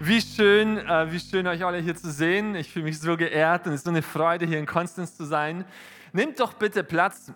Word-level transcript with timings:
Wie 0.00 0.20
schön, 0.20 0.78
äh, 0.78 1.12
wie 1.12 1.20
schön 1.20 1.46
euch 1.46 1.64
alle 1.64 1.78
hier 1.78 1.94
zu 1.94 2.10
sehen. 2.10 2.56
Ich 2.56 2.72
fühle 2.72 2.86
mich 2.86 2.98
so 2.98 3.16
geehrt 3.16 3.66
und 3.66 3.74
es 3.74 3.80
ist 3.80 3.84
so 3.84 3.90
eine 3.90 4.02
Freude, 4.02 4.44
hier 4.44 4.58
in 4.58 4.66
Konstanz 4.66 5.16
zu 5.16 5.24
sein. 5.24 5.64
Nehmt 6.12 6.40
doch 6.40 6.54
bitte 6.54 6.82
Platz 6.82 7.30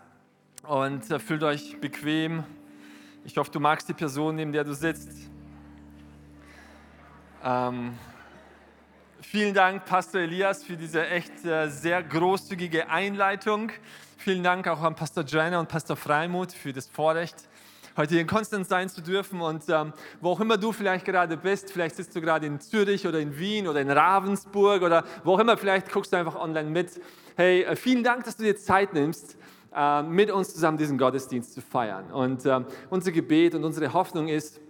und 0.65 1.09
äh, 1.09 1.21
fühlt 1.21 1.45
euch 1.45 1.81
bequem. 1.81 2.43
Ich 3.25 3.37
hoffe, 3.37 3.53
du 3.53 3.61
magst 3.61 3.89
die 3.89 3.93
Person, 3.93 4.35
neben 4.35 4.51
der 4.51 4.65
du 4.65 4.75
sitzt. 4.75 5.09
Ähm, 7.45 7.97
vielen 9.21 9.55
Dank, 9.55 9.85
Pastor 9.85 10.23
Elias, 10.23 10.65
für 10.65 10.77
diese 10.77 11.07
echt 11.07 11.45
äh, 11.45 11.69
sehr 11.69 12.03
großzügige 12.03 12.91
Einleitung. 12.91 13.71
Vielen 14.17 14.43
Dank 14.43 14.67
auch 14.67 14.83
an 14.83 14.97
Pastor 14.97 15.23
Joanna 15.23 15.61
und 15.61 15.69
Pastor 15.69 15.95
Freimuth 15.95 16.53
für 16.53 16.73
das 16.73 16.89
Vorrecht, 16.89 17.37
heute 17.99 18.13
hier 18.13 18.21
in 18.21 18.29
Konstanz 18.29 18.69
sein 18.69 18.89
zu 18.89 19.03
dürfen. 19.03 19.41
Und 19.41 19.65
ähm, 19.69 19.93
wo 20.21 20.31
auch 20.31 20.41
immer 20.41 20.57
du 20.57 20.73
vielleicht 20.73 21.05
gerade 21.05 21.37
bist, 21.37 21.73
vielleicht 21.73 21.97
sitzt 21.97 22.15
du 22.15 22.21
gerade 22.21 22.47
in 22.47 22.61
Zürich 22.61 23.07
oder 23.07 23.19
in 23.19 23.37
Wien 23.39 23.67
oder 23.67 23.81
in 23.81 23.91
Ravensburg 23.91 24.83
oder 24.83 25.05
wo 25.25 25.35
auch 25.35 25.41
immer, 25.41 25.57
vielleicht 25.59 25.93
guckst 25.93 26.13
du 26.13 26.17
einfach 26.17 26.37
online 26.37 26.71
mit. 26.71 27.01
Hey, 27.37 27.65
äh, 27.65 27.77
vielen 27.77 28.05
Dank, 28.05 28.25
dass 28.25 28.37
du 28.37 28.45
dir 28.45 28.57
Zeit 28.57 28.95
nimmst, 28.95 29.37
äh, 29.75 30.03
mit 30.03 30.31
uns 30.31 30.55
zusammen 30.55 30.79
diesen 30.79 30.97
Gottesdienst 30.97 31.53
zu 31.53 31.61
feiern. 31.61 32.11
Und 32.13 32.47
äh, 32.47 32.61
unser 32.89 33.11
Gebet 33.11 33.57
und 33.57 33.65
unsere 33.65 33.93
Hoffnung 33.93 34.29
ist, 34.29 34.61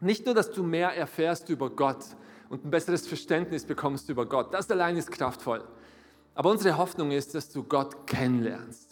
nicht 0.00 0.24
nur, 0.24 0.34
dass 0.34 0.50
du 0.50 0.62
mehr 0.62 0.96
erfährst 0.96 1.48
über 1.50 1.68
Gott 1.68 2.04
und 2.48 2.64
ein 2.64 2.70
besseres 2.70 3.06
Verständnis 3.06 3.64
bekommst 3.64 4.08
über 4.08 4.26
Gott, 4.26 4.54
das 4.54 4.70
allein 4.70 4.96
ist 4.96 5.10
kraftvoll. 5.10 5.62
Aber 6.36 6.50
unsere 6.50 6.78
Hoffnung 6.78 7.10
ist, 7.10 7.34
dass 7.34 7.50
du 7.50 7.64
Gott 7.64 8.06
kennenlernst. 8.06 8.89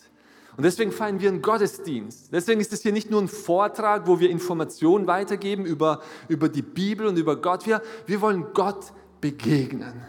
Und 0.58 0.64
deswegen 0.64 0.90
feiern 0.90 1.20
wir 1.20 1.28
einen 1.28 1.40
Gottesdienst. 1.40 2.32
Deswegen 2.32 2.60
ist 2.60 2.72
es 2.72 2.82
hier 2.82 2.90
nicht 2.90 3.12
nur 3.12 3.22
ein 3.22 3.28
Vortrag, 3.28 4.08
wo 4.08 4.18
wir 4.18 4.28
Informationen 4.28 5.06
weitergeben 5.06 5.64
über, 5.64 6.02
über 6.26 6.48
die 6.48 6.62
Bibel 6.62 7.06
und 7.06 7.16
über 7.16 7.36
Gott. 7.36 7.64
Wir, 7.64 7.80
wir 8.06 8.20
wollen 8.20 8.44
Gott 8.54 8.92
begegnen. 9.20 10.02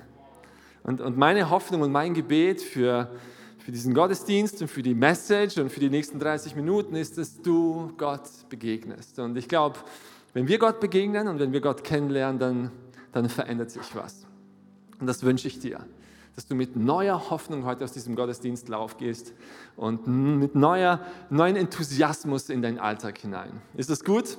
Und, 0.81 1.01
und 1.01 1.17
meine 1.17 1.51
Hoffnung 1.51 1.81
und 1.81 1.91
mein 1.91 2.15
Gebet 2.15 2.63
für, 2.63 3.11
für 3.59 3.71
diesen 3.71 3.93
Gottesdienst 3.93 4.59
und 4.63 4.69
für 4.69 4.81
die 4.81 4.95
Message 4.95 5.59
und 5.59 5.71
für 5.71 5.81
die 5.81 5.91
nächsten 5.91 6.17
30 6.17 6.55
Minuten 6.55 6.95
ist, 6.95 7.19
dass 7.19 7.39
du 7.39 7.93
Gott 7.95 8.27
begegnest. 8.49 9.19
Und 9.19 9.37
ich 9.37 9.47
glaube, 9.47 9.77
wenn 10.33 10.47
wir 10.47 10.57
Gott 10.57 10.79
begegnen 10.79 11.27
und 11.27 11.37
wenn 11.37 11.53
wir 11.53 11.61
Gott 11.61 11.83
kennenlernen, 11.83 12.39
dann, 12.39 12.71
dann 13.11 13.29
verändert 13.29 13.69
sich 13.69 13.95
was. 13.95 14.25
Und 14.99 15.05
das 15.05 15.21
wünsche 15.21 15.47
ich 15.47 15.59
dir 15.59 15.85
dass 16.35 16.47
du 16.47 16.55
mit 16.55 16.75
neuer 16.75 17.29
Hoffnung 17.29 17.65
heute 17.65 17.83
aus 17.83 17.91
diesem 17.91 18.15
Gottesdienstlauf 18.15 18.97
gehst 18.97 19.33
und 19.75 20.07
mit 20.07 20.55
neuer, 20.55 20.99
neuen 21.29 21.55
Enthusiasmus 21.55 22.49
in 22.49 22.61
deinen 22.61 22.79
Alltag 22.79 23.17
hinein. 23.17 23.61
Ist 23.75 23.89
das 23.89 24.03
gut? 24.03 24.37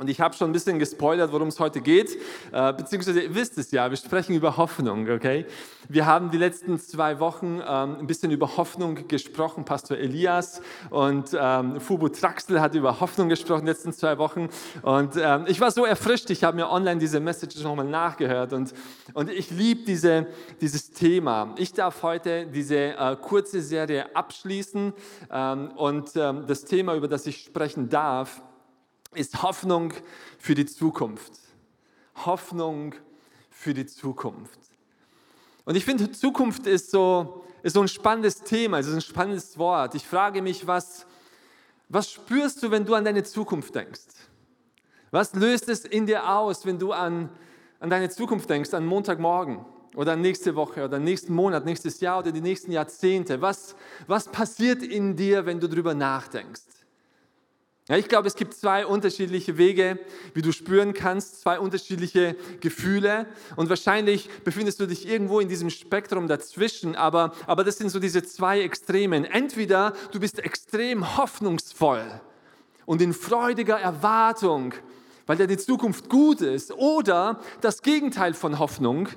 Und 0.00 0.08
ich 0.08 0.18
habe 0.18 0.34
schon 0.34 0.48
ein 0.48 0.52
bisschen 0.54 0.78
gespoilert, 0.78 1.30
worum 1.30 1.48
es 1.48 1.60
heute 1.60 1.82
geht, 1.82 2.16
äh, 2.52 2.72
beziehungsweise 2.72 3.20
ihr 3.20 3.34
wisst 3.34 3.58
es 3.58 3.70
ja, 3.70 3.90
wir 3.90 3.98
sprechen 3.98 4.34
über 4.34 4.56
Hoffnung, 4.56 5.06
okay? 5.10 5.44
Wir 5.90 6.06
haben 6.06 6.30
die 6.30 6.38
letzten 6.38 6.78
zwei 6.78 7.20
Wochen 7.20 7.60
ähm, 7.60 7.96
ein 8.00 8.06
bisschen 8.06 8.30
über 8.30 8.56
Hoffnung 8.56 9.06
gesprochen, 9.08 9.66
Pastor 9.66 9.98
Elias 9.98 10.62
und 10.88 11.36
ähm, 11.38 11.82
Fubu 11.82 12.08
Traxel 12.08 12.62
hat 12.62 12.74
über 12.74 12.98
Hoffnung 12.98 13.28
gesprochen, 13.28 13.66
die 13.66 13.72
letzten 13.72 13.92
zwei 13.92 14.16
Wochen. 14.16 14.48
Und 14.80 15.16
ähm, 15.20 15.44
ich 15.46 15.60
war 15.60 15.70
so 15.70 15.84
erfrischt, 15.84 16.30
ich 16.30 16.44
habe 16.44 16.56
mir 16.56 16.70
online 16.70 16.98
diese 16.98 17.20
Messages 17.20 17.62
nochmal 17.62 17.84
nachgehört 17.84 18.54
und, 18.54 18.72
und 19.12 19.28
ich 19.28 19.50
liebe 19.50 19.84
diese, 19.84 20.28
dieses 20.62 20.92
Thema. 20.92 21.54
Ich 21.58 21.74
darf 21.74 22.02
heute 22.02 22.46
diese 22.46 22.96
äh, 22.96 23.16
kurze 23.20 23.60
Serie 23.60 24.16
abschließen 24.16 24.94
ähm, 25.30 25.68
und 25.76 26.12
ähm, 26.16 26.44
das 26.46 26.64
Thema, 26.64 26.94
über 26.94 27.06
das 27.06 27.26
ich 27.26 27.44
sprechen 27.44 27.90
darf, 27.90 28.40
ist 29.14 29.42
Hoffnung 29.42 29.92
für 30.38 30.54
die 30.54 30.66
Zukunft. 30.66 31.32
Hoffnung 32.24 32.94
für 33.50 33.74
die 33.74 33.86
Zukunft. 33.86 34.58
Und 35.64 35.76
ich 35.76 35.84
finde, 35.84 36.10
Zukunft 36.12 36.66
ist 36.66 36.90
so, 36.90 37.44
ist 37.62 37.74
so 37.74 37.80
ein 37.80 37.88
spannendes 37.88 38.42
Thema, 38.42 38.78
es 38.78 38.86
ist 38.86 38.94
ein 38.94 39.00
spannendes 39.00 39.58
Wort. 39.58 39.94
Ich 39.94 40.06
frage 40.06 40.42
mich, 40.42 40.66
was, 40.66 41.06
was 41.88 42.10
spürst 42.10 42.62
du, 42.62 42.70
wenn 42.70 42.84
du 42.84 42.94
an 42.94 43.04
deine 43.04 43.22
Zukunft 43.24 43.74
denkst? 43.74 44.06
Was 45.10 45.34
löst 45.34 45.68
es 45.68 45.84
in 45.84 46.06
dir 46.06 46.28
aus, 46.28 46.64
wenn 46.64 46.78
du 46.78 46.92
an, 46.92 47.28
an 47.80 47.90
deine 47.90 48.10
Zukunft 48.10 48.48
denkst, 48.48 48.72
an 48.74 48.86
Montagmorgen 48.86 49.64
oder 49.96 50.12
an 50.12 50.20
nächste 50.20 50.54
Woche 50.54 50.84
oder 50.84 51.00
nächsten 51.00 51.34
Monat, 51.34 51.64
nächstes 51.64 52.00
Jahr 52.00 52.20
oder 52.20 52.30
die 52.30 52.40
nächsten 52.40 52.70
Jahrzehnte? 52.70 53.40
Was, 53.42 53.74
was 54.06 54.28
passiert 54.28 54.82
in 54.82 55.16
dir, 55.16 55.46
wenn 55.46 55.58
du 55.58 55.68
darüber 55.68 55.94
nachdenkst? 55.94 56.79
Ja, 57.90 57.96
ich 57.96 58.06
glaube, 58.06 58.28
es 58.28 58.36
gibt 58.36 58.54
zwei 58.54 58.86
unterschiedliche 58.86 59.58
Wege, 59.58 59.98
wie 60.32 60.42
du 60.42 60.52
spüren 60.52 60.94
kannst, 60.94 61.40
zwei 61.40 61.58
unterschiedliche 61.58 62.36
Gefühle. 62.60 63.26
Und 63.56 63.68
wahrscheinlich 63.68 64.30
befindest 64.44 64.78
du 64.78 64.86
dich 64.86 65.08
irgendwo 65.08 65.40
in 65.40 65.48
diesem 65.48 65.70
Spektrum 65.70 66.28
dazwischen, 66.28 66.94
aber, 66.94 67.32
aber 67.48 67.64
das 67.64 67.78
sind 67.78 67.88
so 67.88 67.98
diese 67.98 68.22
zwei 68.22 68.60
Extremen. 68.60 69.24
Entweder 69.24 69.92
du 70.12 70.20
bist 70.20 70.38
extrem 70.38 71.16
hoffnungsvoll 71.16 72.20
und 72.86 73.02
in 73.02 73.12
freudiger 73.12 73.80
Erwartung, 73.80 74.72
weil 75.26 75.44
die 75.44 75.56
Zukunft 75.56 76.08
gut 76.08 76.42
ist, 76.42 76.70
oder 76.70 77.40
das 77.60 77.82
Gegenteil 77.82 78.34
von 78.34 78.60
Hoffnung, 78.60 79.08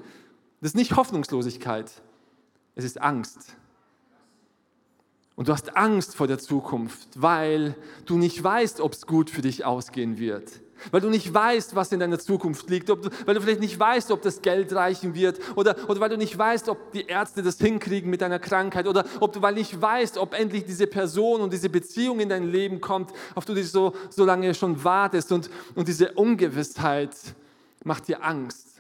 das 0.62 0.72
ist 0.72 0.76
nicht 0.76 0.96
Hoffnungslosigkeit, 0.96 1.92
es 2.74 2.86
ist 2.86 3.00
Angst. 3.00 3.56
Und 5.36 5.48
du 5.48 5.52
hast 5.52 5.76
Angst 5.76 6.16
vor 6.16 6.28
der 6.28 6.38
Zukunft, 6.38 7.10
weil 7.16 7.76
du 8.06 8.18
nicht 8.18 8.44
weißt, 8.44 8.82
ob 8.82 8.94
es 8.94 9.08
gut 9.08 9.30
für 9.30 9.42
dich 9.42 9.66
ausgehen 9.66 10.20
wird. 10.20 10.62
Weil 10.92 11.02
du 11.02 11.10
nicht 11.10 11.34
weißt, 11.34 11.76
was 11.76 11.92
in 11.92 12.00
deiner 12.00 12.20
Zukunft 12.20 12.70
liegt. 12.70 12.90
Du, 12.90 12.98
weil 13.26 13.34
du 13.34 13.42
vielleicht 13.42 13.62
nicht 13.62 13.80
weißt, 13.80 14.12
ob 14.12 14.22
das 14.22 14.42
Geld 14.42 14.74
reichen 14.74 15.16
wird. 15.16 15.40
Oder, 15.56 15.76
oder 15.90 16.00
weil 16.02 16.10
du 16.10 16.18
nicht 16.18 16.38
weißt, 16.38 16.68
ob 16.70 16.92
die 16.92 17.06
Ärzte 17.06 17.42
das 17.42 17.58
hinkriegen 17.58 18.10
mit 18.10 18.22
deiner 18.22 18.40
Krankheit. 18.40 18.88
Oder 18.88 19.06
ob 19.20 19.34
du 19.34 19.42
weil 19.42 19.54
nicht 19.54 19.82
weißt, 19.82 20.18
ob 20.18 20.34
endlich 20.34 20.66
diese 20.66 20.88
Person 20.88 21.42
und 21.42 21.54
diese 21.54 21.70
Beziehung 21.70 22.20
in 22.20 22.30
dein 22.30 22.52
Leben 22.52 22.82
kommt, 22.82 23.12
auf 23.34 23.46
die 23.46 23.54
du 23.54 23.64
so, 23.64 23.94
so 24.10 24.26
lange 24.26 24.54
schon 24.54 24.84
wartest. 24.84 25.32
Und, 25.32 25.50
und 25.74 25.88
diese 25.88 26.12
Ungewissheit 26.14 27.16
macht 27.84 28.08
dir 28.08 28.24
Angst. 28.24 28.73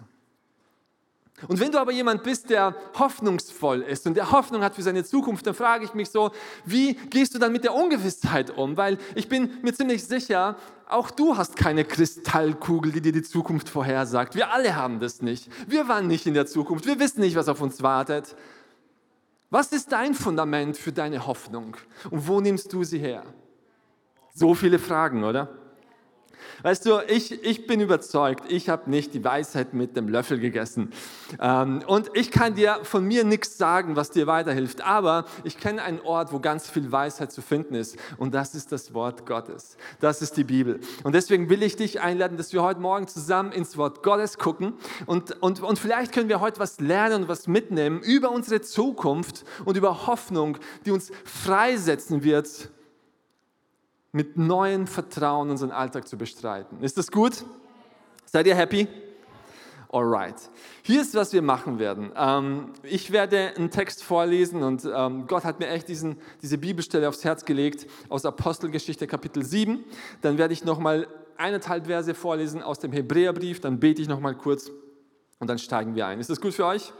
Und 1.47 1.59
wenn 1.59 1.71
du 1.71 1.79
aber 1.79 1.91
jemand 1.91 2.23
bist, 2.23 2.49
der 2.49 2.75
hoffnungsvoll 2.97 3.81
ist 3.81 4.05
und 4.07 4.15
der 4.15 4.31
Hoffnung 4.31 4.63
hat 4.63 4.75
für 4.75 4.81
seine 4.81 5.03
Zukunft, 5.03 5.45
dann 5.45 5.53
frage 5.53 5.85
ich 5.85 5.93
mich 5.93 6.09
so, 6.09 6.31
wie 6.65 6.93
gehst 6.93 7.33
du 7.35 7.39
dann 7.39 7.51
mit 7.51 7.63
der 7.63 7.73
Ungewissheit 7.73 8.55
um? 8.57 8.77
Weil 8.77 8.97
ich 9.15 9.27
bin 9.27 9.49
mir 9.61 9.73
ziemlich 9.73 10.03
sicher, 10.03 10.55
auch 10.87 11.11
du 11.11 11.37
hast 11.37 11.55
keine 11.55 11.85
Kristallkugel, 11.85 12.91
die 12.91 13.01
dir 13.01 13.11
die 13.11 13.23
Zukunft 13.23 13.69
vorhersagt. 13.69 14.35
Wir 14.35 14.51
alle 14.51 14.75
haben 14.75 14.99
das 14.99 15.21
nicht. 15.21 15.49
Wir 15.67 15.87
waren 15.87 16.07
nicht 16.07 16.25
in 16.25 16.33
der 16.33 16.45
Zukunft. 16.45 16.85
Wir 16.85 16.99
wissen 16.99 17.21
nicht, 17.21 17.35
was 17.35 17.47
auf 17.47 17.61
uns 17.61 17.81
wartet. 17.81 18.35
Was 19.49 19.71
ist 19.71 19.91
dein 19.91 20.13
Fundament 20.13 20.77
für 20.77 20.91
deine 20.91 21.27
Hoffnung? 21.27 21.77
Und 22.09 22.27
wo 22.27 22.41
nimmst 22.41 22.73
du 22.73 22.83
sie 22.83 22.99
her? 22.99 23.23
So 24.33 24.55
viele 24.55 24.79
Fragen, 24.79 25.23
oder? 25.23 25.62
Weißt 26.61 26.85
du, 26.85 26.99
ich, 27.07 27.43
ich 27.43 27.67
bin 27.67 27.79
überzeugt, 27.79 28.51
ich 28.51 28.69
habe 28.69 28.89
nicht 28.89 29.13
die 29.13 29.23
Weisheit 29.23 29.73
mit 29.73 29.97
dem 29.97 30.07
Löffel 30.07 30.39
gegessen. 30.39 30.91
Ähm, 31.41 31.81
und 31.87 32.09
ich 32.13 32.31
kann 32.31 32.55
dir 32.55 32.79
von 32.83 33.05
mir 33.05 33.23
nichts 33.23 33.57
sagen, 33.57 33.95
was 33.95 34.11
dir 34.11 34.27
weiterhilft. 34.27 34.81
Aber 34.81 35.25
ich 35.43 35.57
kenne 35.57 35.83
einen 35.83 35.99
Ort, 35.99 36.31
wo 36.31 36.39
ganz 36.39 36.69
viel 36.69 36.91
Weisheit 36.91 37.31
zu 37.31 37.41
finden 37.41 37.75
ist. 37.75 37.97
Und 38.17 38.33
das 38.33 38.55
ist 38.55 38.71
das 38.71 38.93
Wort 38.93 39.25
Gottes. 39.25 39.77
Das 39.99 40.21
ist 40.21 40.37
die 40.37 40.43
Bibel. 40.43 40.79
Und 41.03 41.15
deswegen 41.15 41.49
will 41.49 41.63
ich 41.63 41.75
dich 41.75 42.01
einladen, 42.01 42.37
dass 42.37 42.53
wir 42.53 42.63
heute 42.63 42.79
Morgen 42.79 43.07
zusammen 43.07 43.51
ins 43.51 43.77
Wort 43.77 44.03
Gottes 44.03 44.37
gucken. 44.37 44.73
Und, 45.05 45.41
und, 45.41 45.61
und 45.61 45.79
vielleicht 45.79 46.11
können 46.11 46.29
wir 46.29 46.39
heute 46.39 46.59
was 46.59 46.79
lernen 46.79 47.23
und 47.23 47.27
was 47.27 47.47
mitnehmen 47.47 48.01
über 48.01 48.31
unsere 48.31 48.61
Zukunft 48.61 49.43
und 49.65 49.77
über 49.77 50.07
Hoffnung, 50.07 50.57
die 50.85 50.91
uns 50.91 51.11
freisetzen 51.25 52.23
wird 52.23 52.69
mit 54.13 54.37
neuem 54.37 54.87
Vertrauen 54.87 55.49
unseren 55.49 55.71
Alltag 55.71 56.07
zu 56.07 56.17
bestreiten. 56.17 56.81
Ist 56.81 56.97
das 56.97 57.11
gut? 57.11 57.43
Seid 58.25 58.47
ihr 58.47 58.55
happy? 58.55 58.87
Alright. 59.89 60.35
Hier 60.83 61.01
ist, 61.01 61.13
was 61.13 61.33
wir 61.33 61.41
machen 61.41 61.77
werden. 61.77 62.11
Ähm, 62.15 62.69
ich 62.83 63.11
werde 63.11 63.53
einen 63.55 63.69
Text 63.69 64.03
vorlesen 64.03 64.63
und 64.63 64.85
ähm, 64.85 65.27
Gott 65.27 65.43
hat 65.43 65.59
mir 65.59 65.67
echt 65.67 65.87
diesen, 65.87 66.17
diese 66.41 66.57
Bibelstelle 66.57 67.09
aufs 67.09 67.23
Herz 67.23 67.45
gelegt 67.45 67.87
aus 68.09 68.25
Apostelgeschichte 68.25 69.05
Kapitel 69.05 69.43
7. 69.43 69.83
Dann 70.21 70.37
werde 70.37 70.53
ich 70.53 70.63
nochmal 70.63 71.07
eineinhalb 71.37 71.87
Verse 71.87 72.13
vorlesen 72.13 72.61
aus 72.61 72.79
dem 72.79 72.91
Hebräerbrief, 72.91 73.61
dann 73.61 73.79
bete 73.79 74.01
ich 74.01 74.07
nochmal 74.07 74.35
kurz 74.35 74.71
und 75.39 75.47
dann 75.47 75.59
steigen 75.59 75.95
wir 75.95 76.07
ein. 76.07 76.19
Ist 76.19 76.29
das 76.29 76.39
gut 76.39 76.53
für 76.53 76.65
euch? 76.65 76.93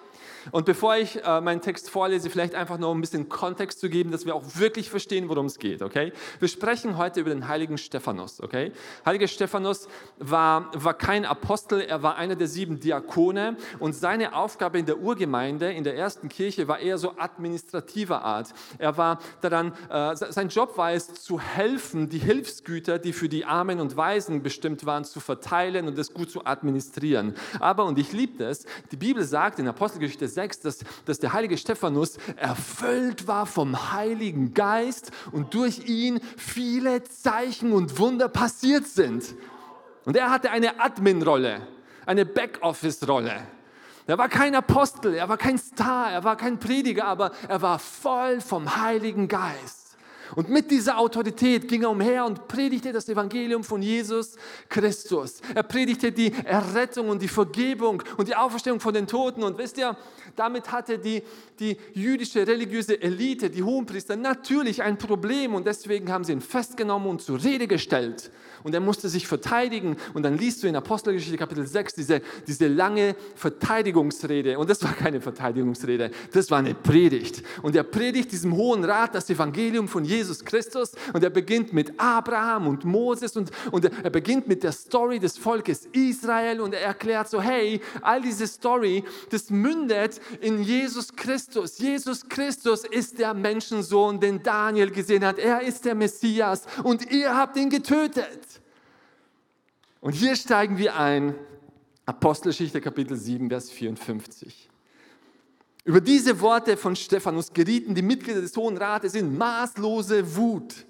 Und 0.52 0.66
bevor 0.66 0.96
ich 0.98 1.24
äh, 1.24 1.42
meinen 1.42 1.62
Text 1.62 1.90
vorlese, 1.90 2.30
vielleicht 2.30 2.56
einfach 2.56 2.78
noch 2.78 2.94
ein 2.94 3.02
bisschen 3.02 3.30
Kontext 3.30 3.80
zu 3.80 3.90
geben, 3.90 4.12
dass 4.12 4.26
wir 4.26 4.36
auch 4.36 4.44
wirklich 4.56 4.90
verstehen, 4.90 5.30
worum 5.30 5.46
es 5.46 5.60
geht, 5.60 5.82
okay? 5.82 6.14
Wir 6.40 6.48
sprechen 6.48 6.98
heute 6.98 7.22
über 7.22 7.30
den 7.30 7.48
heiligen 7.48 7.78
Stephanus, 7.78 8.42
okay? 8.42 8.72
Heiliger 9.06 9.28
Stephanus 9.28 9.88
war, 10.18 10.72
war 10.74 10.94
kein 10.94 11.26
Apostel, 11.26 11.82
er 11.82 12.04
war 12.04 12.18
einer 12.18 12.36
der 12.36 12.48
sieben 12.48 12.80
Diakone 12.80 13.58
und 13.80 13.94
seine 13.94 14.36
Aufgabe 14.36 14.80
in 14.80 14.86
der 14.86 15.00
Urgemeinde, 15.00 15.72
in 15.72 15.84
der 15.84 15.96
ersten 15.96 16.30
Kirche, 16.30 16.68
war 16.68 16.80
eher 16.80 16.98
so 16.98 17.14
administrativer 17.18 18.24
Art. 18.24 18.54
Er 18.78 18.98
war 18.98 19.20
daran, 19.42 19.74
äh, 19.90 20.16
sein 20.16 20.50
Job 20.50 20.78
war 20.78 20.92
es, 20.92 21.14
zu 21.14 21.40
helfen, 21.40 22.10
die 22.10 22.20
Hilfsgüter, 22.20 23.00
die 23.00 23.14
für 23.14 23.30
die 23.30 23.46
Armen 23.46 23.80
und 23.80 23.96
Weisen 23.96 24.44
bestimmt 24.44 24.86
waren, 24.86 25.04
zu 25.04 25.20
verteilen 25.20 25.88
und 25.88 25.98
das 25.98 26.14
gut 26.14 26.30
zu 26.30 26.46
administrieren. 26.46 27.36
Aber, 27.60 27.86
und 27.86 27.98
ich 28.00 28.12
liebe 28.14 28.38
das, 28.44 28.66
die 28.92 28.98
Bibel 28.98 29.24
sagt 29.24 29.60
in 29.60 29.68
Apostelgeschichte 29.68 30.28
6, 30.34 30.60
dass, 30.62 30.80
dass 31.06 31.20
der 31.20 31.34
heilige 31.34 31.58
Stephanus 31.58 32.18
erfüllt 32.36 33.28
war 33.28 33.46
vom 33.46 33.94
Heiligen 33.94 34.54
Geist 34.54 35.12
und 35.32 35.54
durch 35.54 35.88
ihn 35.88 36.20
viele 36.38 37.04
Zeichen 37.04 37.72
und 37.72 38.00
Wunder 38.00 38.30
passiert 38.30 38.88
sind. 38.88 39.36
Und 40.06 40.18
er 40.18 40.30
hatte 40.30 40.52
eine 40.52 40.80
Admin-Rolle, 40.80 41.68
eine 42.06 42.26
Backoffice-Rolle. 42.26 43.48
Er 44.06 44.18
war 44.18 44.28
kein 44.28 44.54
Apostel, 44.54 45.14
er 45.14 45.30
war 45.30 45.38
kein 45.38 45.58
Star, 45.58 46.12
er 46.12 46.24
war 46.24 46.36
kein 46.36 46.60
Prediger, 46.60 47.06
aber 47.06 47.32
er 47.48 47.62
war 47.62 47.80
voll 47.80 48.42
vom 48.42 48.76
Heiligen 48.76 49.30
Geist. 49.30 49.83
Und 50.36 50.50
mit 50.50 50.72
dieser 50.72 50.98
Autorität 50.98 51.68
ging 51.68 51.84
er 51.84 51.90
umher 51.90 52.26
und 52.26 52.48
predigte 52.48 52.92
das 52.92 53.08
Evangelium 53.10 53.64
von 53.64 53.82
Jesus 53.82 54.36
Christus. 54.70 55.42
Er 55.54 55.64
predigte 55.64 56.12
die 56.12 56.34
Errettung 56.46 57.10
und 57.10 57.22
die 57.22 57.28
Vergebung 57.28 58.04
und 58.18 58.28
die 58.28 58.36
Auferstehung 58.36 58.80
von 58.80 58.94
den 58.94 59.08
Toten. 59.08 59.44
Und 59.44 59.58
wisst 59.58 59.78
ihr, 59.78 59.96
damit 60.36 60.72
hatte 60.72 60.98
die, 60.98 61.24
die 61.60 61.78
jüdische 61.94 62.48
religiöse 62.48 63.02
Elite, 63.02 63.50
die 63.50 63.64
Hohenpriester, 63.64 64.16
natürlich 64.16 64.82
ein 64.82 64.98
Problem 64.98 65.54
und 65.54 65.68
deswegen 65.68 66.12
haben 66.12 66.24
sie 66.24 66.34
ihn 66.34 66.42
festgenommen 66.42 67.08
und 67.08 67.22
zur 67.22 67.44
Rede 67.44 67.68
gestellt. 67.68 68.32
Und 68.64 68.74
er 68.74 68.80
musste 68.80 69.10
sich 69.10 69.28
verteidigen. 69.28 69.98
Und 70.14 70.24
dann 70.24 70.38
liest 70.38 70.64
du 70.64 70.68
in 70.68 70.76
Apostelgeschichte 70.76 71.38
Kapitel 71.38 71.68
6 71.68 71.96
diese, 71.96 72.22
diese 72.48 72.68
lange 72.68 73.16
Verteidigungsrede. 73.36 74.58
Und 74.58 74.70
das 74.70 74.82
war 74.84 74.94
keine 74.94 75.22
Verteidigungsrede, 75.22 76.12
das 76.32 76.50
war 76.50 76.60
eine 76.60 76.74
Predigt. 76.74 77.44
Und 77.62 77.76
er 77.76 77.84
predigt 77.84 78.32
diesem 78.32 78.56
Hohen 78.56 78.84
Rat 78.86 79.16
das 79.16 79.30
Evangelium 79.30 79.88
von 79.88 80.06
Jesus 80.06 80.23
Christus. 80.46 80.92
Und 81.14 81.24
er 81.24 81.30
beginnt 81.30 81.74
mit 81.74 82.00
Abraham 82.00 82.68
und 82.68 82.86
Moses 82.86 83.36
und, 83.36 83.52
und 83.72 83.86
er 83.86 84.10
beginnt 84.10 84.48
mit 84.48 84.64
der 84.64 84.72
Story 84.72 85.20
des 85.20 85.38
Volkes 85.38 85.88
Israel. 85.92 86.62
Und 86.62 86.74
er 86.74 86.82
erklärt 86.82 87.30
so, 87.30 87.42
hey, 87.42 87.82
all 88.02 88.22
diese 88.22 88.48
Story, 88.48 89.04
das 89.30 89.50
mündet 89.50 90.20
in 90.42 90.64
Jesus 90.64 91.16
Christus. 91.16 91.78
Jesus 91.80 92.28
Christus 92.28 92.86
ist 92.86 93.20
der 93.20 93.34
Menschensohn, 93.34 94.20
den 94.20 94.42
Daniel 94.42 94.92
gesehen 94.92 95.26
hat. 95.26 95.40
Er 95.40 95.62
ist 95.62 95.86
der 95.86 95.96
Messias 95.96 96.66
und 96.84 97.12
ihr 97.12 97.36
habt 97.36 97.58
ihn 97.58 97.70
getötet. 97.70 98.62
Und 100.02 100.14
hier 100.14 100.36
steigen 100.36 100.78
wir 100.78 100.98
ein, 100.98 101.36
Apostelgeschichte 102.06 102.82
Kapitel 102.82 103.16
7, 103.16 103.50
Vers 103.50 103.72
54. 103.72 104.70
Über 105.86 106.00
diese 106.00 106.40
Worte 106.40 106.78
von 106.78 106.96
Stephanus 106.96 107.52
gerieten 107.52 107.94
die 107.94 108.02
Mitglieder 108.02 108.42
des 108.42 108.56
Hohen 108.56 108.78
Rates 108.78 109.16
in 109.16 109.38
maßlose 109.38 110.36
Wut. 110.36 110.86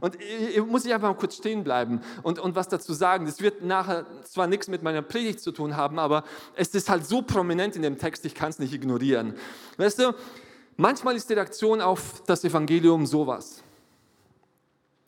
Und 0.00 0.16
ich 0.20 0.64
muss 0.64 0.84
ich 0.84 0.94
einfach 0.94 1.08
mal 1.08 1.16
kurz 1.16 1.36
stehen 1.36 1.64
bleiben 1.64 2.00
und, 2.22 2.38
und 2.38 2.54
was 2.54 2.68
dazu 2.68 2.92
sagen. 2.92 3.26
Das 3.26 3.40
wird 3.40 3.62
nachher 3.62 4.06
zwar 4.24 4.46
nichts 4.46 4.68
mit 4.68 4.82
meiner 4.82 5.02
Predigt 5.02 5.40
zu 5.40 5.52
tun 5.52 5.76
haben, 5.76 5.98
aber 5.98 6.24
es 6.54 6.68
ist 6.68 6.88
halt 6.88 7.04
so 7.04 7.20
prominent 7.20 7.76
in 7.76 7.82
dem 7.82 7.98
Text, 7.98 8.24
ich 8.24 8.34
kann 8.34 8.50
es 8.50 8.58
nicht 8.58 8.72
ignorieren. 8.72 9.34
Weißt 9.76 9.98
du, 9.98 10.14
manchmal 10.76 11.16
ist 11.16 11.28
die 11.28 11.34
Reaktion 11.34 11.80
auf 11.80 12.22
das 12.26 12.44
Evangelium 12.44 13.06
sowas. 13.06 13.62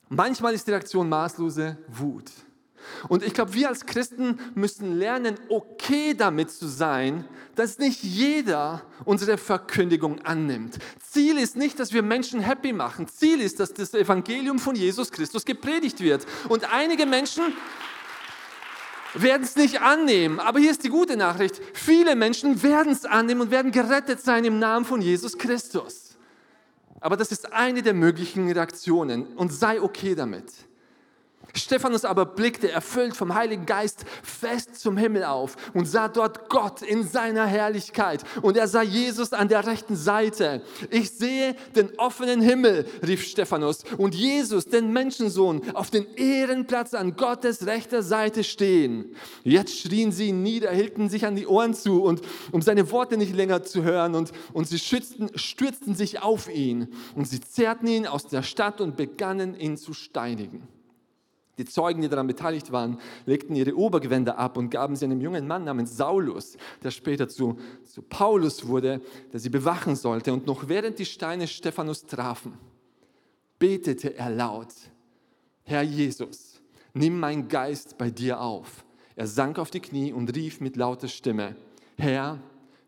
Manchmal 0.08 0.54
ist 0.54 0.66
die 0.66 0.72
Reaktion 0.72 1.08
maßlose 1.08 1.78
Wut. 1.86 2.30
Und 3.08 3.22
ich 3.22 3.34
glaube, 3.34 3.54
wir 3.54 3.68
als 3.68 3.86
Christen 3.86 4.38
müssen 4.54 4.98
lernen, 4.98 5.36
okay 5.48 6.14
damit 6.14 6.50
zu 6.50 6.66
sein, 6.68 7.24
dass 7.54 7.78
nicht 7.78 8.02
jeder 8.02 8.82
unsere 9.04 9.38
Verkündigung 9.38 10.20
annimmt. 10.22 10.78
Ziel 11.00 11.38
ist 11.38 11.56
nicht, 11.56 11.78
dass 11.78 11.92
wir 11.92 12.02
Menschen 12.02 12.40
happy 12.40 12.72
machen. 12.72 13.08
Ziel 13.08 13.40
ist, 13.40 13.60
dass 13.60 13.72
das 13.72 13.94
Evangelium 13.94 14.58
von 14.58 14.76
Jesus 14.76 15.10
Christus 15.10 15.44
gepredigt 15.44 16.00
wird. 16.00 16.26
Und 16.48 16.72
einige 16.72 17.06
Menschen 17.06 17.44
werden 19.14 19.42
es 19.42 19.56
nicht 19.56 19.80
annehmen. 19.80 20.38
Aber 20.38 20.58
hier 20.58 20.70
ist 20.70 20.84
die 20.84 20.88
gute 20.88 21.16
Nachricht. 21.16 21.60
Viele 21.74 22.14
Menschen 22.14 22.62
werden 22.62 22.92
es 22.92 23.04
annehmen 23.04 23.42
und 23.42 23.50
werden 23.50 23.72
gerettet 23.72 24.20
sein 24.20 24.44
im 24.44 24.58
Namen 24.58 24.84
von 24.84 25.00
Jesus 25.02 25.36
Christus. 25.36 26.16
Aber 27.00 27.16
das 27.16 27.32
ist 27.32 27.52
eine 27.52 27.82
der 27.82 27.94
möglichen 27.94 28.50
Reaktionen 28.50 29.26
und 29.34 29.52
sei 29.52 29.80
okay 29.80 30.14
damit. 30.14 30.52
Stephanus 31.54 32.04
aber 32.04 32.26
blickte, 32.26 32.70
erfüllt 32.70 33.16
vom 33.16 33.34
Heiligen 33.34 33.66
Geist, 33.66 34.04
fest 34.22 34.80
zum 34.80 34.96
Himmel 34.96 35.24
auf 35.24 35.56
und 35.74 35.86
sah 35.86 36.08
dort 36.08 36.48
Gott 36.48 36.82
in 36.82 37.06
seiner 37.06 37.46
Herrlichkeit. 37.46 38.24
Und 38.42 38.56
er 38.56 38.68
sah 38.68 38.82
Jesus 38.82 39.32
an 39.32 39.48
der 39.48 39.66
rechten 39.66 39.96
Seite. 39.96 40.62
Ich 40.90 41.10
sehe 41.10 41.54
den 41.74 41.98
offenen 41.98 42.40
Himmel, 42.40 42.86
rief 43.06 43.24
Stephanus, 43.24 43.84
und 43.98 44.14
Jesus, 44.14 44.66
den 44.66 44.92
Menschensohn, 44.92 45.62
auf 45.74 45.90
den 45.90 46.06
Ehrenplatz 46.16 46.94
an 46.94 47.16
Gottes 47.16 47.66
rechter 47.66 48.02
Seite 48.02 48.44
stehen. 48.44 49.14
Jetzt 49.44 49.78
schrien 49.78 50.12
sie 50.12 50.28
ihn 50.28 50.42
nieder, 50.42 50.70
hielten 50.70 51.08
sich 51.08 51.26
an 51.26 51.36
die 51.36 51.46
Ohren 51.46 51.74
zu, 51.74 52.02
und, 52.02 52.22
um 52.52 52.62
seine 52.62 52.90
Worte 52.90 53.16
nicht 53.16 53.34
länger 53.34 53.62
zu 53.62 53.82
hören, 53.82 54.14
und, 54.14 54.32
und 54.52 54.68
sie 54.68 54.78
schützten, 54.78 55.30
stürzten 55.36 55.94
sich 55.94 56.22
auf 56.22 56.52
ihn. 56.52 56.88
Und 57.14 57.26
sie 57.26 57.40
zerrten 57.40 57.88
ihn 57.88 58.06
aus 58.06 58.26
der 58.26 58.42
Stadt 58.42 58.80
und 58.80 58.96
begannen 58.96 59.58
ihn 59.58 59.76
zu 59.76 59.92
steinigen. 59.92 60.68
Die 61.60 61.66
Zeugen, 61.66 62.00
die 62.00 62.08
daran 62.08 62.26
beteiligt 62.26 62.72
waren, 62.72 62.98
legten 63.26 63.54
ihre 63.54 63.76
Obergewänder 63.76 64.38
ab 64.38 64.56
und 64.56 64.70
gaben 64.70 64.96
sie 64.96 65.04
einem 65.04 65.20
jungen 65.20 65.46
Mann 65.46 65.64
namens 65.64 65.94
Saulus, 65.94 66.56
der 66.82 66.90
später 66.90 67.28
zu, 67.28 67.58
zu 67.84 68.00
Paulus 68.00 68.66
wurde, 68.66 69.02
der 69.30 69.40
sie 69.40 69.50
bewachen 69.50 69.94
sollte. 69.94 70.32
Und 70.32 70.46
noch 70.46 70.68
während 70.68 70.98
die 70.98 71.04
Steine 71.04 71.46
Stephanus 71.46 72.06
trafen, 72.06 72.54
betete 73.58 74.16
er 74.16 74.30
laut, 74.30 74.72
Herr 75.64 75.82
Jesus, 75.82 76.62
nimm 76.94 77.20
mein 77.20 77.46
Geist 77.48 77.98
bei 77.98 78.08
dir 78.08 78.40
auf. 78.40 78.82
Er 79.14 79.26
sank 79.26 79.58
auf 79.58 79.70
die 79.70 79.80
Knie 79.80 80.14
und 80.14 80.34
rief 80.34 80.62
mit 80.62 80.76
lauter 80.76 81.08
Stimme, 81.08 81.56
Herr, 81.98 82.38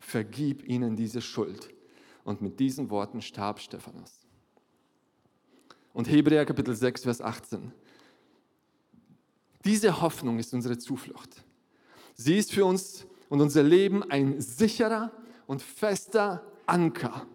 vergib 0.00 0.66
ihnen 0.66 0.96
diese 0.96 1.20
Schuld. 1.20 1.68
Und 2.25 2.40
mit 2.40 2.58
diesen 2.58 2.88
Worten 2.88 3.20
starb 3.20 3.61
Stephanus. 3.61 4.26
Und 5.92 6.08
Hebräer 6.08 6.46
Kapitel 6.46 6.75
6, 6.75 7.02
Vers 7.02 7.20
18. 7.20 7.70
Diese 9.64 10.00
Hoffnung 10.00 10.38
ist 10.38 10.52
unsere 10.54 10.78
Zuflucht. 10.78 11.45
Sie 12.14 12.37
ist 12.37 12.52
für 12.52 12.64
uns 12.64 13.07
und 13.28 13.40
unser 13.40 13.62
Leben 13.62 14.02
ein 14.11 14.40
sicherer 14.40 15.11
und 15.47 15.62
fester 15.62 16.42
Anker, 16.66 17.26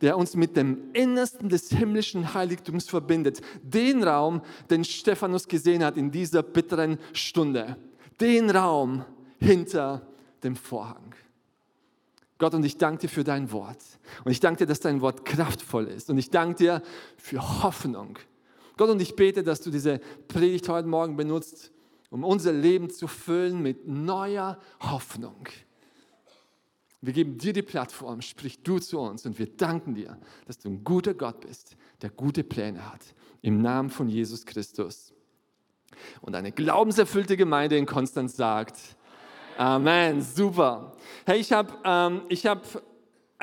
der 0.00 0.16
uns 0.16 0.36
mit 0.36 0.56
dem 0.56 0.90
Innersten 0.92 1.48
des 1.48 1.70
himmlischen 1.70 2.34
Heiligtums 2.34 2.88
verbindet. 2.88 3.40
Den 3.62 4.02
Raum, 4.02 4.42
den 4.70 4.84
Stephanus 4.84 5.48
gesehen 5.48 5.84
hat 5.84 5.96
in 5.96 6.10
dieser 6.10 6.42
bitteren 6.42 6.98
Stunde. 7.12 7.76
Den 8.20 8.50
Raum 8.50 9.04
hinter 9.38 10.06
dem 10.42 10.56
Vorhang. 10.56 11.14
Gott, 12.38 12.54
und 12.54 12.64
ich 12.64 12.78
danke 12.78 13.02
dir 13.02 13.08
für 13.08 13.24
dein 13.24 13.52
Wort. 13.52 13.82
Und 14.24 14.32
ich 14.32 14.40
danke 14.40 14.58
dir, 14.58 14.66
dass 14.66 14.80
dein 14.80 15.00
Wort 15.00 15.24
kraftvoll 15.24 15.86
ist. 15.86 16.10
Und 16.10 16.18
ich 16.18 16.30
danke 16.30 16.56
dir 16.56 16.82
für 17.16 17.62
Hoffnung 17.62 18.18
Gott, 18.76 18.90
und 18.90 19.00
ich 19.00 19.14
bete, 19.14 19.42
dass 19.42 19.60
du 19.60 19.70
diese 19.70 20.00
Predigt 20.28 20.68
heute 20.68 20.88
Morgen 20.88 21.16
benutzt, 21.16 21.72
um 22.10 22.24
unser 22.24 22.52
Leben 22.52 22.90
zu 22.90 23.06
füllen 23.06 23.60
mit 23.62 23.86
neuer 23.86 24.58
Hoffnung. 24.80 25.48
Wir 27.00 27.12
geben 27.12 27.36
dir 27.36 27.52
die 27.52 27.62
Plattform, 27.62 28.22
sprich 28.22 28.62
du 28.62 28.78
zu 28.78 28.98
uns 28.98 29.26
und 29.26 29.38
wir 29.38 29.46
danken 29.46 29.94
dir, 29.94 30.18
dass 30.46 30.58
du 30.58 30.70
ein 30.70 30.84
guter 30.84 31.12
Gott 31.12 31.40
bist, 31.40 31.76
der 32.02 32.10
gute 32.10 32.42
Pläne 32.42 32.90
hat. 32.90 33.00
Im 33.42 33.60
Namen 33.60 33.90
von 33.90 34.08
Jesus 34.08 34.46
Christus. 34.46 35.12
Und 36.22 36.34
eine 36.34 36.50
glaubenserfüllte 36.50 37.36
Gemeinde 37.36 37.76
in 37.76 37.86
Konstanz 37.86 38.36
sagt, 38.36 38.78
Amen, 39.56 40.20
super. 40.20 40.96
Hey, 41.26 41.38
ich 41.38 41.52
habe 41.52 41.74
ähm, 41.84 42.22
hab 42.30 42.82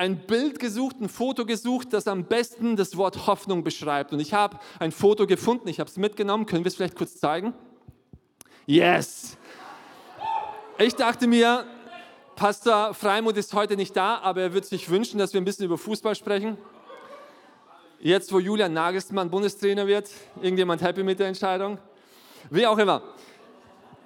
ein 0.02 0.18
Bild 0.26 0.58
gesucht, 0.58 0.96
ein 1.00 1.08
Foto 1.08 1.46
gesucht, 1.46 1.92
das 1.92 2.08
am 2.08 2.24
besten 2.24 2.74
das 2.74 2.96
Wort 2.96 3.28
Hoffnung 3.28 3.62
beschreibt. 3.62 4.12
Und 4.12 4.18
ich 4.18 4.34
habe 4.34 4.58
ein 4.80 4.90
Foto 4.90 5.28
gefunden, 5.28 5.68
ich 5.68 5.78
habe 5.78 5.88
es 5.88 5.96
mitgenommen. 5.96 6.44
Können 6.44 6.64
wir 6.64 6.70
es 6.70 6.74
vielleicht 6.74 6.96
kurz 6.96 7.20
zeigen? 7.20 7.54
Yes! 8.66 9.36
Ich 10.78 10.96
dachte 10.96 11.28
mir, 11.28 11.64
Pastor 12.34 12.94
Freimuth 12.94 13.36
ist 13.36 13.54
heute 13.54 13.76
nicht 13.76 13.96
da, 13.96 14.18
aber 14.18 14.40
er 14.42 14.52
wird 14.52 14.64
sich 14.64 14.90
wünschen, 14.90 15.18
dass 15.18 15.34
wir 15.34 15.40
ein 15.40 15.44
bisschen 15.44 15.66
über 15.66 15.78
Fußball 15.78 16.16
sprechen. 16.16 16.58
Jetzt, 18.00 18.32
wo 18.32 18.40
Julian 18.40 18.72
Nagelsmann 18.72 19.30
Bundestrainer 19.30 19.86
wird, 19.86 20.10
irgendjemand 20.40 20.82
happy 20.82 21.04
mit 21.04 21.20
der 21.20 21.28
Entscheidung? 21.28 21.78
Wie 22.50 22.66
auch 22.66 22.78
immer. 22.78 23.02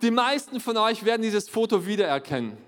Die 0.02 0.10
meisten 0.10 0.60
von 0.60 0.76
euch 0.76 1.06
werden 1.06 1.22
dieses 1.22 1.48
Foto 1.48 1.86
wiedererkennen. 1.86 2.65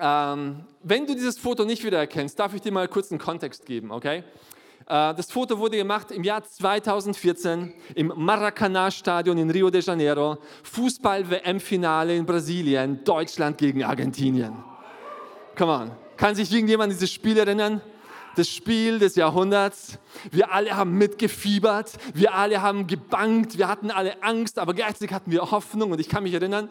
Ähm, 0.00 0.64
wenn 0.82 1.06
du 1.06 1.14
dieses 1.14 1.38
Foto 1.38 1.64
nicht 1.64 1.84
wiedererkennst, 1.84 2.38
darf 2.38 2.54
ich 2.54 2.60
dir 2.60 2.72
mal 2.72 2.88
kurz 2.88 3.10
einen 3.10 3.20
Kontext 3.20 3.66
geben, 3.66 3.90
okay? 3.90 4.24
Äh, 4.86 5.14
das 5.14 5.30
Foto 5.30 5.58
wurde 5.58 5.76
gemacht 5.76 6.10
im 6.10 6.24
Jahr 6.24 6.42
2014 6.42 7.74
im 7.94 8.12
Maracanã-Stadion 8.16 9.36
in 9.38 9.50
Rio 9.50 9.70
de 9.70 9.82
Janeiro. 9.82 10.38
Fußball-WM-Finale 10.62 12.16
in 12.16 12.24
Brasilien, 12.24 13.04
Deutschland 13.04 13.58
gegen 13.58 13.84
Argentinien. 13.84 14.64
Come 15.56 15.72
on. 15.72 15.90
Kann 16.16 16.34
sich 16.34 16.50
irgendjemand 16.50 16.90
an 16.90 16.96
dieses 16.96 17.12
Spiel 17.12 17.38
erinnern? 17.38 17.80
das 18.36 18.48
Spiel 18.48 18.98
des 18.98 19.16
Jahrhunderts. 19.16 19.98
Wir 20.30 20.52
alle 20.52 20.76
haben 20.76 20.96
mitgefiebert, 20.96 21.92
wir 22.14 22.34
alle 22.34 22.62
haben 22.62 22.86
gebankt, 22.86 23.58
wir 23.58 23.68
hatten 23.68 23.90
alle 23.90 24.22
Angst, 24.22 24.58
aber 24.58 24.74
gleichzeitig 24.74 25.12
hatten 25.12 25.30
wir 25.30 25.50
Hoffnung. 25.50 25.92
Und 25.92 26.00
ich 26.00 26.08
kann 26.08 26.22
mich 26.22 26.34
erinnern, 26.34 26.68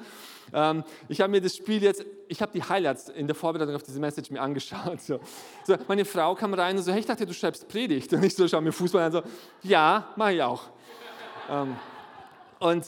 ähm, 0.53 0.83
ich 1.07 1.21
habe 1.21 1.31
mir 1.31 1.41
das 1.41 1.55
Spiel 1.55 1.81
jetzt, 1.81 2.05
ich 2.27 2.41
habe 2.41 2.51
die 2.51 2.63
Highlights 2.63 3.09
in 3.09 3.27
der 3.27 3.35
Vorbereitung 3.35 3.75
auf 3.75 3.83
diese 3.83 3.99
Message 3.99 4.31
mir 4.31 4.41
angeschaut. 4.41 5.01
So. 5.01 5.19
So, 5.65 5.75
meine 5.87 6.05
Frau 6.05 6.35
kam 6.35 6.53
rein 6.53 6.77
und 6.77 6.83
so, 6.83 6.91
hey, 6.91 6.99
ich 6.99 7.05
dachte, 7.05 7.25
du 7.25 7.33
schreibst 7.33 7.67
Predigt. 7.67 8.13
Und 8.13 8.23
ich 8.23 8.35
so, 8.35 8.47
schau 8.47 8.61
mir 8.61 8.71
Fußball 8.71 9.03
an, 9.03 9.11
so, 9.11 9.21
ja, 9.63 10.09
mache 10.15 10.33
ich 10.33 10.41
auch. 10.43 10.63
Ähm, 11.49 11.75
und 12.59 12.85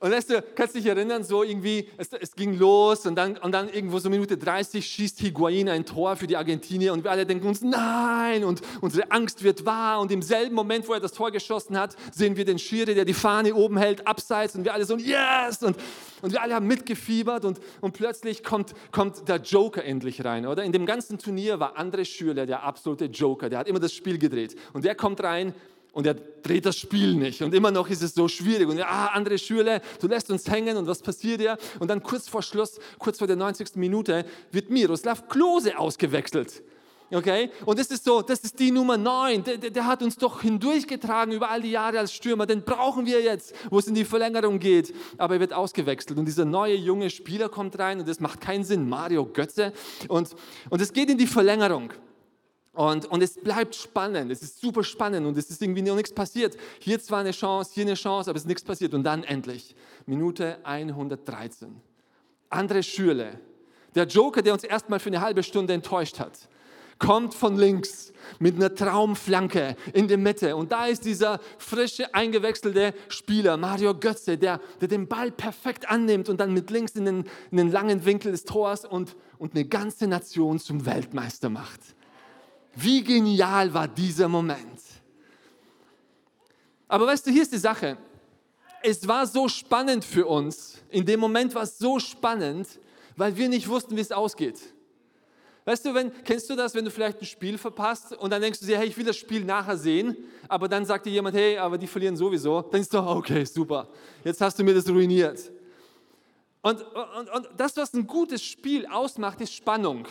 und 0.00 0.12
weißt 0.12 0.30
du, 0.30 0.42
kannst 0.54 0.76
dich 0.76 0.86
erinnern, 0.86 1.24
so 1.24 1.42
irgendwie, 1.42 1.88
es, 1.96 2.12
es, 2.12 2.36
ging 2.36 2.56
los 2.56 3.04
und 3.04 3.16
dann, 3.16 3.36
und 3.38 3.50
dann 3.50 3.68
irgendwo 3.68 3.98
so 3.98 4.08
Minute 4.08 4.38
30 4.38 4.86
schießt 4.86 5.18
Higuain 5.18 5.68
ein 5.68 5.84
Tor 5.84 6.14
für 6.14 6.28
die 6.28 6.36
Argentinier 6.36 6.92
und 6.92 7.02
wir 7.02 7.10
alle 7.10 7.26
denken 7.26 7.48
uns, 7.48 7.62
nein, 7.62 8.44
und 8.44 8.60
unsere 8.80 9.10
Angst 9.10 9.42
wird 9.42 9.66
wahr 9.66 10.00
und 10.00 10.12
im 10.12 10.22
selben 10.22 10.54
Moment, 10.54 10.86
wo 10.86 10.92
er 10.92 11.00
das 11.00 11.12
Tor 11.12 11.32
geschossen 11.32 11.76
hat, 11.76 11.96
sehen 12.12 12.36
wir 12.36 12.44
den 12.44 12.60
Schiri, 12.60 12.94
der 12.94 13.04
die 13.04 13.12
Fahne 13.12 13.54
oben 13.54 13.76
hält, 13.76 14.06
abseits 14.06 14.54
und 14.54 14.64
wir 14.64 14.72
alle 14.72 14.84
so, 14.84 14.96
yes, 14.96 15.64
und, 15.64 15.76
und 16.22 16.32
wir 16.32 16.42
alle 16.42 16.54
haben 16.54 16.68
mitgefiebert 16.68 17.44
und, 17.44 17.58
und 17.80 17.92
plötzlich 17.92 18.44
kommt, 18.44 18.74
kommt 18.92 19.28
der 19.28 19.38
Joker 19.38 19.84
endlich 19.84 20.24
rein, 20.24 20.46
oder? 20.46 20.62
In 20.62 20.70
dem 20.70 20.86
ganzen 20.86 21.18
Turnier 21.18 21.58
war 21.58 21.76
André 21.76 22.04
Schürle 22.04 22.46
der 22.46 22.62
absolute 22.62 23.06
Joker, 23.06 23.48
der 23.48 23.58
hat 23.58 23.66
immer 23.66 23.80
das 23.80 23.92
Spiel 23.92 24.18
gedreht. 24.18 24.54
Und 24.72 24.84
der 24.84 24.94
kommt 24.94 25.20
rein 25.24 25.54
und 25.98 26.06
er 26.06 26.14
dreht 26.14 26.64
das 26.64 26.76
Spiel 26.76 27.14
nicht. 27.14 27.42
Und 27.42 27.52
immer 27.52 27.72
noch 27.72 27.90
ist 27.90 28.04
es 28.04 28.14
so 28.14 28.28
schwierig. 28.28 28.68
Und 28.68 28.80
ah, 28.80 29.06
andere 29.06 29.36
Schüler, 29.36 29.80
du 30.00 30.06
lässt 30.06 30.30
uns 30.30 30.48
hängen 30.48 30.76
und 30.76 30.86
was 30.86 31.02
passiert 31.02 31.40
ja? 31.40 31.56
Und 31.80 31.88
dann 31.90 32.04
kurz 32.04 32.28
vor 32.28 32.40
Schluss, 32.40 32.78
kurz 33.00 33.18
vor 33.18 33.26
der 33.26 33.34
90. 33.34 33.74
Minute, 33.74 34.24
wird 34.52 34.70
Miroslav 34.70 35.28
Klose 35.28 35.76
ausgewechselt. 35.76 36.62
Okay? 37.10 37.50
Und 37.66 37.80
das 37.80 37.88
ist 37.88 38.04
so, 38.04 38.22
das 38.22 38.38
ist 38.44 38.60
die 38.60 38.70
Nummer 38.70 38.96
9. 38.96 39.42
Der, 39.42 39.56
der, 39.56 39.70
der, 39.70 39.86
hat 39.86 40.00
uns 40.00 40.14
doch 40.14 40.40
hindurchgetragen 40.40 41.34
über 41.34 41.50
all 41.50 41.62
die 41.62 41.72
Jahre 41.72 41.98
als 41.98 42.12
Stürmer. 42.12 42.46
Den 42.46 42.62
brauchen 42.62 43.04
wir 43.04 43.20
jetzt, 43.20 43.52
wo 43.68 43.80
es 43.80 43.88
in 43.88 43.96
die 43.96 44.04
Verlängerung 44.04 44.60
geht. 44.60 44.94
Aber 45.16 45.34
er 45.34 45.40
wird 45.40 45.52
ausgewechselt. 45.52 46.16
Und 46.16 46.26
dieser 46.26 46.44
neue 46.44 46.76
junge 46.76 47.10
Spieler 47.10 47.48
kommt 47.48 47.76
rein 47.76 47.98
und 47.98 48.08
das 48.08 48.20
macht 48.20 48.40
keinen 48.40 48.62
Sinn. 48.62 48.88
Mario 48.88 49.26
Götze. 49.26 49.72
Und, 50.06 50.36
und 50.70 50.80
es 50.80 50.92
geht 50.92 51.10
in 51.10 51.18
die 51.18 51.26
Verlängerung. 51.26 51.92
Und, 52.78 53.06
und 53.06 53.24
es 53.24 53.34
bleibt 53.34 53.74
spannend, 53.74 54.30
es 54.30 54.40
ist 54.40 54.60
super 54.60 54.84
spannend 54.84 55.26
und 55.26 55.36
es 55.36 55.50
ist 55.50 55.60
irgendwie 55.60 55.82
noch 55.82 55.96
nichts 55.96 56.12
passiert. 56.12 56.56
Hier 56.78 57.00
zwar 57.00 57.18
eine 57.18 57.32
Chance, 57.32 57.72
hier 57.74 57.82
eine 57.82 57.94
Chance, 57.94 58.30
aber 58.30 58.36
es 58.36 58.44
ist 58.44 58.46
nichts 58.46 58.62
passiert. 58.62 58.94
Und 58.94 59.02
dann 59.02 59.24
endlich, 59.24 59.74
Minute 60.06 60.58
113. 60.62 61.74
André 62.48 62.84
Schürle, 62.84 63.40
der 63.96 64.06
Joker, 64.06 64.42
der 64.42 64.52
uns 64.52 64.62
erstmal 64.62 65.00
für 65.00 65.08
eine 65.08 65.20
halbe 65.20 65.42
Stunde 65.42 65.72
enttäuscht 65.72 66.20
hat, 66.20 66.38
kommt 67.00 67.34
von 67.34 67.56
links 67.56 68.12
mit 68.38 68.54
einer 68.54 68.72
Traumflanke 68.72 69.74
in 69.92 70.06
die 70.06 70.16
Mitte. 70.16 70.54
Und 70.54 70.70
da 70.70 70.86
ist 70.86 71.04
dieser 71.04 71.40
frische, 71.58 72.14
eingewechselte 72.14 72.94
Spieler, 73.08 73.56
Mario 73.56 73.92
Götze, 73.92 74.38
der, 74.38 74.60
der 74.80 74.86
den 74.86 75.08
Ball 75.08 75.32
perfekt 75.32 75.90
annimmt 75.90 76.28
und 76.28 76.38
dann 76.38 76.54
mit 76.54 76.70
links 76.70 76.92
in 76.92 77.06
den, 77.06 77.24
in 77.50 77.56
den 77.56 77.72
langen 77.72 78.04
Winkel 78.04 78.30
des 78.30 78.44
Tors 78.44 78.84
und, 78.84 79.16
und 79.36 79.56
eine 79.56 79.64
ganze 79.64 80.06
Nation 80.06 80.60
zum 80.60 80.86
Weltmeister 80.86 81.50
macht. 81.50 81.80
Wie 82.80 83.02
genial 83.02 83.74
war 83.74 83.88
dieser 83.88 84.28
Moment. 84.28 84.80
Aber 86.86 87.06
weißt 87.06 87.26
du, 87.26 87.30
hier 87.32 87.42
ist 87.42 87.52
die 87.52 87.58
Sache. 87.58 87.98
Es 88.84 89.08
war 89.08 89.26
so 89.26 89.48
spannend 89.48 90.04
für 90.04 90.26
uns. 90.26 90.78
In 90.88 91.04
dem 91.04 91.18
Moment 91.18 91.56
war 91.56 91.64
es 91.64 91.76
so 91.76 91.98
spannend, 91.98 92.68
weil 93.16 93.36
wir 93.36 93.48
nicht 93.48 93.68
wussten, 93.68 93.96
wie 93.96 94.00
es 94.00 94.12
ausgeht. 94.12 94.60
Weißt 95.64 95.84
du, 95.86 95.92
wenn, 95.92 96.12
kennst 96.22 96.48
du 96.48 96.54
das, 96.54 96.72
wenn 96.76 96.84
du 96.84 96.92
vielleicht 96.92 97.20
ein 97.20 97.26
Spiel 97.26 97.58
verpasst 97.58 98.12
und 98.12 98.30
dann 98.30 98.40
denkst 98.40 98.60
du 98.60 98.66
dir, 98.66 98.78
hey, 98.78 98.86
ich 98.86 98.96
will 98.96 99.04
das 99.04 99.16
Spiel 99.16 99.44
nachher 99.44 99.76
sehen, 99.76 100.16
aber 100.46 100.68
dann 100.68 100.86
sagt 100.86 101.04
dir 101.04 101.10
jemand, 101.10 101.34
hey, 101.34 101.58
aber 101.58 101.78
die 101.78 101.88
verlieren 101.88 102.16
sowieso. 102.16 102.62
Dann 102.62 102.80
ist 102.80 102.94
doch, 102.94 103.04
okay, 103.04 103.44
super, 103.44 103.88
jetzt 104.22 104.40
hast 104.40 104.56
du 104.56 104.62
mir 104.62 104.74
das 104.74 104.88
ruiniert. 104.88 105.50
Und, 106.62 106.80
und, 106.82 107.30
und 107.30 107.48
das, 107.56 107.76
was 107.76 107.92
ein 107.92 108.06
gutes 108.06 108.42
Spiel 108.42 108.86
ausmacht, 108.86 109.40
ist 109.40 109.52
Spannung. 109.52 110.06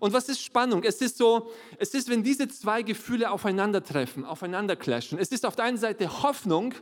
Und 0.00 0.12
was 0.12 0.28
ist 0.28 0.42
Spannung? 0.42 0.82
Es 0.84 1.00
ist 1.00 1.18
so, 1.18 1.50
es 1.78 1.94
ist, 1.94 2.08
wenn 2.08 2.22
diese 2.22 2.48
zwei 2.48 2.82
Gefühle 2.82 3.30
aufeinandertreffen, 3.30 4.24
aufeinander 4.24 4.76
clashen. 4.76 5.18
Es 5.18 5.28
ist 5.28 5.46
auf 5.46 5.56
der 5.56 5.66
einen 5.66 5.78
Seite 5.78 6.22
Hoffnung, 6.22 6.74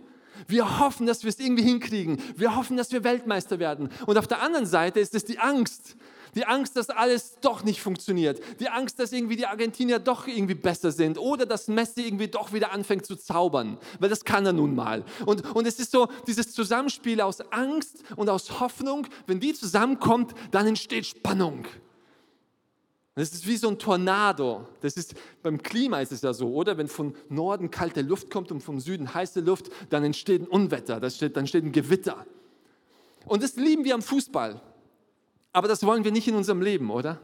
wir 0.46 0.78
hoffen, 0.78 1.06
dass 1.06 1.22
wir 1.22 1.30
es 1.30 1.38
irgendwie 1.38 1.64
hinkriegen. 1.64 2.20
Wir 2.36 2.56
hoffen, 2.56 2.76
dass 2.76 2.92
wir 2.92 3.04
Weltmeister 3.04 3.58
werden. 3.58 3.90
Und 4.06 4.18
auf 4.18 4.26
der 4.26 4.42
anderen 4.42 4.66
Seite 4.66 5.00
ist 5.00 5.14
es 5.14 5.24
die 5.24 5.38
Angst. 5.38 5.96
Die 6.36 6.46
Angst, 6.46 6.76
dass 6.76 6.90
alles 6.90 7.38
doch 7.40 7.64
nicht 7.64 7.80
funktioniert. 7.80 8.40
Die 8.60 8.68
Angst, 8.68 9.00
dass 9.00 9.12
irgendwie 9.12 9.36
die 9.36 9.46
Argentinier 9.46 9.98
doch 9.98 10.28
irgendwie 10.28 10.54
besser 10.54 10.92
sind. 10.92 11.18
Oder 11.18 11.44
dass 11.44 11.68
Messi 11.68 12.02
irgendwie 12.02 12.28
doch 12.28 12.52
wieder 12.52 12.72
anfängt 12.72 13.04
zu 13.04 13.16
zaubern. 13.16 13.78
Weil 13.98 14.08
das 14.08 14.24
kann 14.24 14.46
er 14.46 14.52
nun 14.52 14.74
mal. 14.74 15.04
Und, 15.26 15.54
und 15.54 15.66
es 15.66 15.78
ist 15.80 15.90
so 15.90 16.08
dieses 16.26 16.52
Zusammenspiel 16.52 17.20
aus 17.20 17.40
Angst 17.50 18.04
und 18.16 18.28
aus 18.28 18.60
Hoffnung. 18.60 19.06
Wenn 19.26 19.40
die 19.40 19.54
zusammenkommt, 19.54 20.34
dann 20.52 20.66
entsteht 20.66 21.06
Spannung. 21.06 21.66
Das 23.20 23.34
ist 23.34 23.46
wie 23.46 23.58
so 23.58 23.68
ein 23.68 23.78
Tornado. 23.78 24.66
Das 24.80 24.94
ist, 24.94 25.14
beim 25.42 25.62
Klima 25.62 26.00
ist 26.00 26.10
es 26.10 26.22
ja 26.22 26.32
so, 26.32 26.54
oder? 26.54 26.78
Wenn 26.78 26.88
von 26.88 27.14
Norden 27.28 27.70
kalte 27.70 28.00
Luft 28.00 28.30
kommt 28.30 28.50
und 28.50 28.62
vom 28.62 28.80
Süden 28.80 29.12
heiße 29.12 29.40
Luft, 29.40 29.68
dann 29.90 30.04
entsteht 30.04 30.40
ein 30.40 30.46
Unwetter, 30.46 30.94
dann 30.94 31.02
entsteht, 31.02 31.36
dann 31.36 31.42
entsteht 31.42 31.64
ein 31.64 31.72
Gewitter. 31.72 32.24
Und 33.26 33.42
das 33.42 33.56
lieben 33.56 33.84
wir 33.84 33.94
am 33.94 34.00
Fußball. 34.00 34.62
Aber 35.52 35.68
das 35.68 35.84
wollen 35.84 36.02
wir 36.02 36.12
nicht 36.12 36.28
in 36.28 36.34
unserem 36.34 36.62
Leben, 36.62 36.90
oder? 36.90 37.20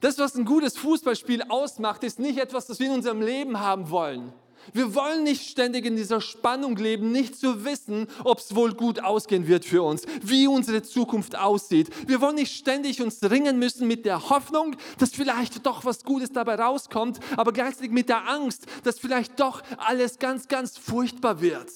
Das, 0.00 0.18
was 0.18 0.34
ein 0.34 0.44
gutes 0.44 0.76
Fußballspiel 0.76 1.44
ausmacht, 1.48 2.04
ist 2.04 2.18
nicht 2.18 2.38
etwas, 2.38 2.66
das 2.66 2.78
wir 2.78 2.88
in 2.88 2.92
unserem 2.92 3.22
Leben 3.22 3.58
haben 3.58 3.88
wollen. 3.88 4.34
Wir 4.72 4.94
wollen 4.94 5.24
nicht 5.24 5.48
ständig 5.48 5.84
in 5.84 5.96
dieser 5.96 6.20
Spannung 6.20 6.76
leben, 6.76 7.12
nicht 7.12 7.36
zu 7.38 7.64
wissen, 7.64 8.06
ob 8.24 8.38
es 8.38 8.54
wohl 8.54 8.74
gut 8.74 9.02
ausgehen 9.02 9.46
wird 9.46 9.64
für 9.64 9.82
uns, 9.82 10.02
wie 10.22 10.46
unsere 10.46 10.82
Zukunft 10.82 11.36
aussieht. 11.36 11.90
Wir 12.06 12.20
wollen 12.20 12.36
nicht 12.36 12.54
ständig 12.54 13.02
uns 13.02 13.22
ringen 13.22 13.58
müssen 13.58 13.86
mit 13.86 14.04
der 14.04 14.30
Hoffnung, 14.30 14.76
dass 14.98 15.10
vielleicht 15.10 15.64
doch 15.66 15.84
was 15.84 16.04
Gutes 16.04 16.32
dabei 16.32 16.56
rauskommt, 16.56 17.20
aber 17.36 17.52
gleichzeitig 17.52 17.90
mit 17.90 18.08
der 18.08 18.28
Angst, 18.28 18.66
dass 18.84 18.98
vielleicht 18.98 19.40
doch 19.40 19.62
alles 19.78 20.18
ganz, 20.18 20.48
ganz 20.48 20.76
furchtbar 20.78 21.40
wird. 21.40 21.70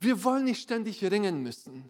Wir 0.00 0.24
wollen 0.24 0.44
nicht 0.44 0.62
ständig 0.62 1.02
ringen 1.04 1.42
müssen. 1.42 1.88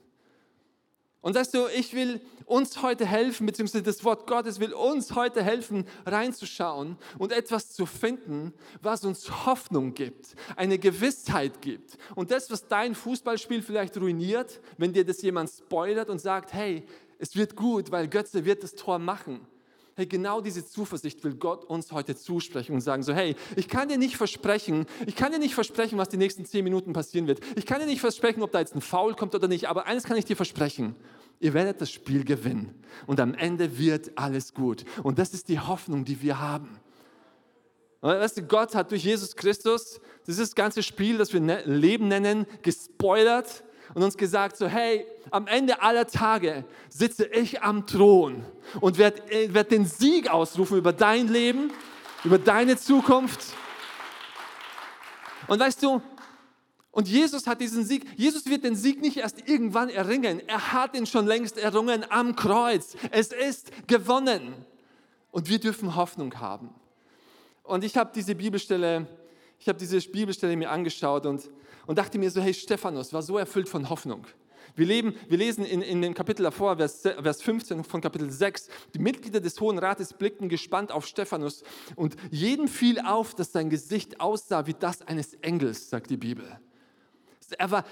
Und 1.22 1.34
sagst 1.34 1.54
du, 1.54 1.68
ich 1.68 1.94
will 1.94 2.20
uns 2.46 2.82
heute 2.82 3.06
helfen, 3.06 3.46
beziehungsweise 3.46 3.84
das 3.84 4.04
Wort 4.04 4.26
Gottes 4.26 4.58
will 4.58 4.74
uns 4.74 5.14
heute 5.14 5.42
helfen, 5.42 5.86
reinzuschauen 6.04 6.98
und 7.16 7.32
etwas 7.32 7.70
zu 7.70 7.86
finden, 7.86 8.52
was 8.82 9.04
uns 9.04 9.46
Hoffnung 9.46 9.94
gibt, 9.94 10.34
eine 10.56 10.78
Gewissheit 10.78 11.62
gibt. 11.62 11.96
Und 12.16 12.32
das, 12.32 12.50
was 12.50 12.66
dein 12.66 12.96
Fußballspiel 12.96 13.62
vielleicht 13.62 13.96
ruiniert, 13.96 14.60
wenn 14.78 14.92
dir 14.92 15.04
das 15.04 15.22
jemand 15.22 15.48
spoilert 15.48 16.10
und 16.10 16.18
sagt, 16.18 16.52
hey, 16.52 16.84
es 17.18 17.36
wird 17.36 17.54
gut, 17.54 17.92
weil 17.92 18.08
Götze 18.08 18.44
wird 18.44 18.64
das 18.64 18.74
Tor 18.74 18.98
machen. 18.98 19.46
Hey, 19.94 20.06
genau 20.06 20.40
diese 20.40 20.66
Zuversicht 20.66 21.22
will 21.22 21.34
Gott 21.34 21.64
uns 21.64 21.92
heute 21.92 22.16
zusprechen 22.16 22.72
und 22.72 22.80
sagen 22.80 23.02
so, 23.02 23.12
hey, 23.12 23.36
ich 23.56 23.68
kann 23.68 23.88
dir 23.88 23.98
nicht 23.98 24.16
versprechen, 24.16 24.86
ich 25.06 25.16
kann 25.16 25.32
dir 25.32 25.38
nicht 25.38 25.54
versprechen, 25.54 25.98
was 25.98 26.08
die 26.08 26.16
nächsten 26.16 26.46
zehn 26.46 26.64
Minuten 26.64 26.94
passieren 26.94 27.26
wird. 27.26 27.40
Ich 27.56 27.66
kann 27.66 27.78
dir 27.78 27.86
nicht 27.86 28.00
versprechen, 28.00 28.42
ob 28.42 28.52
da 28.52 28.60
jetzt 28.60 28.74
ein 28.74 28.80
Foul 28.80 29.14
kommt 29.14 29.34
oder 29.34 29.48
nicht, 29.48 29.68
aber 29.68 29.86
eines 29.86 30.04
kann 30.04 30.16
ich 30.16 30.24
dir 30.24 30.36
versprechen. 30.36 30.96
Ihr 31.40 31.52
werdet 31.52 31.80
das 31.80 31.90
Spiel 31.90 32.24
gewinnen 32.24 32.82
und 33.06 33.20
am 33.20 33.34
Ende 33.34 33.76
wird 33.76 34.12
alles 34.16 34.54
gut. 34.54 34.84
Und 35.02 35.18
das 35.18 35.34
ist 35.34 35.48
die 35.48 35.60
Hoffnung, 35.60 36.04
die 36.04 36.22
wir 36.22 36.40
haben. 36.40 36.80
Weißt 38.00 38.38
du, 38.38 38.42
Gott 38.42 38.74
hat 38.74 38.90
durch 38.90 39.04
Jesus 39.04 39.36
Christus 39.36 40.00
dieses 40.26 40.54
ganze 40.54 40.82
Spiel, 40.82 41.18
das 41.18 41.32
wir 41.32 41.40
ne-, 41.40 41.62
Leben 41.64 42.08
nennen, 42.08 42.46
gespoilert 42.62 43.62
und 43.94 44.02
uns 44.02 44.16
gesagt, 44.16 44.56
so 44.56 44.66
hey, 44.66 45.06
am 45.30 45.46
Ende 45.46 45.82
aller 45.82 46.06
Tage 46.06 46.64
sitze 46.88 47.26
ich 47.26 47.62
am 47.62 47.86
Thron 47.86 48.44
und 48.80 48.98
werde 48.98 49.22
äh, 49.30 49.52
werd 49.52 49.70
den 49.70 49.86
Sieg 49.86 50.30
ausrufen 50.30 50.78
über 50.78 50.92
dein 50.92 51.28
Leben, 51.28 51.70
über 52.24 52.38
deine 52.38 52.76
Zukunft. 52.76 53.40
Und 55.48 55.60
weißt 55.60 55.82
du, 55.82 56.00
und 56.92 57.08
Jesus 57.08 57.46
hat 57.46 57.60
diesen 57.60 57.84
Sieg, 57.84 58.06
Jesus 58.16 58.46
wird 58.46 58.64
den 58.64 58.76
Sieg 58.76 59.00
nicht 59.00 59.16
erst 59.16 59.48
irgendwann 59.48 59.88
erringen, 59.88 60.42
er 60.46 60.72
hat 60.72 60.94
ihn 60.94 61.06
schon 61.06 61.26
längst 61.26 61.56
errungen 61.58 62.04
am 62.10 62.36
Kreuz. 62.36 62.96
Es 63.10 63.32
ist 63.32 63.70
gewonnen. 63.88 64.54
Und 65.30 65.48
wir 65.48 65.58
dürfen 65.58 65.96
Hoffnung 65.96 66.38
haben. 66.38 66.68
Und 67.62 67.84
ich 67.84 67.96
habe 67.96 68.10
diese 68.14 68.34
Bibelstelle, 68.34 69.06
ich 69.58 69.66
habe 69.68 69.78
diese 69.78 69.98
Bibelstelle 70.00 70.54
mir 70.56 70.70
angeschaut 70.70 71.24
und 71.24 71.48
und 71.86 71.98
dachte 71.98 72.18
mir 72.18 72.30
so, 72.30 72.40
hey 72.40 72.54
Stephanus 72.54 73.12
war 73.12 73.22
so 73.22 73.38
erfüllt 73.38 73.68
von 73.68 73.88
Hoffnung. 73.88 74.26
Wir, 74.74 74.86
leben, 74.86 75.14
wir 75.28 75.38
lesen 75.38 75.64
in, 75.64 75.82
in 75.82 76.00
dem 76.00 76.14
Kapitel 76.14 76.42
davor, 76.42 76.76
Vers, 76.76 77.02
Vers 77.02 77.42
15 77.42 77.84
von 77.84 78.00
Kapitel 78.00 78.30
6, 78.30 78.68
die 78.94 78.98
Mitglieder 78.98 79.40
des 79.40 79.60
Hohen 79.60 79.78
Rates 79.78 80.14
blickten 80.14 80.48
gespannt 80.48 80.92
auf 80.92 81.06
Stephanus 81.06 81.62
und 81.94 82.16
jedem 82.30 82.68
fiel 82.68 83.00
auf, 83.00 83.34
dass 83.34 83.52
sein 83.52 83.68
Gesicht 83.68 84.20
aussah 84.20 84.66
wie 84.66 84.74
das 84.74 85.02
eines 85.02 85.34
Engels, 85.34 85.90
sagt 85.90 86.10
die 86.10 86.16
Bibel. 86.16 86.58
Er, 87.58 87.70
war, 87.70 87.84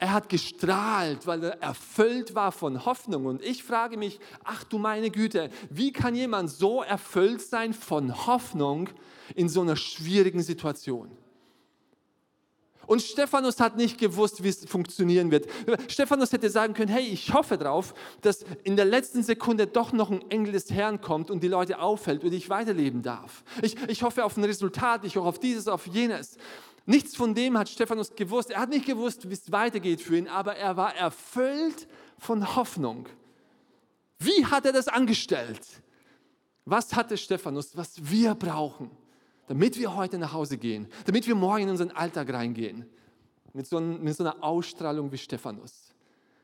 er 0.00 0.12
hat 0.12 0.28
gestrahlt, 0.28 1.24
weil 1.24 1.44
er 1.44 1.62
erfüllt 1.62 2.34
war 2.34 2.50
von 2.50 2.84
Hoffnung. 2.84 3.26
Und 3.26 3.44
ich 3.44 3.62
frage 3.62 3.96
mich, 3.96 4.18
ach 4.42 4.64
du 4.64 4.78
meine 4.78 5.10
Güte, 5.10 5.50
wie 5.70 5.92
kann 5.92 6.16
jemand 6.16 6.50
so 6.50 6.82
erfüllt 6.82 7.40
sein 7.40 7.74
von 7.74 8.26
Hoffnung 8.26 8.90
in 9.36 9.48
so 9.48 9.60
einer 9.60 9.76
schwierigen 9.76 10.42
Situation? 10.42 11.12
Und 12.88 13.02
Stephanus 13.02 13.60
hat 13.60 13.76
nicht 13.76 13.98
gewusst, 13.98 14.42
wie 14.42 14.48
es 14.48 14.64
funktionieren 14.64 15.30
wird. 15.30 15.46
Stephanus 15.88 16.32
hätte 16.32 16.48
sagen 16.48 16.72
können, 16.72 16.90
hey, 16.90 17.04
ich 17.04 17.34
hoffe 17.34 17.58
darauf, 17.58 17.92
dass 18.22 18.46
in 18.64 18.76
der 18.76 18.86
letzten 18.86 19.22
Sekunde 19.22 19.66
doch 19.66 19.92
noch 19.92 20.10
ein 20.10 20.28
Engel 20.30 20.52
des 20.52 20.70
Herrn 20.70 21.02
kommt 21.02 21.30
und 21.30 21.42
die 21.42 21.48
Leute 21.48 21.80
aufhält 21.80 22.24
und 22.24 22.32
ich 22.32 22.48
weiterleben 22.48 23.02
darf. 23.02 23.44
Ich, 23.60 23.76
ich 23.88 24.02
hoffe 24.02 24.24
auf 24.24 24.38
ein 24.38 24.44
Resultat, 24.44 25.04
ich 25.04 25.18
hoffe 25.18 25.28
auf 25.28 25.38
dieses, 25.38 25.68
auf 25.68 25.86
jenes. 25.86 26.38
Nichts 26.86 27.14
von 27.14 27.34
dem 27.34 27.58
hat 27.58 27.68
Stephanus 27.68 28.16
gewusst. 28.16 28.50
Er 28.52 28.60
hat 28.60 28.70
nicht 28.70 28.86
gewusst, 28.86 29.28
wie 29.28 29.34
es 29.34 29.52
weitergeht 29.52 30.00
für 30.00 30.16
ihn, 30.16 30.26
aber 30.26 30.56
er 30.56 30.78
war 30.78 30.96
erfüllt 30.96 31.86
von 32.16 32.56
Hoffnung. 32.56 33.06
Wie 34.18 34.46
hat 34.46 34.64
er 34.64 34.72
das 34.72 34.88
angestellt? 34.88 35.60
Was 36.64 36.96
hatte 36.96 37.18
Stephanus, 37.18 37.76
was 37.76 37.96
wir 38.00 38.34
brauchen? 38.34 38.90
Damit 39.48 39.78
wir 39.78 39.96
heute 39.96 40.18
nach 40.18 40.32
Hause 40.32 40.58
gehen, 40.58 40.86
damit 41.06 41.26
wir 41.26 41.34
morgen 41.34 41.64
in 41.64 41.70
unseren 41.70 41.90
Alltag 41.90 42.32
reingehen. 42.32 42.86
Mit 43.54 43.66
so, 43.66 43.80
mit 43.80 44.14
so 44.14 44.24
einer 44.24 44.44
Ausstrahlung 44.44 45.10
wie 45.10 45.18
Stephanus. 45.18 45.94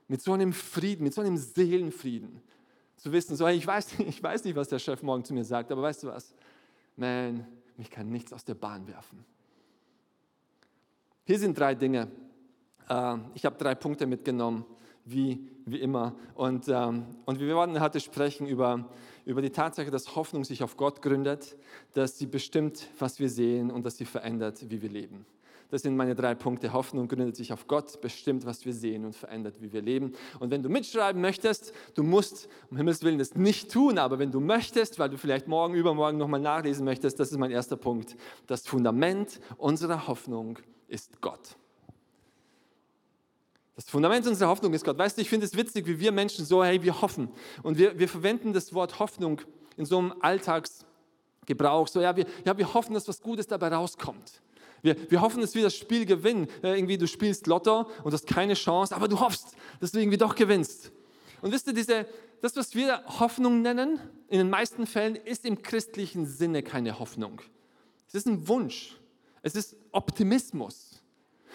Mit 0.08 0.22
so 0.22 0.32
einem 0.32 0.52
Frieden, 0.52 1.04
mit 1.04 1.14
so 1.14 1.20
einem 1.20 1.36
Seelenfrieden. 1.36 2.40
Zu 2.96 3.12
wissen, 3.12 3.36
so, 3.36 3.46
ich, 3.46 3.66
weiß, 3.66 3.98
ich 4.00 4.22
weiß 4.22 4.44
nicht, 4.44 4.56
was 4.56 4.68
der 4.68 4.78
Chef 4.78 5.02
morgen 5.02 5.24
zu 5.24 5.34
mir 5.34 5.44
sagt, 5.44 5.70
aber 5.70 5.82
weißt 5.82 6.02
du 6.02 6.08
was? 6.08 6.34
Man, 6.96 7.46
mich 7.76 7.90
kann 7.90 8.08
nichts 8.08 8.32
aus 8.32 8.44
der 8.44 8.54
Bahn 8.54 8.86
werfen. 8.88 9.24
Hier 11.24 11.38
sind 11.38 11.58
drei 11.58 11.74
Dinge. 11.74 12.08
Äh, 12.88 13.16
ich 13.34 13.44
habe 13.44 13.56
drei 13.56 13.74
Punkte 13.74 14.06
mitgenommen, 14.06 14.64
wie, 15.04 15.50
wie 15.66 15.80
immer. 15.80 16.14
Und, 16.34 16.68
ähm, 16.68 17.04
und 17.26 17.38
wir 17.38 17.54
wollen 17.54 17.78
heute 17.80 18.00
sprechen 18.00 18.46
über 18.46 18.88
über 19.24 19.42
die 19.42 19.50
Tatsache, 19.50 19.90
dass 19.90 20.16
Hoffnung 20.16 20.44
sich 20.44 20.62
auf 20.62 20.76
Gott 20.76 21.02
gründet, 21.02 21.56
dass 21.92 22.18
sie 22.18 22.26
bestimmt, 22.26 22.88
was 22.98 23.18
wir 23.18 23.28
sehen 23.28 23.70
und 23.70 23.84
dass 23.84 23.96
sie 23.96 24.04
verändert, 24.04 24.70
wie 24.70 24.82
wir 24.82 24.90
leben. 24.90 25.26
Das 25.70 25.82
sind 25.82 25.96
meine 25.96 26.14
drei 26.14 26.34
Punkte. 26.34 26.72
Hoffnung 26.72 27.08
gründet 27.08 27.34
sich 27.34 27.52
auf 27.52 27.66
Gott, 27.66 28.00
bestimmt, 28.00 28.46
was 28.46 28.64
wir 28.64 28.72
sehen 28.72 29.04
und 29.04 29.16
verändert, 29.16 29.56
wie 29.60 29.72
wir 29.72 29.82
leben. 29.82 30.12
Und 30.38 30.50
wenn 30.50 30.62
du 30.62 30.68
mitschreiben 30.68 31.20
möchtest, 31.20 31.72
du 31.94 32.02
musst 32.02 32.48
um 32.70 32.76
Himmels 32.76 33.02
Willen 33.02 33.18
das 33.18 33.34
nicht 33.34 33.72
tun, 33.72 33.98
aber 33.98 34.18
wenn 34.18 34.30
du 34.30 34.40
möchtest, 34.40 34.98
weil 34.98 35.10
du 35.10 35.18
vielleicht 35.18 35.48
morgen, 35.48 35.74
übermorgen 35.74 36.18
nochmal 36.18 36.40
nachlesen 36.40 36.84
möchtest, 36.84 37.18
das 37.18 37.32
ist 37.32 37.38
mein 37.38 37.50
erster 37.50 37.76
Punkt. 37.76 38.16
Das 38.46 38.66
Fundament 38.66 39.40
unserer 39.56 40.06
Hoffnung 40.06 40.58
ist 40.86 41.20
Gott. 41.20 41.56
Das 43.76 43.86
Fundament 43.86 44.26
unserer 44.26 44.48
Hoffnung 44.48 44.72
ist 44.72 44.84
Gott. 44.84 44.98
Weißt 44.98 45.16
du, 45.16 45.22
ich 45.22 45.28
finde 45.28 45.46
es 45.46 45.56
witzig, 45.56 45.86
wie 45.86 45.98
wir 45.98 46.12
Menschen 46.12 46.44
so, 46.44 46.62
hey, 46.62 46.82
wir 46.82 47.00
hoffen. 47.00 47.28
Und 47.62 47.76
wir, 47.76 47.98
wir 47.98 48.08
verwenden 48.08 48.52
das 48.52 48.72
Wort 48.72 49.00
Hoffnung 49.00 49.40
in 49.76 49.84
so 49.84 49.98
einem 49.98 50.14
Alltagsgebrauch. 50.20 51.88
So, 51.88 52.00
ja 52.00 52.16
wir, 52.16 52.26
ja, 52.44 52.56
wir 52.56 52.72
hoffen, 52.72 52.94
dass 52.94 53.08
was 53.08 53.20
Gutes 53.20 53.48
dabei 53.48 53.68
rauskommt. 53.68 54.40
Wir, 54.82 55.10
wir 55.10 55.20
hoffen, 55.20 55.40
dass 55.40 55.54
wir 55.54 55.64
das 55.64 55.74
Spiel 55.74 56.06
gewinnen. 56.06 56.46
Ja, 56.62 56.74
irgendwie, 56.74 56.98
du 56.98 57.08
spielst 57.08 57.46
Lotto 57.46 57.90
und 58.04 58.12
hast 58.12 58.26
keine 58.26 58.54
Chance, 58.54 58.94
aber 58.94 59.08
du 59.08 59.18
hoffst, 59.18 59.56
dass 59.80 59.90
du 59.90 59.98
irgendwie 59.98 60.18
doch 60.18 60.34
gewinnst. 60.36 60.92
Und 61.42 61.52
wisst 61.52 61.66
ihr, 61.66 61.72
diese, 61.72 62.06
das, 62.42 62.54
was 62.54 62.74
wir 62.74 63.02
Hoffnung 63.18 63.62
nennen, 63.62 63.98
in 64.28 64.38
den 64.38 64.50
meisten 64.50 64.86
Fällen 64.86 65.16
ist 65.16 65.44
im 65.44 65.62
christlichen 65.62 66.26
Sinne 66.26 66.62
keine 66.62 66.98
Hoffnung. 66.98 67.40
Es 68.06 68.14
ist 68.14 68.26
ein 68.26 68.46
Wunsch. 68.46 68.96
Es 69.42 69.54
ist 69.54 69.74
Optimismus. 69.90 70.93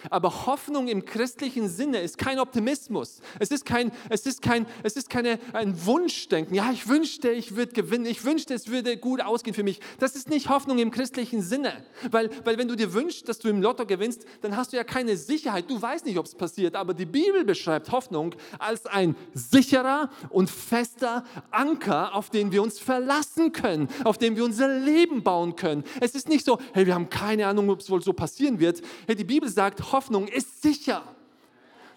Aber 0.10 0.46
Hoffnung 0.46 0.88
im 0.88 1.06
christlichen 1.06 1.68
Sinne 1.68 2.00
ist 2.00 2.18
kein 2.18 2.40
Optimismus. 2.40 3.22
Es 3.40 3.52
ist 3.52 3.66
kein, 3.66 3.92
es 4.10 4.26
ist 4.26 4.42
kein, 4.42 4.66
es 4.84 4.96
ist 4.96 5.10
keine, 5.10 5.40
ein 5.54 5.86
Wunschdenken. 5.86 6.56
Ja, 6.56 6.72
ich 6.72 6.88
wünschte, 6.88 7.30
ich 7.32 7.56
würde 7.56 7.74
gewinnen. 7.74 8.06
Ich 8.06 8.24
wünschte, 8.26 8.54
es 8.54 8.68
würde 8.68 8.98
gut 8.98 9.22
ausgehen 9.22 9.54
für 9.54 9.64
mich. 9.64 9.80
Das 10.00 10.16
ist 10.16 10.30
nicht 10.30 10.50
Hoffnung 10.50 10.80
im 10.80 10.92
christlichen 10.92 11.42
Sinne. 11.42 11.74
Weil, 12.12 12.30
weil 12.44 12.58
wenn 12.58 12.68
du 12.68 12.76
dir 12.76 12.94
wünschst, 12.94 13.28
dass 13.28 13.40
du 13.40 13.50
im 13.50 13.62
Lotto 13.62 13.86
gewinnst, 13.86 14.26
dann 14.42 14.56
hast 14.56 14.74
du 14.74 14.78
ja 14.78 14.84
keine 14.84 15.18
Sicherheit. 15.18 15.70
Du 15.70 15.82
weißt 15.82 16.06
nicht, 16.06 16.18
ob 16.18 16.26
es 16.26 16.36
passiert. 16.36 16.76
Aber 16.76 16.94
die 16.94 17.06
Bibel 17.06 17.44
beschreibt 17.44 17.92
Hoffnung 17.92 18.36
als 18.58 18.86
ein 18.86 19.16
sicherer 19.34 20.10
und 20.30 20.50
fester 20.50 21.24
Anker, 21.52 22.16
auf 22.16 22.30
den 22.30 22.52
wir 22.52 22.62
uns 22.62 22.80
verlassen 22.80 23.52
können, 23.52 23.90
auf 24.04 24.18
den 24.18 24.36
wir 24.36 24.44
unser 24.44 24.68
Leben 24.68 25.24
bauen 25.24 25.56
können. 25.56 25.84
Es 26.00 26.16
ist 26.16 26.30
nicht 26.30 26.46
so, 26.46 26.60
hey, 26.74 26.86
wir 26.86 26.96
haben 26.96 27.10
keine 27.10 27.48
Ahnung, 27.48 27.70
ob 27.70 27.80
es 27.80 27.90
wohl 27.90 28.02
so 28.02 28.14
passieren 28.14 28.60
wird. 28.60 28.82
Hey, 29.08 29.16
die 29.16 29.24
Bibel 29.24 29.50
sagt, 29.50 29.89
Hoffnung 29.92 30.28
ist 30.28 30.62
sicher. 30.62 31.04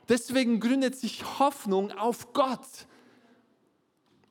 Deswegen 0.08 0.60
gründet 0.60 0.96
sich 0.96 1.38
Hoffnung 1.38 1.92
auf 1.92 2.32
Gott. 2.32 2.86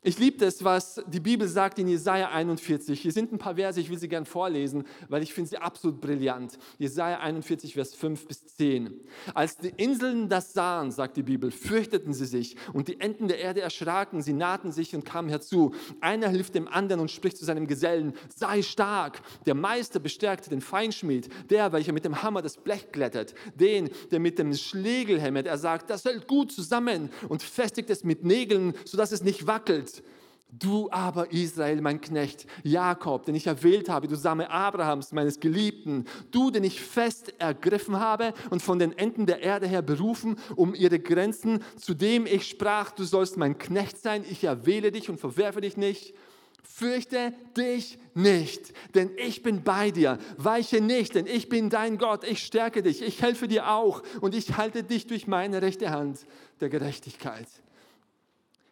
Ich 0.04 0.18
liebe 0.18 0.40
das, 0.40 0.64
was 0.64 1.00
die 1.06 1.20
Bibel 1.20 1.48
sagt 1.48 1.78
in 1.78 1.88
Jesaja 1.88 2.30
41. 2.30 3.00
Hier 3.00 3.12
sind 3.12 3.32
ein 3.32 3.38
paar 3.38 3.54
Verse, 3.54 3.80
ich 3.80 3.88
will 3.88 4.00
sie 4.00 4.10
gern 4.10 4.26
vorlesen, 4.26 4.84
weil 5.10 5.22
ich 5.22 5.32
finde 5.32 5.52
sie 5.52 5.60
absolut 5.60 6.02
brillant. 6.02 6.58
Jesaja 6.80 7.20
41, 7.20 7.76
Vers 7.76 7.94
5 7.94 8.28
bis 8.28 8.48
10. 8.56 9.00
Als 9.36 9.58
die 9.58 9.72
Inseln 9.78 10.28
das 10.28 10.54
sahen, 10.54 10.90
sagt 10.90 11.18
die 11.18 11.22
Bibel, 11.22 11.52
fürchteten 11.52 12.16
sie 12.16 12.26
sich 12.26 12.56
und 12.74 12.88
die 12.88 13.00
Enden 13.00 13.28
der 13.28 13.38
Erde 13.38 13.62
erschraken, 13.62 14.24
sie 14.24 14.34
nahten 14.34 14.72
sich 14.72 14.96
und 14.96 15.06
kamen 15.06 15.30
herzu. 15.30 15.76
Einer 16.00 16.30
hilft 16.30 16.56
dem 16.56 16.68
anderen 16.68 17.00
und 17.00 17.12
spricht 17.12 17.38
zu 17.38 17.46
seinem 17.46 17.68
Gesellen, 17.68 18.14
sei 18.36 18.64
stark. 18.64 19.22
Der 19.46 19.54
Meister 19.54 20.00
bestärkte 20.00 20.50
den 20.50 20.62
Feinschmied, 20.62 21.30
der, 21.52 21.74
welcher 21.74 21.94
mit 21.94 22.06
dem 22.06 22.24
Hammer 22.24 22.42
das 22.42 22.58
Blech 22.58 22.92
glättet, 22.92 23.36
den, 23.54 23.92
der 24.10 24.20
mit 24.20 24.40
dem 24.40 24.56
Schlegel 24.56 25.22
hämmert. 25.22 25.46
Er 25.46 25.60
sagt, 25.60 25.92
das 25.92 26.06
hält 26.06 26.28
gut 26.28 26.52
zusammen 26.52 27.12
und 27.30 27.44
festigt 27.44 27.92
es 27.92 28.04
mit 28.04 28.26
Nägeln, 28.26 28.74
sodass 28.84 29.12
es 29.12 29.22
nicht 29.22 29.46
wackelt. 29.46 29.91
Du 30.54 30.90
aber, 30.92 31.32
Israel, 31.32 31.80
mein 31.80 32.02
Knecht, 32.02 32.46
Jakob, 32.64 33.26
den 33.26 33.36
ich 33.36 33.48
erwählt 33.48 33.88
habe, 33.88 34.10
du 34.10 34.16
Same 34.16 34.50
Abrahams, 34.50 35.14
meines 35.14 35.40
Geliebten, 35.40 36.06
du, 36.32 36.52
den 36.52 36.66
ich 36.66 36.82
fest 36.82 37.34
ergriffen 37.40 38.02
habe 38.02 38.34
und 38.50 38.62
von 38.62 38.78
den 38.78 38.92
Enden 38.98 39.26
der 39.26 39.42
Erde 39.42 39.66
her 39.66 39.82
berufen, 39.82 40.38
um 40.58 40.76
ihre 40.76 41.00
Grenzen, 41.00 41.64
zu 41.78 41.94
dem 41.94 42.26
ich 42.26 42.50
sprach, 42.50 42.92
du 42.92 43.06
sollst 43.06 43.38
mein 43.38 43.58
Knecht 43.58 43.98
sein, 43.98 44.26
ich 44.30 44.44
erwähle 44.44 44.92
dich 44.92 45.10
und 45.10 45.22
verwerfe 45.22 45.62
dich 45.62 45.78
nicht. 45.78 46.14
Fürchte 46.64 47.34
dich 47.58 47.98
nicht, 48.14 48.74
denn 48.94 49.12
ich 49.18 49.44
bin 49.44 49.64
bei 49.64 49.92
dir. 49.92 50.20
Weiche 50.38 50.82
nicht, 50.82 51.16
denn 51.16 51.28
ich 51.28 51.50
bin 51.50 51.70
dein 51.70 51.98
Gott. 51.98 52.24
Ich 52.24 52.44
stärke 52.44 52.84
dich, 52.84 53.02
ich 53.02 53.22
helfe 53.22 53.48
dir 53.48 53.70
auch 53.70 54.04
und 54.22 54.36
ich 54.36 54.58
halte 54.58 54.84
dich 54.84 55.08
durch 55.08 55.28
meine 55.28 55.62
rechte 55.62 55.90
Hand 55.90 56.26
der 56.60 56.70
Gerechtigkeit. 56.70 57.48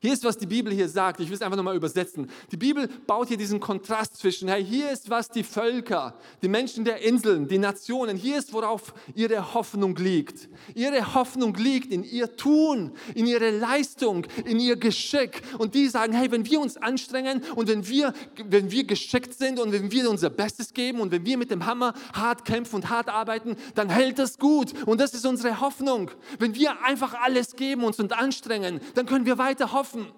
Hier 0.02 0.14
ist, 0.14 0.24
was 0.24 0.38
die 0.38 0.46
Bibel 0.46 0.72
hier 0.72 0.88
sagt. 0.88 1.20
Ich 1.20 1.28
will 1.28 1.36
es 1.36 1.42
einfach 1.42 1.58
nochmal 1.58 1.76
übersetzen. 1.76 2.32
Die 2.54 2.56
Bibel 2.56 2.88
baut 3.06 3.28
hier 3.28 3.36
diesen 3.36 3.60
Kontrast 3.60 4.16
zwischen, 4.16 4.48
hey, 4.48 4.64
hier 4.64 4.90
ist, 4.92 5.10
was 5.10 5.28
die 5.28 5.44
Völker, 5.44 6.16
die 6.42 6.48
Menschen 6.48 6.86
der 6.86 7.02
Inseln, 7.02 7.50
die 7.50 7.58
Nationen, 7.58 8.16
hier 8.16 8.38
ist, 8.38 8.54
worauf 8.54 8.94
ihre 9.14 9.54
Hoffnung 9.54 9.98
liegt. 9.98 10.48
Ihre 10.74 11.14
Hoffnung 11.16 11.54
liegt 11.56 11.92
in 11.92 12.06
ihr 12.06 12.34
Tun, 12.38 12.94
in 13.14 13.28
ihre 13.28 13.52
Leistung, 13.52 14.26
in 14.46 14.62
ihr 14.62 14.78
Geschick. 14.78 15.42
Und 15.58 15.76
die 15.76 15.90
sagen, 15.90 16.14
hey, 16.14 16.32
wenn 16.32 16.46
wir 16.46 16.62
uns 16.62 16.78
anstrengen 16.78 17.44
und 17.56 17.68
wenn 17.68 17.86
wir, 17.86 18.14
wenn 18.46 18.72
wir 18.72 18.86
geschickt 18.86 19.34
sind 19.34 19.60
und 19.60 19.74
wenn 19.74 19.92
wir 19.92 20.10
unser 20.10 20.30
Bestes 20.30 20.74
geben 20.74 21.02
und 21.02 21.12
wenn 21.12 21.26
wir 21.26 21.38
mit 21.38 21.52
dem 21.52 21.66
Hammer 21.66 21.94
hart 22.14 22.46
kämpfen 22.46 22.76
und 22.76 22.90
hart 22.90 23.10
arbeiten, 23.10 23.58
dann 23.76 23.90
hält 23.90 24.18
das 24.18 24.40
gut. 24.40 24.72
Und 24.86 25.02
das 25.02 25.14
ist 25.14 25.26
unsere 25.26 25.60
Hoffnung. 25.60 26.10
Wenn 26.38 26.56
wir 26.56 26.86
einfach 26.86 27.16
alles 27.16 27.58
geben 27.58 27.84
uns 27.84 28.00
und 28.00 28.14
anstrengen, 28.14 28.80
dann 28.96 29.06
können 29.06 29.26
wir 29.26 29.38
weiter 29.38 29.74
hoffen 29.74 29.89
hoffen. 29.90 30.12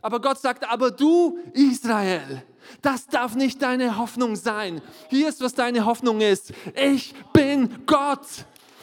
Aber 0.00 0.20
Gott 0.20 0.38
sagt, 0.38 0.68
aber 0.68 0.90
du, 0.90 1.38
Israel, 1.52 2.42
das 2.80 3.06
darf 3.06 3.36
nicht 3.36 3.62
deine 3.62 3.98
Hoffnung 3.98 4.34
sein. 4.34 4.82
Hier 5.08 5.28
ist, 5.28 5.40
was 5.40 5.54
deine 5.54 5.84
Hoffnung 5.84 6.20
ist. 6.20 6.52
Ich 6.74 7.14
bin 7.32 7.86
Gott. 7.86 8.26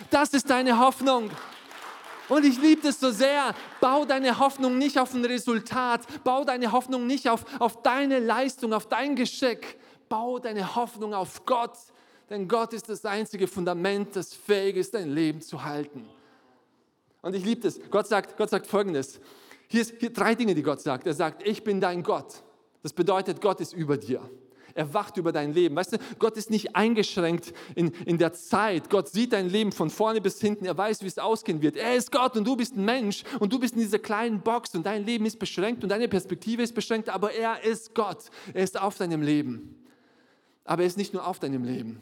Das 0.09 0.33
ist 0.33 0.49
deine 0.49 0.79
Hoffnung. 0.79 1.29
Und 2.29 2.45
ich 2.45 2.61
liebe 2.61 2.87
es 2.87 2.99
so 2.99 3.11
sehr. 3.11 3.53
Bau 3.81 4.05
deine 4.05 4.39
Hoffnung 4.39 4.77
nicht 4.77 4.97
auf 4.97 5.13
ein 5.13 5.25
Resultat. 5.25 6.05
Bau 6.23 6.45
deine 6.45 6.71
Hoffnung 6.71 7.05
nicht 7.05 7.27
auf, 7.27 7.43
auf 7.59 7.81
deine 7.81 8.19
Leistung, 8.19 8.71
auf 8.73 8.87
dein 8.87 9.15
Geschick. 9.15 9.77
Bau 10.07 10.39
deine 10.39 10.75
Hoffnung 10.75 11.13
auf 11.13 11.45
Gott. 11.45 11.77
Denn 12.29 12.47
Gott 12.47 12.73
ist 12.73 12.87
das 12.87 13.03
einzige 13.05 13.47
Fundament, 13.47 14.15
das 14.15 14.33
fähig 14.33 14.77
ist, 14.77 14.93
dein 14.93 15.09
Leben 15.09 15.41
zu 15.41 15.63
halten. 15.63 16.07
Und 17.21 17.35
ich 17.35 17.43
liebe 17.43 17.67
es. 17.67 17.79
Gott 17.89 18.07
sagt, 18.07 18.37
Gott 18.37 18.49
sagt 18.49 18.67
Folgendes. 18.67 19.19
Hier 19.69 19.85
sind 19.85 20.17
drei 20.17 20.35
Dinge, 20.35 20.55
die 20.55 20.63
Gott 20.63 20.81
sagt. 20.81 21.05
Er 21.07 21.13
sagt, 21.13 21.47
ich 21.47 21.63
bin 21.63 21.79
dein 21.79 22.03
Gott. 22.03 22.43
Das 22.81 22.91
bedeutet, 22.91 23.39
Gott 23.39 23.61
ist 23.61 23.73
über 23.73 23.97
dir. 23.97 24.27
Er 24.73 24.93
wacht 24.93 25.17
über 25.17 25.31
dein 25.31 25.53
Leben. 25.53 25.75
Weißt 25.75 25.93
du, 25.93 25.97
Gott 26.17 26.37
ist 26.37 26.49
nicht 26.49 26.75
eingeschränkt 26.75 27.53
in, 27.75 27.91
in 28.05 28.17
der 28.17 28.33
Zeit. 28.33 28.89
Gott 28.89 29.09
sieht 29.09 29.33
dein 29.33 29.49
Leben 29.49 29.71
von 29.71 29.89
vorne 29.89 30.21
bis 30.21 30.39
hinten. 30.39 30.65
Er 30.65 30.77
weiß, 30.77 31.01
wie 31.03 31.07
es 31.07 31.17
ausgehen 31.17 31.61
wird. 31.61 31.75
Er 31.75 31.95
ist 31.95 32.11
Gott 32.11 32.37
und 32.37 32.45
du 32.45 32.55
bist 32.55 32.75
ein 32.75 32.85
Mensch 32.85 33.23
und 33.39 33.51
du 33.51 33.59
bist 33.59 33.75
in 33.75 33.81
dieser 33.81 33.99
kleinen 33.99 34.41
Box 34.41 34.73
und 34.75 34.85
dein 34.85 35.05
Leben 35.05 35.25
ist 35.25 35.37
beschränkt 35.37 35.83
und 35.83 35.89
deine 35.89 36.07
Perspektive 36.07 36.63
ist 36.63 36.73
beschränkt, 36.73 37.09
aber 37.09 37.33
er 37.33 37.63
ist 37.63 37.93
Gott. 37.93 38.25
Er 38.53 38.63
ist 38.63 38.79
auf 38.79 38.97
deinem 38.97 39.21
Leben. 39.21 39.75
Aber 40.63 40.83
er 40.83 40.87
ist 40.87 40.97
nicht 40.97 41.13
nur 41.13 41.27
auf 41.27 41.39
deinem 41.39 41.63
Leben. 41.63 41.99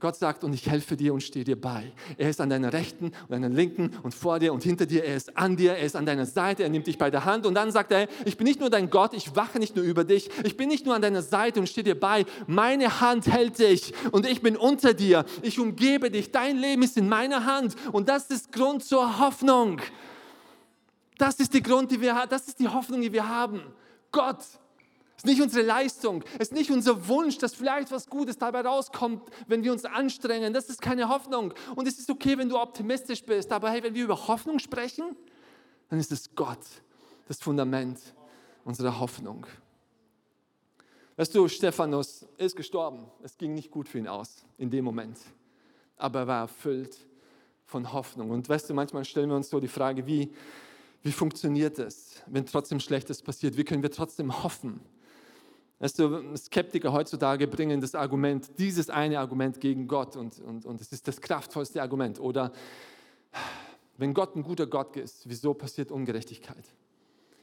Gott 0.00 0.16
sagt, 0.16 0.44
und 0.44 0.54
ich 0.54 0.66
helfe 0.66 0.96
dir 0.96 1.12
und 1.12 1.22
stehe 1.22 1.44
dir 1.44 1.60
bei. 1.60 1.92
Er 2.16 2.30
ist 2.30 2.40
an 2.40 2.48
deiner 2.48 2.72
rechten 2.72 3.06
und 3.06 3.30
deiner 3.30 3.50
linken 3.50 3.90
und 4.02 4.14
vor 4.14 4.38
dir 4.38 4.54
und 4.54 4.62
hinter 4.62 4.86
dir. 4.86 5.04
Er 5.04 5.14
ist 5.14 5.36
an 5.36 5.56
dir, 5.56 5.74
er 5.74 5.84
ist 5.84 5.94
an 5.94 6.06
deiner 6.06 6.24
Seite, 6.24 6.62
er 6.62 6.70
nimmt 6.70 6.86
dich 6.86 6.96
bei 6.96 7.10
der 7.10 7.26
Hand 7.26 7.44
und 7.44 7.54
dann 7.54 7.70
sagt 7.70 7.92
er, 7.92 8.08
ich 8.24 8.38
bin 8.38 8.46
nicht 8.46 8.60
nur 8.60 8.70
dein 8.70 8.88
Gott, 8.88 9.12
ich 9.12 9.36
wache 9.36 9.58
nicht 9.58 9.76
nur 9.76 9.84
über 9.84 10.04
dich, 10.04 10.30
ich 10.42 10.56
bin 10.56 10.70
nicht 10.70 10.86
nur 10.86 10.94
an 10.94 11.02
deiner 11.02 11.20
Seite 11.20 11.60
und 11.60 11.68
stehe 11.68 11.84
dir 11.84 12.00
bei. 12.00 12.24
Meine 12.46 13.00
Hand 13.00 13.26
hält 13.26 13.58
dich 13.58 13.92
und 14.10 14.26
ich 14.26 14.40
bin 14.40 14.56
unter 14.56 14.94
dir. 14.94 15.26
Ich 15.42 15.60
umgebe 15.60 16.10
dich. 16.10 16.32
Dein 16.32 16.56
Leben 16.56 16.82
ist 16.82 16.96
in 16.96 17.08
meiner 17.08 17.44
Hand 17.44 17.76
und 17.92 18.08
das 18.08 18.30
ist 18.30 18.52
Grund 18.52 18.82
zur 18.82 19.20
Hoffnung. 19.20 19.82
Das 21.18 21.38
ist 21.40 21.52
die 21.52 21.62
Grund, 21.62 21.90
die 21.90 22.00
wir, 22.00 22.26
das 22.30 22.48
ist 22.48 22.58
die 22.58 22.68
Hoffnung, 22.68 23.02
die 23.02 23.12
wir 23.12 23.28
haben. 23.28 23.60
Gott 24.10 24.38
es 25.20 25.24
ist 25.24 25.32
nicht 25.32 25.42
unsere 25.42 25.66
Leistung, 25.66 26.24
es 26.38 26.48
ist 26.48 26.54
nicht 26.54 26.70
unser 26.70 27.06
Wunsch, 27.06 27.36
dass 27.36 27.52
vielleicht 27.52 27.90
was 27.90 28.06
Gutes 28.06 28.38
dabei 28.38 28.62
rauskommt, 28.62 29.22
wenn 29.48 29.62
wir 29.62 29.70
uns 29.70 29.84
anstrengen. 29.84 30.54
Das 30.54 30.70
ist 30.70 30.80
keine 30.80 31.10
Hoffnung. 31.10 31.52
Und 31.76 31.86
es 31.86 31.98
ist 31.98 32.08
okay, 32.08 32.38
wenn 32.38 32.48
du 32.48 32.58
optimistisch 32.58 33.22
bist, 33.24 33.52
aber 33.52 33.68
hey, 33.68 33.82
wenn 33.82 33.94
wir 33.94 34.04
über 34.04 34.28
Hoffnung 34.28 34.58
sprechen, 34.58 35.14
dann 35.90 36.00
ist 36.00 36.10
es 36.10 36.34
Gott, 36.34 36.64
das 37.28 37.38
Fundament 37.38 37.98
unserer 38.64 38.98
Hoffnung. 38.98 39.46
Weißt 41.16 41.34
du, 41.34 41.48
Stephanus 41.48 42.24
ist 42.38 42.56
gestorben. 42.56 43.04
Es 43.22 43.36
ging 43.36 43.52
nicht 43.52 43.70
gut 43.70 43.90
für 43.90 43.98
ihn 43.98 44.08
aus 44.08 44.46
in 44.56 44.70
dem 44.70 44.86
Moment. 44.86 45.18
Aber 45.98 46.20
er 46.20 46.26
war 46.28 46.40
erfüllt 46.40 46.96
von 47.66 47.92
Hoffnung. 47.92 48.30
Und 48.30 48.48
weißt 48.48 48.70
du, 48.70 48.72
manchmal 48.72 49.04
stellen 49.04 49.28
wir 49.28 49.36
uns 49.36 49.50
so 49.50 49.60
die 49.60 49.68
Frage, 49.68 50.06
wie, 50.06 50.32
wie 51.02 51.12
funktioniert 51.12 51.78
es, 51.78 52.22
wenn 52.26 52.46
trotzdem 52.46 52.80
Schlechtes 52.80 53.20
passiert? 53.20 53.58
Wie 53.58 53.64
können 53.64 53.82
wir 53.82 53.90
trotzdem 53.90 54.42
hoffen? 54.42 54.80
Weißt 55.80 55.98
du, 55.98 56.36
Skeptiker 56.36 56.92
heutzutage 56.92 57.48
bringen 57.48 57.80
das 57.80 57.94
Argument, 57.94 58.50
dieses 58.58 58.90
eine 58.90 59.18
Argument 59.18 59.60
gegen 59.60 59.88
Gott 59.88 60.14
und, 60.14 60.38
und, 60.40 60.66
und 60.66 60.80
es 60.80 60.92
ist 60.92 61.08
das 61.08 61.22
kraftvollste 61.22 61.80
Argument. 61.80 62.20
Oder 62.20 62.52
wenn 63.96 64.12
Gott 64.12 64.36
ein 64.36 64.42
guter 64.42 64.66
Gott 64.66 64.94
ist, 64.98 65.26
wieso 65.26 65.54
passiert 65.54 65.90
Ungerechtigkeit? 65.90 66.64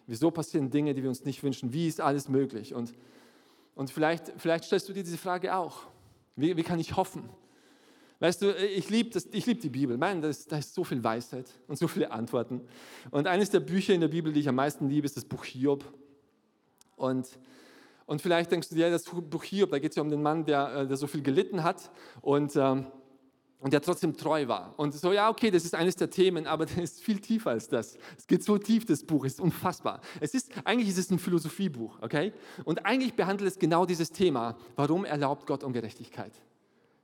Wieso 0.05 0.29
passieren 0.29 0.69
Dinge, 0.69 0.93
die 0.93 1.01
wir 1.01 1.09
uns 1.09 1.25
nicht 1.25 1.41
wünschen? 1.41 1.73
Wie 1.73 1.87
ist 1.87 1.99
alles 1.99 2.29
möglich? 2.29 2.75
Und, 2.75 2.93
und 3.73 3.89
vielleicht, 3.89 4.31
vielleicht 4.37 4.65
stellst 4.65 4.87
du 4.87 4.93
dir 4.93 5.03
diese 5.03 5.17
Frage 5.17 5.55
auch. 5.55 5.87
Wie, 6.35 6.55
wie 6.55 6.63
kann 6.63 6.79
ich 6.79 6.95
hoffen? 6.95 7.27
Weißt 8.19 8.43
du, 8.43 8.55
ich 8.55 8.89
liebe 8.91 9.19
lieb 9.31 9.61
die 9.61 9.69
Bibel. 9.69 9.97
Man, 9.97 10.21
da 10.21 10.29
ist, 10.29 10.51
da 10.51 10.59
ist 10.59 10.75
so 10.75 10.83
viel 10.83 11.03
Weisheit 11.03 11.49
und 11.67 11.77
so 11.77 11.87
viele 11.87 12.11
Antworten. 12.11 12.61
Und 13.09 13.25
eines 13.25 13.49
der 13.49 13.61
Bücher 13.61 13.95
in 13.95 14.01
der 14.01 14.07
Bibel, 14.07 14.31
die 14.31 14.41
ich 14.41 14.49
am 14.49 14.55
meisten 14.55 14.87
liebe, 14.89 15.05
ist 15.05 15.17
das 15.17 15.25
Buch 15.25 15.43
Hiob. 15.43 15.83
Und 16.95 17.27
und 18.07 18.21
vielleicht 18.21 18.51
denkst 18.51 18.69
du 18.69 18.75
dir, 18.75 18.89
das 18.89 19.03
Buch 19.03 19.43
Hiob, 19.43 19.69
da 19.69 19.79
geht 19.79 19.91
es 19.91 19.97
ja 19.97 20.01
um 20.01 20.09
den 20.09 20.21
Mann, 20.21 20.45
der, 20.45 20.73
äh, 20.73 20.87
der 20.87 20.95
so 20.95 21.07
viel 21.07 21.21
gelitten 21.21 21.61
hat 21.61 21.91
und, 22.21 22.55
ähm, 22.55 22.87
und 23.59 23.73
der 23.73 23.81
trotzdem 23.81 24.15
treu 24.15 24.47
war. 24.47 24.73
Und 24.77 24.93
so, 24.95 25.11
ja, 25.11 25.29
okay, 25.29 25.51
das 25.51 25.65
ist 25.65 25.75
eines 25.75 25.97
der 25.97 26.09
Themen, 26.09 26.47
aber 26.47 26.65
das 26.67 26.77
ist 26.77 27.03
viel 27.03 27.19
tiefer 27.19 27.51
als 27.51 27.67
das. 27.67 27.97
Es 28.17 28.25
geht 28.25 28.43
so 28.43 28.57
tief, 28.57 28.85
das 28.85 29.03
Buch 29.03 29.25
ist 29.25 29.41
unfassbar. 29.41 29.99
Es 30.21 30.33
ist, 30.33 30.49
eigentlich 30.63 30.87
ist 30.87 30.97
es 30.97 31.11
ein 31.11 31.19
Philosophiebuch, 31.19 32.01
okay? 32.01 32.31
Und 32.63 32.85
eigentlich 32.85 33.13
behandelt 33.13 33.51
es 33.51 33.59
genau 33.59 33.85
dieses 33.85 34.09
Thema. 34.11 34.57
Warum 34.77 35.03
erlaubt 35.03 35.45
Gott 35.45 35.65
Ungerechtigkeit? 35.65 36.31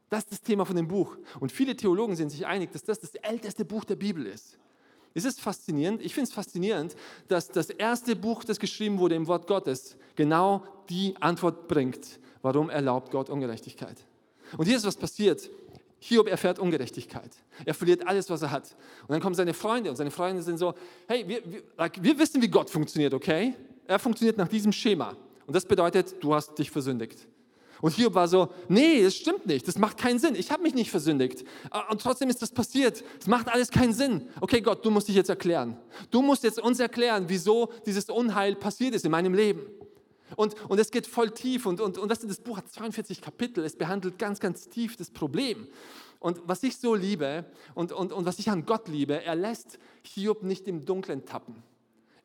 Das 0.10 0.24
ist 0.24 0.32
das 0.32 0.42
Thema 0.42 0.66
von 0.66 0.78
dem 0.78 0.88
Buch. 0.88 1.18
Und 1.42 1.52
viele 1.52 1.76
Theologen 1.76 2.16
sind 2.16 2.30
sich 2.30 2.46
einig, 2.46 2.72
dass 2.72 2.84
das 2.84 3.02
das 3.02 3.16
älteste 3.16 3.66
Buch 3.66 3.84
der 3.84 3.98
Bibel 3.98 4.26
ist. 4.26 4.58
Es 5.14 5.26
ist 5.26 5.40
faszinierend, 5.40 6.02
ich 6.02 6.14
finde 6.14 6.30
es 6.30 6.34
faszinierend, 6.34 6.96
dass 7.28 7.50
das 7.50 7.70
erste 7.70 8.16
Buch, 8.16 8.44
das 8.44 8.60
geschrieben 8.60 8.98
wurde 8.98 9.16
im 9.16 9.28
Wort 9.28 9.48
Gottes, 9.48 9.96
genau 10.16 10.64
die 10.90 11.16
Antwort 11.20 11.68
bringt, 11.68 12.20
warum 12.42 12.70
erlaubt 12.70 13.12
Gott 13.12 13.30
Ungerechtigkeit. 13.30 13.98
Und 14.58 14.66
hier 14.66 14.78
ist 14.78 14.86
was 14.86 14.96
passiert. 14.96 15.50
Hiob 16.00 16.28
erfährt 16.28 16.60
Ungerechtigkeit. 16.60 17.32
Er 17.64 17.74
verliert 17.74 18.06
alles, 18.06 18.30
was 18.30 18.42
er 18.42 18.52
hat. 18.52 18.76
Und 19.04 19.12
dann 19.12 19.22
kommen 19.22 19.36
seine 19.36 19.54
Freunde 19.54 19.90
und 19.90 19.96
seine 19.96 20.12
Freunde 20.12 20.42
sind 20.42 20.58
so, 20.58 20.74
hey, 21.08 21.26
wir, 21.28 21.42
wir, 21.46 21.64
wir 22.02 22.20
wissen, 22.20 22.42
wie 22.42 22.50
Gott 22.50 22.70
funktioniert, 22.70 23.14
okay? 23.14 23.56
Er 23.88 24.00
funktioniert 24.00 24.38
nach 24.38 24.50
diesem 24.50 24.74
Schema. 24.74 25.16
Und 25.46 25.56
das 25.56 25.66
bedeutet, 25.66 26.16
du 26.22 26.34
hast 26.34 26.58
dich 26.58 26.70
versündigt. 26.70 27.26
Und 27.84 27.96
Hiob 27.96 28.14
war 28.14 28.30
so, 28.30 28.48
nee, 28.70 29.04
das 29.04 29.14
stimmt 29.14 29.46
nicht, 29.46 29.68
das 29.68 29.78
macht 29.78 29.98
keinen 29.98 30.18
Sinn, 30.18 30.36
ich 30.36 30.52
habe 30.52 30.64
mich 30.64 30.74
nicht 30.74 30.90
versündigt. 30.90 31.44
Und 31.90 32.00
trotzdem 32.00 32.30
ist 32.30 32.42
das 32.42 32.50
passiert, 32.50 33.04
es 33.20 33.28
macht 33.28 33.50
alles 33.50 33.72
keinen 33.72 33.92
Sinn. 33.92 34.30
Okay, 34.40 34.62
Gott, 34.62 34.86
du 34.86 34.90
musst 34.90 35.10
dich 35.10 35.18
jetzt 35.18 35.30
erklären. 35.30 35.76
Du 36.10 36.22
musst 36.22 36.46
jetzt 36.46 36.62
uns 36.62 36.80
erklären, 36.80 37.26
wieso 37.28 37.74
dieses 37.86 38.10
Unheil 38.10 38.56
passiert 38.56 38.96
ist 38.96 39.04
in 39.04 39.12
meinem 39.12 39.34
Leben. 39.34 39.64
Und, 40.38 40.56
und 40.70 40.80
es 40.80 40.92
geht 40.92 41.06
voll 41.06 41.32
tief 41.32 41.66
und, 41.66 41.82
und, 41.82 41.98
und 41.98 42.08
das, 42.08 42.22
das 42.22 42.40
Buch 42.40 42.56
hat 42.56 42.72
42 42.72 43.22
Kapitel, 43.22 43.66
es 43.66 43.76
behandelt 43.76 44.18
ganz, 44.18 44.40
ganz 44.40 44.70
tief 44.70 44.96
das 44.96 45.12
Problem. 45.12 45.68
Und 46.22 46.40
was 46.46 46.64
ich 46.64 46.78
so 46.78 46.96
liebe 46.96 47.44
und, 47.76 47.92
und, 47.92 48.14
und 48.14 48.26
was 48.26 48.40
ich 48.40 48.50
an 48.50 48.66
Gott 48.66 48.88
liebe, 48.88 49.22
er 49.26 49.36
lässt 49.36 49.78
Hiob 50.04 50.44
nicht 50.44 50.70
im 50.70 50.86
Dunkeln 50.86 51.26
tappen. 51.26 51.62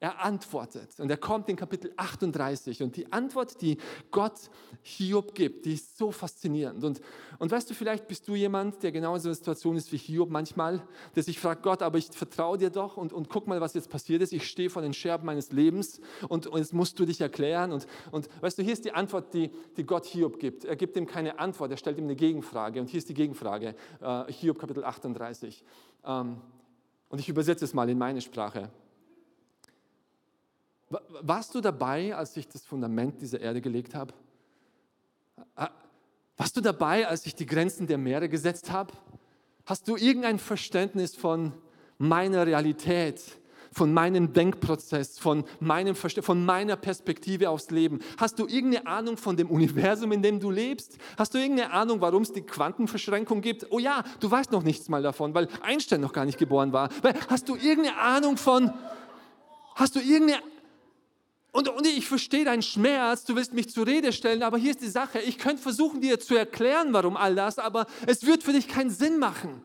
Er 0.00 0.24
antwortet 0.24 1.00
und 1.00 1.10
er 1.10 1.16
kommt 1.16 1.48
in 1.48 1.56
Kapitel 1.56 1.92
38 1.96 2.84
und 2.84 2.96
die 2.96 3.12
Antwort, 3.12 3.60
die 3.60 3.78
Gott 4.12 4.48
Hiob 4.82 5.34
gibt, 5.34 5.66
die 5.66 5.74
ist 5.74 5.98
so 5.98 6.12
faszinierend. 6.12 6.84
Und, 6.84 7.00
und 7.40 7.50
weißt 7.50 7.68
du, 7.68 7.74
vielleicht 7.74 8.06
bist 8.06 8.28
du 8.28 8.36
jemand, 8.36 8.80
der 8.84 8.92
genau 8.92 9.16
in 9.16 9.20
so 9.20 9.28
einer 9.28 9.34
Situation 9.34 9.74
ist 9.76 9.90
wie 9.90 9.96
Hiob 9.96 10.30
manchmal, 10.30 10.86
der 11.16 11.24
sich 11.24 11.40
fragt, 11.40 11.64
Gott, 11.64 11.82
aber 11.82 11.98
ich 11.98 12.06
vertraue 12.12 12.58
dir 12.58 12.70
doch 12.70 12.96
und, 12.96 13.12
und 13.12 13.28
guck 13.28 13.48
mal, 13.48 13.60
was 13.60 13.74
jetzt 13.74 13.90
passiert 13.90 14.22
ist. 14.22 14.32
Ich 14.32 14.46
stehe 14.46 14.70
vor 14.70 14.82
den 14.82 14.92
Scherben 14.92 15.26
meines 15.26 15.50
Lebens 15.50 16.00
und, 16.28 16.46
und 16.46 16.58
jetzt 16.60 16.72
musst 16.72 16.96
du 17.00 17.04
dich 17.04 17.20
erklären. 17.20 17.72
Und, 17.72 17.88
und 18.12 18.28
weißt 18.40 18.56
du, 18.56 18.62
hier 18.62 18.74
ist 18.74 18.84
die 18.84 18.92
Antwort, 18.92 19.34
die, 19.34 19.50
die 19.76 19.82
Gott 19.82 20.06
Hiob 20.06 20.38
gibt. 20.38 20.64
Er 20.64 20.76
gibt 20.76 20.96
ihm 20.96 21.06
keine 21.06 21.40
Antwort, 21.40 21.72
er 21.72 21.76
stellt 21.76 21.98
ihm 21.98 22.04
eine 22.04 22.14
Gegenfrage. 22.14 22.80
Und 22.80 22.88
hier 22.88 22.98
ist 22.98 23.08
die 23.08 23.14
Gegenfrage, 23.14 23.74
äh, 24.00 24.32
Hiob 24.32 24.60
Kapitel 24.60 24.84
38. 24.84 25.64
Ähm, 26.04 26.40
und 27.08 27.18
ich 27.18 27.28
übersetze 27.28 27.64
es 27.64 27.74
mal 27.74 27.90
in 27.90 27.98
meine 27.98 28.20
Sprache. 28.20 28.70
Warst 30.90 31.54
du 31.54 31.60
dabei, 31.60 32.14
als 32.14 32.36
ich 32.36 32.48
das 32.48 32.64
Fundament 32.64 33.20
dieser 33.20 33.40
Erde 33.40 33.60
gelegt 33.60 33.94
habe? 33.94 34.14
Warst 36.36 36.56
du 36.56 36.60
dabei, 36.60 37.06
als 37.06 37.26
ich 37.26 37.34
die 37.34 37.46
Grenzen 37.46 37.86
der 37.86 37.98
Meere 37.98 38.28
gesetzt 38.28 38.72
habe? 38.72 38.92
Hast 39.66 39.86
du 39.88 39.96
irgendein 39.96 40.38
Verständnis 40.38 41.14
von 41.14 41.52
meiner 41.98 42.46
Realität, 42.46 43.20
von 43.70 43.92
meinem 43.92 44.32
Denkprozess, 44.32 45.18
von, 45.18 45.44
meinem 45.60 45.94
von 45.94 46.46
meiner 46.46 46.76
Perspektive 46.76 47.50
aufs 47.50 47.70
Leben? 47.70 48.00
Hast 48.16 48.38
du 48.38 48.46
irgendeine 48.46 48.86
Ahnung 48.86 49.18
von 49.18 49.36
dem 49.36 49.50
Universum, 49.50 50.12
in 50.12 50.22
dem 50.22 50.40
du 50.40 50.50
lebst? 50.50 50.96
Hast 51.18 51.34
du 51.34 51.38
irgendeine 51.38 51.72
Ahnung, 51.72 52.00
warum 52.00 52.22
es 52.22 52.32
die 52.32 52.40
Quantenverschränkung 52.40 53.42
gibt? 53.42 53.66
Oh 53.70 53.78
ja, 53.78 54.04
du 54.20 54.30
weißt 54.30 54.52
noch 54.52 54.62
nichts 54.62 54.88
mal 54.88 55.02
davon, 55.02 55.34
weil 55.34 55.48
Einstein 55.60 56.00
noch 56.00 56.14
gar 56.14 56.24
nicht 56.24 56.38
geboren 56.38 56.72
war. 56.72 56.88
Hast 57.28 57.48
du 57.50 57.56
irgendeine 57.56 57.98
Ahnung 57.98 58.38
von, 58.38 58.72
hast 59.74 59.96
du 59.96 60.00
irgendeine 60.00 60.40
und, 61.58 61.68
und 61.68 61.86
ich 61.88 62.06
verstehe 62.06 62.44
deinen 62.44 62.62
Schmerz, 62.62 63.24
du 63.24 63.34
willst 63.34 63.52
mich 63.52 63.68
zur 63.68 63.84
Rede 63.84 64.12
stellen, 64.12 64.44
aber 64.44 64.58
hier 64.58 64.70
ist 64.70 64.80
die 64.80 64.88
Sache, 64.88 65.18
ich 65.18 65.38
könnte 65.38 65.60
versuchen, 65.60 66.00
dir 66.00 66.20
zu 66.20 66.36
erklären, 66.36 66.92
warum 66.92 67.16
all 67.16 67.34
das, 67.34 67.58
aber 67.58 67.86
es 68.06 68.24
wird 68.24 68.44
für 68.44 68.52
dich 68.52 68.68
keinen 68.68 68.90
Sinn 68.90 69.18
machen. 69.18 69.60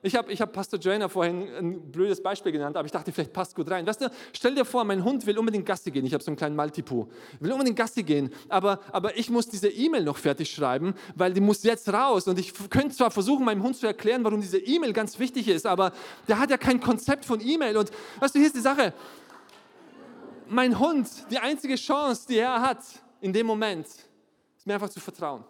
Ich 0.00 0.16
habe 0.16 0.32
ich 0.32 0.40
hab 0.40 0.54
Pastor 0.54 0.78
Joanna 0.78 1.10
vorhin 1.10 1.48
ein 1.54 1.92
blödes 1.92 2.22
Beispiel 2.22 2.50
genannt, 2.50 2.78
aber 2.78 2.86
ich 2.86 2.92
dachte, 2.92 3.12
vielleicht 3.12 3.34
passt 3.34 3.54
gut 3.54 3.70
rein. 3.70 3.86
Weißt 3.86 4.00
du, 4.00 4.10
stell 4.32 4.54
dir 4.54 4.64
vor, 4.64 4.84
mein 4.84 5.04
Hund 5.04 5.26
will 5.26 5.36
unbedingt 5.36 5.66
Gassi 5.66 5.90
gehen. 5.90 6.06
Ich 6.06 6.14
habe 6.14 6.24
so 6.24 6.30
einen 6.30 6.36
kleinen 6.38 6.56
Maltipu. 6.56 7.06
Will 7.40 7.52
unbedingt 7.52 7.76
Gassi 7.76 8.02
gehen, 8.02 8.30
aber, 8.48 8.80
aber 8.90 9.18
ich 9.18 9.28
muss 9.28 9.48
diese 9.48 9.68
E-Mail 9.68 10.04
noch 10.04 10.16
fertig 10.16 10.50
schreiben, 10.50 10.94
weil 11.14 11.34
die 11.34 11.42
muss 11.42 11.62
jetzt 11.62 11.92
raus. 11.92 12.26
Und 12.26 12.38
ich 12.38 12.54
könnte 12.70 12.96
zwar 12.96 13.10
versuchen, 13.10 13.44
meinem 13.44 13.62
Hund 13.62 13.76
zu 13.76 13.86
erklären, 13.86 14.24
warum 14.24 14.40
diese 14.40 14.58
E-Mail 14.58 14.94
ganz 14.94 15.18
wichtig 15.18 15.48
ist, 15.48 15.66
aber 15.66 15.92
der 16.26 16.38
hat 16.38 16.50
ja 16.50 16.56
kein 16.56 16.80
Konzept 16.80 17.26
von 17.26 17.40
E-Mail. 17.40 17.76
Und 17.76 17.90
weißt 18.20 18.34
du, 18.34 18.38
hier 18.38 18.46
ist 18.46 18.56
die 18.56 18.60
Sache 18.60 18.94
mein 20.48 20.78
Hund, 20.78 21.08
die 21.30 21.38
einzige 21.38 21.76
Chance, 21.76 22.26
die 22.28 22.38
er 22.38 22.60
hat 22.60 22.80
in 23.20 23.32
dem 23.32 23.46
Moment, 23.46 23.86
ist 23.86 24.66
mir 24.66 24.74
einfach 24.74 24.88
zu 24.88 25.00
vertrauen. 25.00 25.44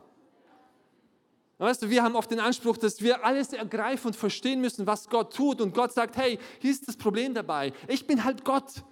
Weißt 1.59 1.83
du, 1.83 1.89
wir 1.89 2.03
haben 2.03 2.17
oft 2.17 2.31
den 2.31 2.41
Anspruch, 2.41 2.77
dass 2.77 3.01
wir 3.01 3.25
alles 3.25 3.55
ergreifen 3.55 4.09
und 4.09 4.17
verstehen 4.17 4.61
müssen, 4.61 4.87
was 4.87 5.09
Gott 5.09 5.35
tut. 5.35 5.63
Und 5.63 5.75
Gott 5.75 5.93
sagt, 5.93 6.17
hey, 6.17 6.39
hier 6.59 6.71
ist 6.71 6.87
das 6.87 6.97
Problem 6.97 7.33
dabei. 7.33 7.73
Ich 7.89 8.07
bin 8.07 8.25
halt 8.25 8.45
Gott. 8.45 8.85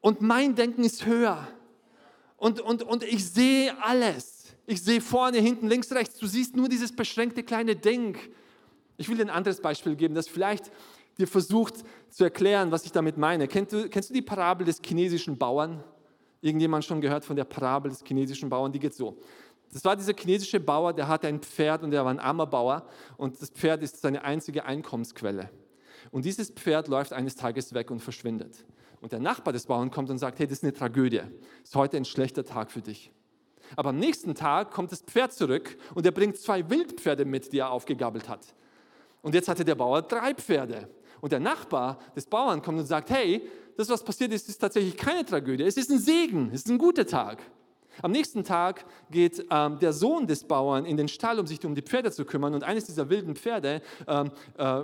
Und 0.00 0.20
mein 0.20 0.54
Denken 0.54 0.84
ist 0.84 1.06
höher. 1.06 1.48
Und, 2.36 2.60
und, 2.60 2.84
und 2.84 3.02
ich 3.02 3.28
sehe 3.28 3.76
alles. 3.82 4.44
Ich 4.66 4.82
sehe 4.82 5.00
vorne, 5.00 5.38
hinten, 5.38 5.68
links, 5.68 5.90
rechts. 5.90 6.18
Du 6.18 6.28
siehst 6.28 6.54
nur 6.54 6.68
dieses 6.68 6.94
beschränkte 6.94 7.42
kleine 7.42 7.74
Ding. 7.74 8.16
Ich 8.96 9.08
will 9.08 9.16
dir 9.16 9.24
ein 9.24 9.30
anderes 9.30 9.60
Beispiel 9.60 9.96
geben, 9.96 10.14
das 10.14 10.28
vielleicht 10.28 10.70
dir 11.18 11.26
versucht 11.26 11.84
zu 12.10 12.24
erklären, 12.24 12.70
was 12.70 12.84
ich 12.84 12.92
damit 12.92 13.16
meine. 13.16 13.48
Kennst 13.48 13.72
du, 13.72 13.88
kennst 13.88 14.10
du 14.10 14.14
die 14.14 14.22
Parabel 14.22 14.66
des 14.66 14.80
chinesischen 14.84 15.36
Bauern? 15.36 15.82
irgendjemand 16.40 16.84
schon 16.84 17.00
gehört 17.00 17.24
von 17.24 17.36
der 17.36 17.44
Parabel 17.44 17.90
des 17.90 18.02
chinesischen 18.04 18.48
Bauern? 18.48 18.72
Die 18.72 18.78
geht 18.78 18.94
so. 18.94 19.18
Das 19.72 19.84
war 19.84 19.96
dieser 19.96 20.14
chinesische 20.14 20.60
Bauer, 20.60 20.92
der 20.92 21.08
hatte 21.08 21.26
ein 21.26 21.40
Pferd 21.40 21.82
und 21.82 21.90
der 21.90 22.04
war 22.04 22.10
ein 22.10 22.20
armer 22.20 22.46
Bauer 22.46 22.86
und 23.16 23.40
das 23.42 23.50
Pferd 23.50 23.82
ist 23.82 24.00
seine 24.00 24.22
einzige 24.22 24.64
Einkommensquelle. 24.64 25.50
Und 26.12 26.24
dieses 26.24 26.50
Pferd 26.50 26.88
läuft 26.88 27.12
eines 27.12 27.34
Tages 27.34 27.74
weg 27.74 27.90
und 27.90 28.00
verschwindet. 28.00 28.64
Und 29.00 29.12
der 29.12 29.18
Nachbar 29.18 29.52
des 29.52 29.66
Bauern 29.66 29.90
kommt 29.90 30.08
und 30.08 30.18
sagt, 30.18 30.38
hey, 30.38 30.46
das 30.46 30.58
ist 30.58 30.64
eine 30.64 30.72
Tragödie. 30.72 31.22
Ist 31.62 31.74
heute 31.74 31.96
ein 31.96 32.04
schlechter 32.04 32.44
Tag 32.44 32.70
für 32.70 32.80
dich. 32.80 33.10
Aber 33.74 33.90
am 33.90 33.98
nächsten 33.98 34.34
Tag 34.34 34.70
kommt 34.70 34.92
das 34.92 35.02
Pferd 35.02 35.32
zurück 35.32 35.76
und 35.94 36.06
er 36.06 36.12
bringt 36.12 36.38
zwei 36.38 36.70
Wildpferde 36.70 37.24
mit, 37.24 37.52
die 37.52 37.58
er 37.58 37.70
aufgegabelt 37.70 38.28
hat. 38.28 38.54
Und 39.22 39.34
jetzt 39.34 39.48
hatte 39.48 39.64
der 39.64 39.74
Bauer 39.74 40.02
drei 40.02 40.32
Pferde. 40.34 40.88
Und 41.26 41.32
der 41.32 41.40
Nachbar 41.40 41.98
des 42.14 42.24
Bauern 42.24 42.62
kommt 42.62 42.78
und 42.78 42.86
sagt, 42.86 43.10
hey, 43.10 43.42
das, 43.76 43.88
was 43.88 44.04
passiert 44.04 44.32
ist, 44.32 44.48
ist 44.48 44.58
tatsächlich 44.58 44.96
keine 44.96 45.24
Tragödie. 45.24 45.64
Es 45.64 45.76
ist 45.76 45.90
ein 45.90 45.98
Segen, 45.98 46.50
es 46.52 46.60
ist 46.60 46.68
ein 46.68 46.78
guter 46.78 47.04
Tag. 47.04 47.42
Am 48.00 48.12
nächsten 48.12 48.44
Tag 48.44 48.84
geht 49.10 49.44
ähm, 49.50 49.76
der 49.80 49.92
Sohn 49.92 50.28
des 50.28 50.44
Bauern 50.44 50.84
in 50.84 50.96
den 50.96 51.08
Stall, 51.08 51.40
um 51.40 51.46
sich 51.48 51.64
um 51.66 51.74
die 51.74 51.82
Pferde 51.82 52.12
zu 52.12 52.24
kümmern. 52.24 52.54
Und 52.54 52.62
eines 52.62 52.84
dieser 52.84 53.10
wilden 53.10 53.34
Pferde 53.34 53.82
ähm, 54.06 54.30
äh, 54.56 54.82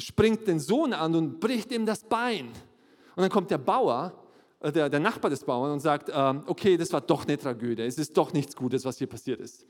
springt 0.00 0.48
den 0.48 0.58
Sohn 0.58 0.92
an 0.92 1.14
und 1.14 1.38
bricht 1.38 1.70
ihm 1.70 1.86
das 1.86 2.02
Bein. 2.02 2.46
Und 3.14 3.22
dann 3.22 3.30
kommt 3.30 3.52
der 3.52 3.58
Bauer, 3.58 4.12
äh, 4.58 4.72
der, 4.72 4.88
der 4.88 4.98
Nachbar 4.98 5.30
des 5.30 5.44
Bauern, 5.44 5.70
und 5.70 5.78
sagt, 5.78 6.10
ähm, 6.12 6.42
okay, 6.48 6.76
das 6.78 6.92
war 6.92 7.00
doch 7.00 7.28
eine 7.28 7.38
Tragödie. 7.38 7.82
Es 7.82 7.96
ist 7.96 8.16
doch 8.16 8.32
nichts 8.32 8.56
Gutes, 8.56 8.84
was 8.84 8.98
hier 8.98 9.06
passiert 9.06 9.38
ist. 9.38 9.64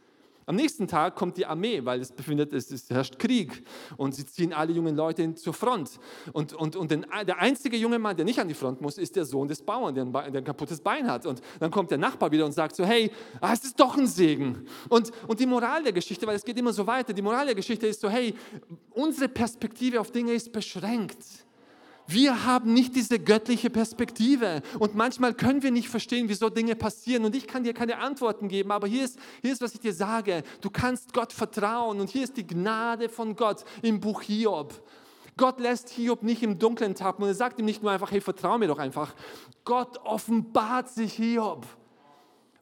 Am 0.51 0.57
nächsten 0.57 0.89
Tag 0.89 1.15
kommt 1.15 1.37
die 1.37 1.47
Armee, 1.47 1.85
weil 1.85 2.01
es 2.01 2.11
befindet, 2.11 2.53
es, 2.53 2.91
herrscht 2.91 3.21
Krieg 3.21 3.63
und 3.97 4.17
sie 4.17 4.27
ziehen 4.27 4.53
alle 4.53 4.73
jungen 4.73 4.97
Leute 4.97 5.33
zur 5.37 5.55
Front. 5.55 6.01
Und, 6.33 6.55
und, 6.55 6.75
und 6.75 6.91
den, 6.91 7.07
der 7.25 7.39
einzige 7.39 7.77
junge 7.77 8.01
Mann, 8.01 8.17
der 8.17 8.25
nicht 8.25 8.41
an 8.41 8.49
die 8.49 8.55
Front 8.55 8.81
muss, 8.81 8.99
ist 8.99 9.15
der 9.15 9.25
Sohn 9.25 9.47
des 9.47 9.63
Bauern, 9.63 9.95
der 9.95 10.03
ein, 10.05 10.13
der 10.13 10.41
ein 10.41 10.45
kaputtes 10.45 10.81
Bein 10.81 11.09
hat. 11.09 11.25
Und 11.25 11.41
dann 11.61 11.71
kommt 11.71 11.93
der 11.93 11.99
Nachbar 11.99 12.33
wieder 12.33 12.45
und 12.45 12.51
sagt 12.51 12.75
so, 12.75 12.85
hey, 12.85 13.13
ah, 13.41 13.53
es 13.53 13.63
ist 13.63 13.79
doch 13.79 13.97
ein 13.97 14.09
Segen. 14.09 14.67
Und, 14.89 15.13
und 15.29 15.39
die 15.39 15.47
Moral 15.47 15.85
der 15.85 15.93
Geschichte, 15.93 16.27
weil 16.27 16.35
es 16.35 16.45
geht 16.45 16.59
immer 16.59 16.73
so 16.73 16.85
weiter, 16.85 17.13
die 17.13 17.23
Moral 17.23 17.47
der 17.47 17.55
Geschichte 17.55 17.87
ist 17.87 18.01
so, 18.01 18.11
hey, 18.11 18.35
unsere 18.91 19.29
Perspektive 19.29 20.01
auf 20.01 20.11
Dinge 20.11 20.33
ist 20.33 20.51
beschränkt. 20.51 21.47
Wir 22.13 22.45
haben 22.45 22.75
nicht 22.75 22.97
diese 22.97 23.21
göttliche 23.21 23.71
Perspektive 23.71 24.63
und 24.81 24.97
manchmal 24.97 25.33
können 25.33 25.63
wir 25.63 25.71
nicht 25.71 25.89
verstehen, 25.89 26.29
wieso 26.29 26.49
Dinge 26.49 26.75
passieren 26.75 27.25
und 27.25 27.37
ich 27.37 27.47
kann 27.47 27.63
dir 27.63 27.73
keine 27.73 27.99
Antworten 27.99 28.49
geben, 28.49 28.73
aber 28.73 28.89
hier 28.89 29.05
ist, 29.05 29.17
hier 29.43 29.53
ist, 29.53 29.61
was 29.61 29.75
ich 29.75 29.81
dir 29.81 29.93
sage. 29.93 30.43
Du 30.61 30.71
kannst 30.71 31.13
Gott 31.13 31.33
vertrauen 31.33 32.01
und 32.01 32.11
hier 32.11 32.25
ist 32.25 32.37
die 32.37 32.45
Gnade 32.45 33.09
von 33.09 33.37
Gott 33.37 33.65
im 33.83 34.01
Buch 34.01 34.23
Hiob. 34.23 34.75
Gott 35.37 35.61
lässt 35.61 35.91
Hiob 35.91 36.25
nicht 36.25 36.43
im 36.43 36.59
Dunkeln 36.59 36.97
tappen 36.97 37.23
und 37.23 37.31
er 37.31 37.35
sagt 37.35 37.61
ihm 37.61 37.65
nicht 37.65 37.81
nur 37.81 37.93
einfach, 37.93 38.11
hey, 38.11 38.21
vertrau 38.21 38.59
mir 38.59 38.67
doch 38.67 38.81
einfach. 38.81 39.15
Gott 39.65 39.99
offenbart 39.99 40.89
sich 40.89 41.13
Hiob 41.13 41.65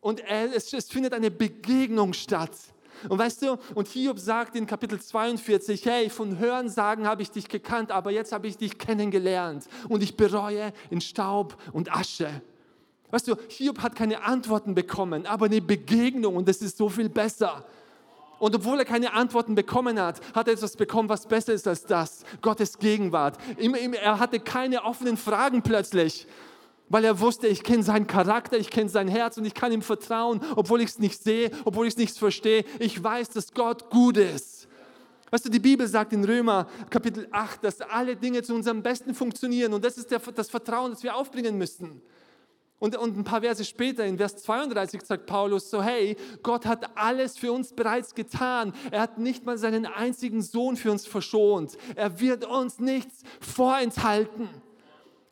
und 0.03 0.21
er, 0.21 0.55
es, 0.55 0.75
es 0.75 0.91
findet 0.91 1.15
eine 1.15 1.31
Begegnung 1.31 2.13
statt. 2.13 2.53
Und 3.09 3.19
weißt 3.19 3.43
du, 3.43 3.57
und 3.75 3.89
Hiob 3.89 4.19
sagt 4.19 4.57
in 4.57 4.67
Kapitel 4.67 5.01
42, 5.01 5.85
hey, 5.85 6.11
von 6.11 6.39
Hörensagen 6.39 7.07
habe 7.07 7.23
ich 7.23 7.31
dich 7.31 7.49
gekannt, 7.49 7.91
aber 7.91 8.11
jetzt 8.11 8.33
habe 8.33 8.47
ich 8.47 8.57
dich 8.57 8.79
kennengelernt 8.79 9.67
und 9.89 10.03
ich 10.03 10.17
bereue 10.17 10.73
in 10.91 11.01
Staub 11.01 11.57
und 11.73 11.95
Asche. 11.95 12.43
Weißt 13.11 13.29
du, 13.29 13.37
Hiob 13.49 13.81
hat 13.81 13.95
keine 13.95 14.23
Antworten 14.23 14.75
bekommen, 14.75 15.27
aber 15.27 15.47
eine 15.47 15.63
Begegnung 15.63 16.37
und 16.37 16.49
das 16.49 16.59
ist 16.59 16.77
so 16.77 16.89
viel 16.89 17.09
besser. 17.09 17.65
Und 18.39 18.55
obwohl 18.55 18.79
er 18.79 18.85
keine 18.85 19.15
Antworten 19.15 19.55
bekommen 19.55 20.01
hat, 20.01 20.21
hat 20.35 20.47
er 20.47 20.55
etwas 20.55 20.77
bekommen, 20.77 21.09
was 21.09 21.27
besser 21.27 21.53
ist 21.53 21.67
als 21.67 21.85
das. 21.85 22.25
Gottes 22.41 22.79
Gegenwart. 22.79 23.37
Er 23.57 24.19
hatte 24.21 24.39
keine 24.39 24.85
offenen 24.85 25.17
Fragen 25.17 25.63
plötzlich, 25.63 26.27
weil 26.89 27.05
er 27.05 27.21
wusste, 27.21 27.47
ich 27.47 27.63
kenne 27.63 27.83
seinen 27.83 28.07
Charakter, 28.07 28.57
ich 28.59 28.71
kenne 28.71 28.89
sein 28.89 29.09
Herz 29.09 29.37
und 29.39 29.45
ich 29.45 29.55
kann 29.55 29.73
ihm 29.73 29.83
vertrauen, 29.83 30.41
obwohl 30.57 30.81
ich 30.81 30.91
es 30.91 30.99
nicht 30.99 31.23
sehe, 31.23 31.51
obwohl 31.65 31.87
ich 31.87 31.95
es 31.95 31.99
nicht 31.99 32.19
verstehe. 32.19 32.65
Ich 32.79 33.03
weiß, 33.03 33.31
dass 33.31 33.53
Gott 33.53 33.91
gut 33.91 34.17
ist. 34.17 34.69
Weißt 35.31 35.45
du, 35.45 35.51
die 35.51 35.59
Bibel 35.59 35.87
sagt 35.87 36.13
in 36.15 36.25
Römer 36.25 36.67
Kapitel 36.89 37.29
8, 37.31 37.63
dass 37.63 37.81
alle 37.83 38.17
Dinge 38.17 38.43
zu 38.43 38.55
unserem 38.55 38.83
Besten 38.83 39.15
funktionieren 39.15 39.75
und 39.75 39.85
das 39.85 39.99
ist 39.99 40.11
der, 40.11 40.21
das 40.21 40.49
Vertrauen, 40.49 40.93
das 40.93 41.03
wir 41.03 41.15
aufbringen 41.15 41.59
müssen. 41.59 42.01
Und, 42.81 42.97
und 42.97 43.17
ein 43.17 43.25
paar 43.25 43.41
Verse 43.41 43.65
später, 43.65 44.05
in 44.07 44.17
Vers 44.17 44.37
32, 44.37 45.03
sagt 45.03 45.27
Paulus 45.27 45.69
so, 45.69 45.83
hey, 45.83 46.17
Gott 46.43 46.65
hat 46.65 46.97
alles 46.97 47.37
für 47.37 47.53
uns 47.53 47.73
bereits 47.73 48.15
getan. 48.15 48.73
Er 48.93 49.01
hat 49.01 49.19
nicht 49.19 49.45
mal 49.45 49.59
seinen 49.59 49.85
einzigen 49.85 50.43
Sohn 50.43 50.77
für 50.77 50.93
uns 50.93 51.05
verschont. 51.05 51.77
Er 51.97 52.21
wird 52.21 52.45
uns 52.45 52.79
nichts 52.79 53.25
vorenthalten. 53.41 54.49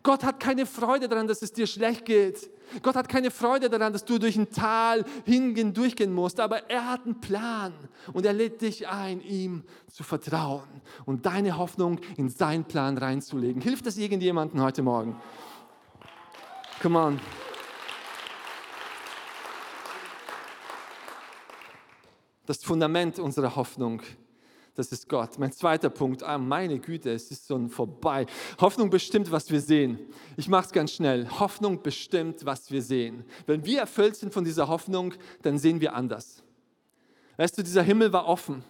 Gott 0.06 0.22
hat 0.22 0.38
keine 0.38 0.66
Freude 0.66 1.08
daran, 1.08 1.26
dass 1.26 1.42
es 1.42 1.52
dir 1.52 1.66
schlecht 1.66 2.04
geht. 2.04 2.48
Gott 2.80 2.94
hat 2.94 3.08
keine 3.08 3.32
Freude 3.32 3.68
daran, 3.68 3.92
dass 3.92 4.04
du 4.04 4.20
durch 4.20 4.36
ein 4.36 4.48
Tal 4.52 5.04
hingehen, 5.24 5.74
durchgehen 5.74 6.12
musst, 6.12 6.38
aber 6.38 6.70
er 6.70 6.88
hat 6.88 7.06
einen 7.06 7.20
Plan 7.20 7.72
und 8.12 8.24
er 8.24 8.32
lädt 8.32 8.62
dich 8.62 8.86
ein, 8.86 9.20
ihm 9.20 9.64
zu 9.90 10.04
vertrauen 10.04 10.80
und 11.06 11.26
deine 11.26 11.58
Hoffnung 11.58 11.98
in 12.16 12.28
seinen 12.28 12.62
Plan 12.62 12.96
reinzulegen. 12.96 13.60
Hilft 13.60 13.84
das 13.84 13.96
irgendjemandem 13.96 14.62
heute 14.62 14.82
Morgen? 14.82 15.20
Come 16.80 17.00
on. 17.00 17.20
Das 22.46 22.62
Fundament 22.62 23.18
unserer 23.18 23.56
Hoffnung 23.56 24.02
das 24.76 24.92
ist 24.92 25.08
Gott. 25.08 25.38
Mein 25.38 25.52
zweiter 25.52 25.88
Punkt, 25.88 26.22
ah, 26.22 26.36
meine 26.36 26.78
Güte, 26.78 27.10
es 27.10 27.30
ist 27.30 27.50
ein 27.50 27.70
vorbei. 27.70 28.26
Hoffnung 28.60 28.90
bestimmt, 28.90 29.30
was 29.32 29.50
wir 29.50 29.60
sehen. 29.60 29.98
Ich 30.36 30.48
mache 30.48 30.66
es 30.66 30.72
ganz 30.72 30.92
schnell. 30.92 31.28
Hoffnung 31.40 31.82
bestimmt, 31.82 32.44
was 32.44 32.70
wir 32.70 32.82
sehen. 32.82 33.24
Wenn 33.46 33.64
wir 33.64 33.80
erfüllt 33.80 34.16
sind 34.16 34.32
von 34.32 34.44
dieser 34.44 34.68
Hoffnung, 34.68 35.14
dann 35.42 35.58
sehen 35.58 35.80
wir 35.80 35.94
anders. 35.94 36.42
Weißt 37.38 37.56
du, 37.56 37.62
dieser 37.62 37.82
Himmel 37.82 38.12
war 38.12 38.26
offen, 38.26 38.64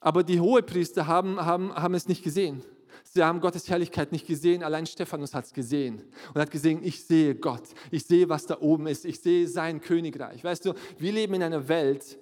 aber 0.00 0.22
die 0.22 0.40
Hohepriester 0.40 1.06
haben, 1.06 1.44
haben, 1.44 1.74
haben 1.74 1.94
es 1.94 2.06
nicht 2.06 2.22
gesehen. 2.22 2.62
Sie 3.04 3.22
haben 3.22 3.40
Gottes 3.40 3.68
Herrlichkeit 3.68 4.12
nicht 4.12 4.26
gesehen, 4.26 4.62
allein 4.62 4.84
Stephanus 4.84 5.34
hat 5.34 5.46
es 5.46 5.52
gesehen 5.54 6.02
und 6.34 6.40
hat 6.40 6.50
gesehen, 6.50 6.80
ich 6.82 7.02
sehe 7.04 7.34
Gott, 7.34 7.62
ich 7.90 8.04
sehe, 8.04 8.28
was 8.28 8.44
da 8.44 8.58
oben 8.60 8.86
ist, 8.86 9.06
ich 9.06 9.20
sehe 9.20 9.48
sein 9.48 9.80
Königreich. 9.80 10.44
Weißt 10.44 10.66
du, 10.66 10.74
wir 10.98 11.12
leben 11.12 11.34
in 11.34 11.42
einer 11.42 11.68
Welt, 11.68 12.18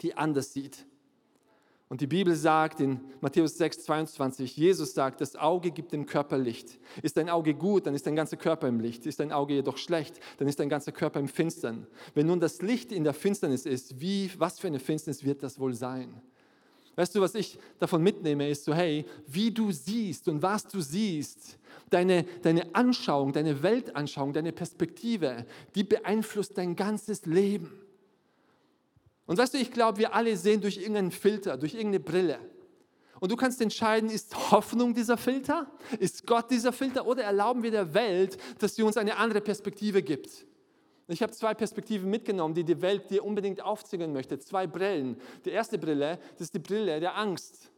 die 0.00 0.16
anders 0.16 0.52
sieht. 0.52 0.84
Und 1.94 2.00
die 2.00 2.08
Bibel 2.08 2.34
sagt 2.34 2.80
in 2.80 2.98
Matthäus 3.20 3.56
6, 3.56 3.84
22, 3.84 4.56
Jesus 4.56 4.94
sagt, 4.94 5.20
das 5.20 5.36
Auge 5.36 5.70
gibt 5.70 5.92
dem 5.92 6.06
Körper 6.06 6.36
Licht. 6.36 6.80
Ist 7.02 7.16
dein 7.16 7.30
Auge 7.30 7.54
gut, 7.54 7.86
dann 7.86 7.94
ist 7.94 8.04
dein 8.04 8.16
ganzer 8.16 8.36
Körper 8.36 8.66
im 8.66 8.80
Licht. 8.80 9.06
Ist 9.06 9.20
dein 9.20 9.30
Auge 9.30 9.54
jedoch 9.54 9.78
schlecht, 9.78 10.18
dann 10.38 10.48
ist 10.48 10.58
dein 10.58 10.68
ganzer 10.68 10.90
Körper 10.90 11.20
im 11.20 11.28
Finstern. 11.28 11.86
Wenn 12.12 12.26
nun 12.26 12.40
das 12.40 12.62
Licht 12.62 12.90
in 12.90 13.04
der 13.04 13.14
Finsternis 13.14 13.64
ist, 13.64 14.00
wie, 14.00 14.28
was 14.38 14.58
für 14.58 14.66
eine 14.66 14.80
Finsternis 14.80 15.22
wird 15.22 15.44
das 15.44 15.60
wohl 15.60 15.72
sein? 15.72 16.20
Weißt 16.96 17.14
du, 17.14 17.20
was 17.20 17.36
ich 17.36 17.60
davon 17.78 18.02
mitnehme, 18.02 18.48
ist 18.48 18.64
so, 18.64 18.74
hey, 18.74 19.04
wie 19.28 19.52
du 19.52 19.70
siehst 19.70 20.26
und 20.26 20.42
was 20.42 20.66
du 20.66 20.80
siehst, 20.80 21.60
deine, 21.90 22.24
deine 22.42 22.74
Anschauung, 22.74 23.32
deine 23.32 23.62
Weltanschauung, 23.62 24.32
deine 24.32 24.50
Perspektive, 24.50 25.46
die 25.76 25.84
beeinflusst 25.84 26.58
dein 26.58 26.74
ganzes 26.74 27.24
Leben. 27.24 27.83
Und 29.26 29.38
weißt 29.38 29.54
du, 29.54 29.58
ich 29.58 29.70
glaube, 29.70 29.98
wir 29.98 30.14
alle 30.14 30.36
sehen 30.36 30.60
durch 30.60 30.76
irgendeinen 30.76 31.10
Filter, 31.10 31.56
durch 31.56 31.74
irgendeine 31.74 32.00
Brille. 32.00 32.38
Und 33.20 33.32
du 33.32 33.36
kannst 33.36 33.60
entscheiden, 33.60 34.10
ist 34.10 34.50
Hoffnung 34.50 34.92
dieser 34.92 35.16
Filter? 35.16 35.70
Ist 35.98 36.26
Gott 36.26 36.50
dieser 36.50 36.72
Filter? 36.72 37.06
Oder 37.06 37.22
erlauben 37.22 37.62
wir 37.62 37.70
der 37.70 37.94
Welt, 37.94 38.36
dass 38.58 38.74
sie 38.74 38.82
uns 38.82 38.96
eine 38.96 39.16
andere 39.16 39.40
Perspektive 39.40 40.02
gibt? 40.02 40.46
Ich 41.08 41.22
habe 41.22 41.32
zwei 41.32 41.54
Perspektiven 41.54 42.08
mitgenommen, 42.10 42.54
die 42.54 42.64
die 42.64 42.80
Welt 42.80 43.10
dir 43.10 43.24
unbedingt 43.24 43.62
aufzwingen 43.62 44.12
möchte. 44.12 44.38
Zwei 44.38 44.66
Brillen. 44.66 45.16
Die 45.44 45.50
erste 45.50 45.78
Brille, 45.78 46.18
das 46.32 46.42
ist 46.42 46.54
die 46.54 46.58
Brille 46.58 46.98
der 47.00 47.16
Angst. 47.16 47.70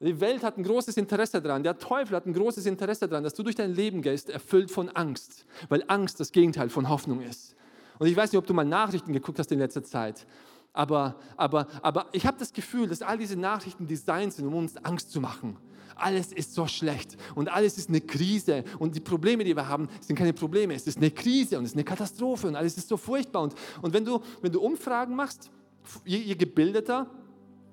Die 0.00 0.20
Welt 0.20 0.44
hat 0.44 0.56
ein 0.56 0.62
großes 0.62 0.96
Interesse 0.96 1.42
daran, 1.42 1.64
der 1.64 1.76
Teufel 1.76 2.14
hat 2.14 2.24
ein 2.24 2.32
großes 2.32 2.66
Interesse 2.66 3.08
daran, 3.08 3.24
dass 3.24 3.34
du 3.34 3.42
durch 3.42 3.56
dein 3.56 3.74
Leben 3.74 4.00
gehst, 4.00 4.30
erfüllt 4.30 4.70
von 4.70 4.88
Angst, 4.90 5.44
weil 5.68 5.82
Angst 5.88 6.20
das 6.20 6.30
Gegenteil 6.30 6.70
von 6.70 6.88
Hoffnung 6.88 7.20
ist. 7.20 7.56
Und 7.98 8.06
ich 8.06 8.16
weiß 8.16 8.32
nicht, 8.32 8.38
ob 8.38 8.46
du 8.46 8.54
mal 8.54 8.64
Nachrichten 8.64 9.12
geguckt 9.12 9.38
hast 9.38 9.50
in 9.52 9.58
letzter 9.58 9.82
Zeit, 9.82 10.26
aber, 10.72 11.16
aber, 11.36 11.66
aber 11.82 12.06
ich 12.12 12.26
habe 12.26 12.38
das 12.38 12.52
Gefühl, 12.52 12.86
dass 12.86 13.02
all 13.02 13.18
diese 13.18 13.36
Nachrichten 13.36 13.86
designt 13.86 14.32
sind, 14.32 14.46
um 14.46 14.54
uns 14.54 14.76
Angst 14.84 15.10
zu 15.10 15.20
machen. 15.20 15.56
Alles 15.96 16.32
ist 16.32 16.54
so 16.54 16.68
schlecht 16.68 17.16
und 17.34 17.48
alles 17.48 17.76
ist 17.76 17.88
eine 17.88 18.00
Krise 18.00 18.62
und 18.78 18.94
die 18.94 19.00
Probleme, 19.00 19.42
die 19.42 19.56
wir 19.56 19.66
haben, 19.66 19.88
sind 20.00 20.14
keine 20.14 20.32
Probleme. 20.32 20.74
Es 20.74 20.86
ist 20.86 20.98
eine 20.98 21.10
Krise 21.10 21.58
und 21.58 21.64
es 21.64 21.70
ist 21.70 21.76
eine 21.76 21.82
Katastrophe 21.82 22.46
und 22.46 22.54
alles 22.54 22.78
ist 22.78 22.86
so 22.86 22.96
furchtbar. 22.96 23.42
Und, 23.42 23.54
und 23.82 23.92
wenn, 23.92 24.04
du, 24.04 24.20
wenn 24.40 24.52
du 24.52 24.60
Umfragen 24.60 25.16
machst, 25.16 25.50
je, 26.04 26.18
je 26.18 26.36
gebildeter 26.36 27.08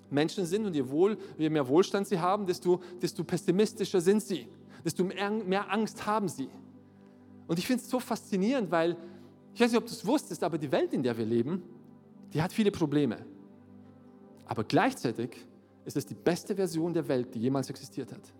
Menschen 0.10 0.46
sind 0.48 0.66
und 0.66 0.74
je, 0.74 0.90
wohl, 0.90 1.18
je 1.38 1.50
mehr 1.50 1.68
Wohlstand 1.68 2.08
sie 2.08 2.20
haben, 2.20 2.48
desto, 2.48 2.82
desto 3.00 3.24
pessimistischer 3.24 4.02
sind 4.02 4.24
sie, 4.24 4.48
desto 4.84 5.04
mehr, 5.04 5.30
mehr 5.30 5.72
Angst 5.72 6.08
haben 6.08 6.28
sie. 6.28 6.50
Und 7.46 7.60
ich 7.60 7.68
finde 7.68 7.84
es 7.84 7.90
so 7.90 8.00
faszinierend, 8.00 8.72
weil 8.72 8.98
ich 9.56 9.62
weiß 9.62 9.72
nicht, 9.72 9.80
ob 9.80 9.86
du 9.86 9.94
es 9.94 10.06
wusstest, 10.06 10.44
aber 10.44 10.58
die 10.58 10.70
Welt, 10.70 10.92
in 10.92 11.02
der 11.02 11.18
wir 11.18 11.26
leben, 11.26 11.64
die 12.34 12.42
hat 12.42 12.52
viele 12.52 12.72
Probleme. 12.72 13.26
Aber 14.46 14.66
gleichzeitig 14.66 15.38
ist 15.86 15.96
es 15.96 16.06
die 16.06 16.14
beste 16.14 16.56
Version 16.56 16.94
der 16.94 17.08
Welt, 17.08 17.34
die 17.34 17.40
jemals 17.40 17.70
existiert 17.70 18.12
hat. 18.12 18.34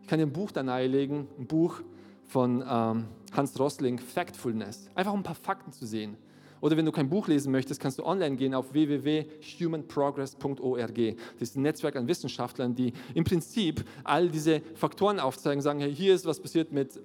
Ich 0.00 0.06
kann 0.06 0.20
dir 0.20 0.26
ein 0.26 0.32
Buch 0.32 0.52
da 0.52 0.62
nahelegen, 0.62 1.26
ein 1.36 1.48
Buch 1.48 1.80
von 2.26 2.62
ähm, 2.64 3.06
Hans 3.32 3.58
Rosling, 3.58 3.98
Factfulness. 3.98 4.88
Einfach 4.94 5.12
um 5.12 5.18
ein 5.18 5.24
paar 5.24 5.34
Fakten 5.34 5.72
zu 5.72 5.84
sehen. 5.84 6.16
Oder 6.60 6.76
wenn 6.76 6.86
du 6.86 6.92
kein 6.92 7.10
Buch 7.10 7.26
lesen 7.26 7.50
möchtest, 7.50 7.80
kannst 7.80 7.98
du 7.98 8.04
online 8.04 8.36
gehen 8.36 8.54
auf 8.54 8.72
www.humanprogress.org. 8.72 11.16
Das 11.40 11.48
ist 11.48 11.56
ein 11.56 11.62
Netzwerk 11.62 11.96
an 11.96 12.06
Wissenschaftlern, 12.06 12.76
die 12.76 12.92
im 13.14 13.24
Prinzip 13.24 13.84
all 14.04 14.28
diese 14.28 14.60
Faktoren 14.76 15.18
aufzeigen, 15.18 15.60
sagen, 15.60 15.80
hey, 15.80 15.92
hier 15.92 16.14
ist 16.14 16.24
was 16.24 16.38
passiert 16.38 16.70
mit 16.70 17.00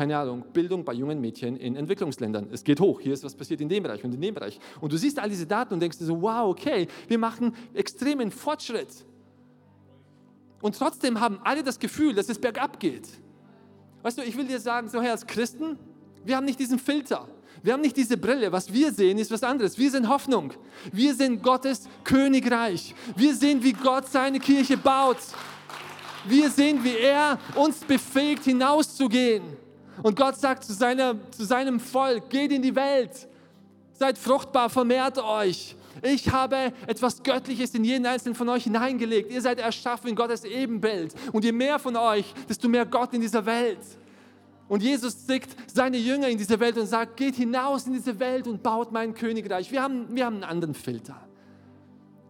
keine 0.00 0.16
Ahnung, 0.16 0.46
Bildung 0.54 0.82
bei 0.82 0.94
jungen 0.94 1.20
Mädchen 1.20 1.58
in 1.58 1.76
Entwicklungsländern. 1.76 2.48
Es 2.50 2.64
geht 2.64 2.80
hoch, 2.80 3.02
hier 3.02 3.12
ist 3.12 3.22
was 3.22 3.34
passiert 3.34 3.60
in 3.60 3.68
dem 3.68 3.82
Bereich 3.82 4.02
und 4.02 4.14
in 4.14 4.20
dem 4.22 4.32
Bereich. 4.32 4.58
Und 4.80 4.90
du 4.90 4.96
siehst 4.96 5.18
all 5.18 5.28
diese 5.28 5.46
Daten 5.46 5.74
und 5.74 5.80
denkst 5.80 5.98
dir 5.98 6.06
so, 6.06 6.22
wow, 6.22 6.48
okay, 6.48 6.88
wir 7.06 7.18
machen 7.18 7.54
extremen 7.74 8.30
Fortschritt. 8.30 8.88
Und 10.62 10.78
trotzdem 10.78 11.20
haben 11.20 11.38
alle 11.44 11.62
das 11.62 11.78
Gefühl, 11.78 12.14
dass 12.14 12.30
es 12.30 12.38
bergab 12.38 12.80
geht. 12.80 13.08
Weißt 14.00 14.16
du, 14.16 14.22
ich 14.22 14.34
will 14.38 14.46
dir 14.46 14.58
sagen, 14.58 14.88
so 14.88 15.02
Herr, 15.02 15.12
als 15.12 15.26
Christen, 15.26 15.78
wir 16.24 16.34
haben 16.34 16.46
nicht 16.46 16.58
diesen 16.58 16.78
Filter. 16.78 17.28
Wir 17.62 17.74
haben 17.74 17.82
nicht 17.82 17.98
diese 17.98 18.16
Brille. 18.16 18.50
Was 18.52 18.72
wir 18.72 18.94
sehen, 18.94 19.18
ist 19.18 19.30
was 19.30 19.42
anderes. 19.42 19.76
Wir 19.76 19.90
sind 19.90 20.08
Hoffnung. 20.08 20.54
Wir 20.92 21.14
sind 21.14 21.42
Gottes 21.42 21.90
Königreich. 22.04 22.94
Wir 23.16 23.34
sehen, 23.34 23.62
wie 23.62 23.74
Gott 23.74 24.08
seine 24.08 24.40
Kirche 24.40 24.78
baut. 24.78 25.18
Wir 26.24 26.48
sehen, 26.48 26.82
wie 26.82 26.96
er 26.96 27.38
uns 27.54 27.80
befähigt, 27.80 28.44
hinauszugehen. 28.44 29.60
Und 30.02 30.16
Gott 30.16 30.36
sagt 30.36 30.64
zu, 30.64 30.72
seiner, 30.72 31.16
zu 31.30 31.44
seinem 31.44 31.80
Volk, 31.80 32.30
geht 32.30 32.52
in 32.52 32.62
die 32.62 32.74
Welt, 32.74 33.28
seid 33.92 34.16
fruchtbar, 34.16 34.70
vermehrt 34.70 35.18
euch. 35.18 35.76
Ich 36.02 36.30
habe 36.30 36.72
etwas 36.86 37.22
Göttliches 37.22 37.74
in 37.74 37.84
jeden 37.84 38.06
einzelnen 38.06 38.34
von 38.34 38.48
euch 38.48 38.64
hineingelegt. 38.64 39.30
Ihr 39.32 39.42
seid 39.42 39.58
erschaffen 39.58 40.08
in 40.08 40.16
Gottes 40.16 40.44
Ebenbild. 40.44 41.14
Und 41.32 41.44
je 41.44 41.52
mehr 41.52 41.78
von 41.78 41.96
euch, 41.96 42.32
desto 42.48 42.68
mehr 42.68 42.86
Gott 42.86 43.12
in 43.12 43.20
dieser 43.20 43.44
Welt. 43.44 43.80
Und 44.68 44.82
Jesus 44.82 45.16
schickt 45.26 45.50
seine 45.66 45.96
Jünger 45.96 46.28
in 46.28 46.38
diese 46.38 46.58
Welt 46.60 46.78
und 46.78 46.86
sagt, 46.86 47.16
geht 47.16 47.34
hinaus 47.34 47.86
in 47.86 47.92
diese 47.92 48.18
Welt 48.20 48.46
und 48.46 48.62
baut 48.62 48.92
mein 48.92 49.14
Königreich. 49.14 49.70
Wir 49.72 49.82
haben, 49.82 50.06
wir 50.14 50.24
haben 50.24 50.36
einen 50.36 50.44
anderen 50.44 50.74
Filter. 50.74 51.16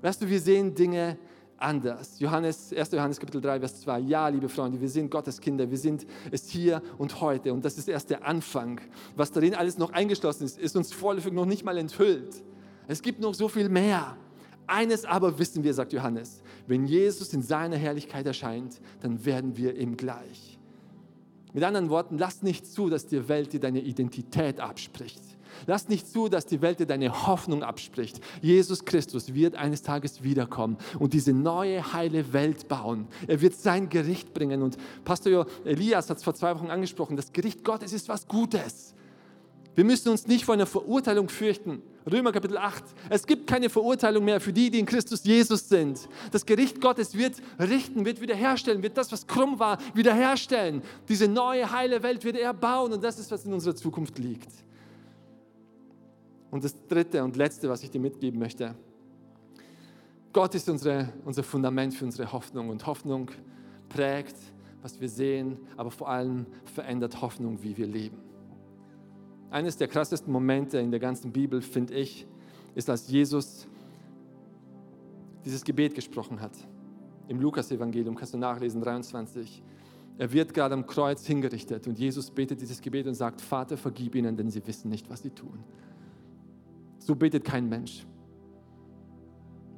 Weißt 0.00 0.22
du, 0.22 0.28
wir 0.28 0.40
sehen 0.40 0.74
Dinge 0.74 1.18
anders. 1.60 2.18
Johannes, 2.18 2.72
1. 2.72 2.92
Johannes 2.92 3.18
Kapitel 3.18 3.40
3, 3.40 3.60
Vers 3.60 3.80
2. 3.82 4.00
Ja, 4.00 4.28
liebe 4.28 4.48
Freunde, 4.48 4.80
wir 4.80 4.88
sind 4.88 5.10
Gottes 5.10 5.40
Kinder, 5.40 5.70
wir 5.70 5.78
sind 5.78 6.06
es 6.30 6.48
hier 6.48 6.82
und 6.98 7.20
heute. 7.20 7.52
Und 7.52 7.64
das 7.64 7.78
ist 7.78 7.88
erst 7.88 8.10
der 8.10 8.26
Anfang. 8.26 8.80
Was 9.16 9.30
darin 9.32 9.54
alles 9.54 9.78
noch 9.78 9.92
eingeschlossen 9.92 10.44
ist, 10.44 10.58
ist 10.58 10.76
uns 10.76 10.92
vorläufig 10.92 11.32
noch 11.32 11.46
nicht 11.46 11.64
mal 11.64 11.76
enthüllt. 11.78 12.42
Es 12.88 13.02
gibt 13.02 13.20
noch 13.20 13.34
so 13.34 13.48
viel 13.48 13.68
mehr. 13.68 14.16
Eines 14.66 15.04
aber 15.04 15.38
wissen 15.38 15.64
wir, 15.64 15.74
sagt 15.74 15.92
Johannes, 15.92 16.42
wenn 16.66 16.86
Jesus 16.86 17.32
in 17.32 17.42
seiner 17.42 17.76
Herrlichkeit 17.76 18.26
erscheint, 18.26 18.80
dann 19.00 19.24
werden 19.24 19.56
wir 19.56 19.76
ihm 19.76 19.96
gleich. 19.96 20.58
Mit 21.52 21.64
anderen 21.64 21.90
Worten, 21.90 22.18
lass 22.18 22.42
nicht 22.42 22.66
zu, 22.66 22.88
dass 22.88 23.06
die 23.06 23.28
Welt 23.28 23.52
dir 23.52 23.60
deine 23.60 23.80
Identität 23.80 24.60
abspricht. 24.60 25.20
Lass 25.66 25.88
nicht 25.88 26.06
zu, 26.06 26.28
dass 26.28 26.46
die 26.46 26.62
Welt 26.62 26.80
dir 26.80 26.86
deine 26.86 27.26
Hoffnung 27.26 27.62
abspricht. 27.62 28.20
Jesus 28.40 28.84
Christus 28.84 29.34
wird 29.34 29.54
eines 29.54 29.82
Tages 29.82 30.22
wiederkommen 30.22 30.76
und 30.98 31.12
diese 31.12 31.32
neue, 31.32 31.92
heile 31.92 32.32
Welt 32.32 32.68
bauen. 32.68 33.06
Er 33.26 33.40
wird 33.40 33.54
sein 33.54 33.88
Gericht 33.88 34.34
bringen. 34.34 34.62
Und 34.62 34.76
Pastor 35.04 35.46
Elias 35.64 36.10
hat 36.10 36.18
es 36.18 36.24
vor 36.24 36.34
zwei 36.34 36.54
Wochen 36.54 36.70
angesprochen, 36.70 37.16
das 37.16 37.32
Gericht 37.32 37.64
Gottes 37.64 37.92
ist 37.92 38.08
was 38.08 38.26
Gutes. 38.28 38.94
Wir 39.74 39.84
müssen 39.84 40.08
uns 40.08 40.26
nicht 40.26 40.44
vor 40.44 40.54
einer 40.54 40.66
Verurteilung 40.66 41.28
fürchten. 41.28 41.82
Römer 42.10 42.32
Kapitel 42.32 42.56
8. 42.56 42.82
Es 43.08 43.26
gibt 43.26 43.46
keine 43.46 43.68
Verurteilung 43.68 44.24
mehr 44.24 44.40
für 44.40 44.52
die, 44.52 44.70
die 44.70 44.78
in 44.78 44.86
Christus 44.86 45.22
Jesus 45.24 45.68
sind. 45.68 46.08
Das 46.32 46.44
Gericht 46.44 46.80
Gottes 46.80 47.16
wird 47.16 47.34
richten, 47.58 48.04
wird 48.04 48.20
wiederherstellen, 48.20 48.82
wird 48.82 48.96
das, 48.96 49.12
was 49.12 49.26
krumm 49.26 49.58
war, 49.58 49.78
wiederherstellen. 49.94 50.82
Diese 51.08 51.28
neue, 51.28 51.70
heile 51.70 52.02
Welt 52.02 52.24
wird 52.24 52.36
er 52.36 52.54
bauen 52.54 52.92
und 52.92 53.04
das 53.04 53.18
ist, 53.18 53.30
was 53.30 53.44
in 53.44 53.52
unserer 53.52 53.76
Zukunft 53.76 54.18
liegt. 54.18 54.48
Und 56.50 56.64
das 56.64 56.74
dritte 56.86 57.22
und 57.22 57.36
letzte, 57.36 57.68
was 57.68 57.82
ich 57.82 57.90
dir 57.90 58.00
mitgeben 58.00 58.38
möchte, 58.40 58.74
Gott 60.32 60.54
ist 60.54 60.68
unsere, 60.68 61.12
unser 61.24 61.42
Fundament 61.42 61.94
für 61.94 62.04
unsere 62.04 62.32
Hoffnung 62.32 62.68
und 62.68 62.86
Hoffnung 62.86 63.30
prägt, 63.88 64.36
was 64.82 65.00
wir 65.00 65.08
sehen, 65.08 65.58
aber 65.76 65.90
vor 65.90 66.08
allem 66.08 66.46
verändert 66.64 67.20
Hoffnung, 67.20 67.62
wie 67.62 67.76
wir 67.76 67.86
leben. 67.86 68.18
Eines 69.50 69.76
der 69.76 69.88
krassesten 69.88 70.32
Momente 70.32 70.78
in 70.78 70.90
der 70.92 71.00
ganzen 71.00 71.32
Bibel, 71.32 71.60
finde 71.60 71.94
ich, 71.94 72.26
ist, 72.74 72.88
als 72.88 73.08
Jesus 73.08 73.66
dieses 75.44 75.64
Gebet 75.64 75.94
gesprochen 75.94 76.40
hat. 76.40 76.52
Im 77.26 77.40
Lukas-Evangelium 77.40 78.14
kannst 78.14 78.34
du 78.34 78.38
nachlesen, 78.38 78.80
23. 78.80 79.62
Er 80.18 80.32
wird 80.32 80.54
gerade 80.54 80.74
am 80.74 80.86
Kreuz 80.86 81.26
hingerichtet 81.26 81.86
und 81.88 81.98
Jesus 81.98 82.30
betet 82.30 82.60
dieses 82.60 82.80
Gebet 82.80 83.06
und 83.06 83.14
sagt, 83.14 83.40
Vater, 83.40 83.76
vergib 83.76 84.14
ihnen, 84.14 84.36
denn 84.36 84.50
sie 84.50 84.64
wissen 84.66 84.90
nicht, 84.90 85.10
was 85.10 85.22
sie 85.22 85.30
tun. 85.30 85.64
So 87.00 87.16
betet 87.16 87.44
kein 87.44 87.68
Mensch. 87.68 88.06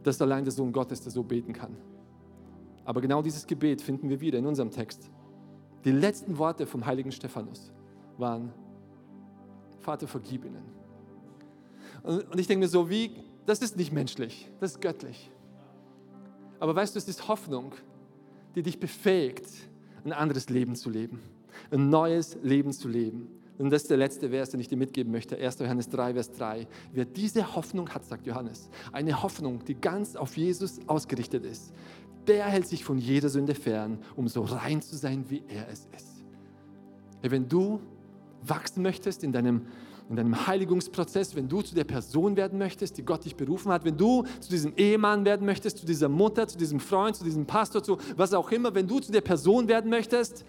Das 0.02 0.16
ist 0.16 0.22
allein 0.22 0.44
der 0.44 0.52
Sohn 0.52 0.72
Gottes, 0.72 1.00
der 1.00 1.12
so 1.12 1.22
beten 1.22 1.52
kann. 1.52 1.76
Aber 2.84 3.00
genau 3.00 3.22
dieses 3.22 3.46
Gebet 3.46 3.80
finden 3.80 4.10
wir 4.10 4.20
wieder 4.20 4.38
in 4.38 4.46
unserem 4.46 4.70
Text. 4.70 5.10
Die 5.84 5.92
letzten 5.92 6.36
Worte 6.36 6.66
vom 6.66 6.84
heiligen 6.84 7.12
Stephanus 7.12 7.72
waren, 8.18 8.52
Vater, 9.78 10.06
vergib 10.06 10.44
ihnen. 10.44 10.64
Und 12.02 12.38
ich 12.38 12.46
denke 12.46 12.64
mir 12.64 12.68
so, 12.68 12.90
wie, 12.90 13.12
das 13.46 13.60
ist 13.60 13.76
nicht 13.76 13.92
menschlich, 13.92 14.50
das 14.60 14.72
ist 14.72 14.80
göttlich. 14.80 15.30
Aber 16.58 16.74
weißt 16.74 16.94
du, 16.94 16.98
es 16.98 17.08
ist 17.08 17.28
Hoffnung, 17.28 17.72
die 18.54 18.62
dich 18.62 18.78
befähigt, 18.78 19.46
ein 20.04 20.12
anderes 20.12 20.48
Leben 20.50 20.74
zu 20.74 20.90
leben, 20.90 21.20
ein 21.70 21.88
neues 21.88 22.36
Leben 22.42 22.72
zu 22.72 22.88
leben. 22.88 23.28
Und 23.62 23.70
das 23.70 23.82
ist 23.82 23.90
der 23.92 23.96
letzte 23.96 24.30
Vers, 24.30 24.50
den 24.50 24.58
ich 24.58 24.66
dir 24.66 24.76
mitgeben 24.76 25.12
möchte. 25.12 25.36
1. 25.36 25.60
Johannes 25.60 25.88
3, 25.88 26.14
Vers 26.14 26.32
3. 26.32 26.66
Wer 26.92 27.04
diese 27.04 27.54
Hoffnung 27.54 27.88
hat, 27.90 28.04
sagt 28.04 28.26
Johannes, 28.26 28.68
eine 28.90 29.22
Hoffnung, 29.22 29.64
die 29.64 29.76
ganz 29.76 30.16
auf 30.16 30.36
Jesus 30.36 30.80
ausgerichtet 30.88 31.44
ist, 31.46 31.72
der 32.26 32.46
hält 32.46 32.66
sich 32.66 32.82
von 32.82 32.98
jeder 32.98 33.28
Sünde 33.28 33.54
fern, 33.54 34.00
um 34.16 34.26
so 34.26 34.42
rein 34.42 34.82
zu 34.82 34.96
sein, 34.96 35.26
wie 35.28 35.44
er 35.46 35.68
es 35.68 35.86
ist. 35.96 36.24
Wenn 37.22 37.48
du 37.48 37.78
wachsen 38.42 38.82
möchtest 38.82 39.22
in 39.22 39.30
deinem, 39.30 39.62
in 40.10 40.16
deinem 40.16 40.44
Heiligungsprozess, 40.44 41.36
wenn 41.36 41.48
du 41.48 41.62
zu 41.62 41.76
der 41.76 41.84
Person 41.84 42.36
werden 42.36 42.58
möchtest, 42.58 42.98
die 42.98 43.04
Gott 43.04 43.24
dich 43.24 43.36
berufen 43.36 43.70
hat, 43.70 43.84
wenn 43.84 43.96
du 43.96 44.24
zu 44.40 44.50
diesem 44.50 44.72
Ehemann 44.76 45.24
werden 45.24 45.46
möchtest, 45.46 45.78
zu 45.78 45.86
dieser 45.86 46.08
Mutter, 46.08 46.48
zu 46.48 46.58
diesem 46.58 46.80
Freund, 46.80 47.14
zu 47.14 47.22
diesem 47.22 47.46
Pastor, 47.46 47.80
zu 47.80 47.96
was 48.16 48.34
auch 48.34 48.50
immer, 48.50 48.74
wenn 48.74 48.88
du 48.88 48.98
zu 48.98 49.12
der 49.12 49.20
Person 49.20 49.68
werden 49.68 49.88
möchtest, 49.88 50.44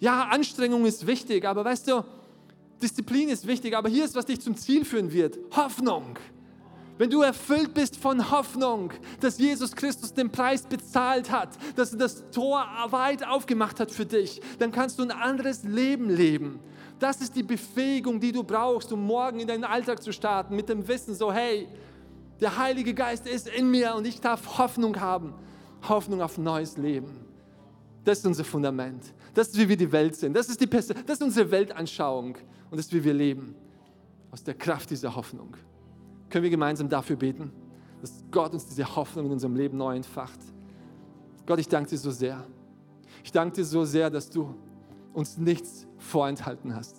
ja, 0.00 0.28
Anstrengung 0.28 0.86
ist 0.86 1.06
wichtig, 1.06 1.44
aber 1.44 1.64
weißt 1.64 1.88
du, 1.88 2.04
Disziplin 2.82 3.28
ist 3.28 3.46
wichtig, 3.46 3.76
aber 3.76 3.88
hier 3.88 4.04
ist, 4.04 4.14
was 4.14 4.26
dich 4.26 4.40
zum 4.40 4.56
Ziel 4.56 4.84
führen 4.84 5.12
wird. 5.12 5.38
Hoffnung. 5.56 6.18
Wenn 6.96 7.10
du 7.10 7.22
erfüllt 7.22 7.74
bist 7.74 7.96
von 7.96 8.30
Hoffnung, 8.30 8.92
dass 9.20 9.38
Jesus 9.38 9.74
Christus 9.74 10.12
den 10.14 10.30
Preis 10.30 10.62
bezahlt 10.62 11.30
hat, 11.30 11.50
dass 11.76 11.92
er 11.92 11.98
das 11.98 12.28
Tor 12.30 12.66
weit 12.90 13.24
aufgemacht 13.24 13.78
hat 13.78 13.92
für 13.92 14.04
dich, 14.04 14.40
dann 14.58 14.72
kannst 14.72 14.98
du 14.98 15.04
ein 15.04 15.12
anderes 15.12 15.62
Leben 15.62 16.10
leben. 16.10 16.58
Das 16.98 17.20
ist 17.20 17.36
die 17.36 17.44
Befähigung, 17.44 18.18
die 18.18 18.32
du 18.32 18.42
brauchst, 18.42 18.92
um 18.92 19.06
morgen 19.06 19.38
in 19.38 19.46
deinen 19.46 19.62
Alltag 19.62 20.02
zu 20.02 20.12
starten, 20.12 20.56
mit 20.56 20.68
dem 20.68 20.88
Wissen, 20.88 21.14
so 21.14 21.32
hey, 21.32 21.68
der 22.40 22.56
Heilige 22.56 22.94
Geist 22.94 23.26
ist 23.28 23.48
in 23.48 23.70
mir 23.70 23.94
und 23.94 24.06
ich 24.06 24.20
darf 24.20 24.58
Hoffnung 24.58 25.00
haben. 25.00 25.34
Hoffnung 25.88 26.20
auf 26.20 26.38
neues 26.38 26.76
Leben. 26.76 27.27
Das 28.08 28.20
ist 28.20 28.26
unser 28.26 28.44
Fundament. 28.44 29.12
Das 29.34 29.48
ist, 29.48 29.58
wie 29.58 29.68
wir 29.68 29.76
die 29.76 29.92
Welt 29.92 30.16
sind. 30.16 30.34
Das 30.34 30.48
ist, 30.48 30.58
die 30.62 30.66
das 30.66 30.88
ist 30.88 31.22
unsere 31.22 31.50
Weltanschauung. 31.50 32.36
Und 32.70 32.78
das 32.78 32.86
ist, 32.86 32.94
wie 32.94 33.04
wir 33.04 33.12
leben. 33.12 33.54
Aus 34.30 34.42
der 34.42 34.54
Kraft 34.54 34.88
dieser 34.88 35.14
Hoffnung. 35.14 35.54
Können 36.30 36.42
wir 36.42 36.50
gemeinsam 36.50 36.88
dafür 36.88 37.16
beten, 37.16 37.52
dass 38.00 38.24
Gott 38.30 38.54
uns 38.54 38.64
diese 38.64 38.96
Hoffnung 38.96 39.26
in 39.26 39.32
unserem 39.32 39.54
Leben 39.56 39.76
neu 39.76 39.94
entfacht. 39.94 40.40
Gott, 41.44 41.58
ich 41.58 41.68
danke 41.68 41.90
dir 41.90 41.98
so 41.98 42.10
sehr. 42.10 42.46
Ich 43.22 43.30
danke 43.30 43.56
dir 43.56 43.64
so 43.66 43.84
sehr, 43.84 44.08
dass 44.08 44.30
du 44.30 44.54
uns 45.12 45.36
nichts 45.36 45.86
vorenthalten 45.98 46.74
hast. 46.74 46.96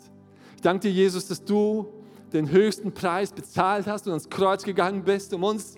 Ich 0.58 0.62
danke 0.62 0.90
dir, 0.90 0.92
Jesus, 0.92 1.28
dass 1.28 1.44
du 1.44 1.88
den 2.34 2.52
höchsten 2.52 2.92
Preis 2.92 3.32
bezahlt 3.32 3.88
hast 3.88 4.06
und 4.06 4.12
ans 4.12 4.30
Kreuz 4.30 4.62
gegangen 4.62 5.04
bist, 5.04 5.34
um 5.34 5.42
uns 5.42 5.76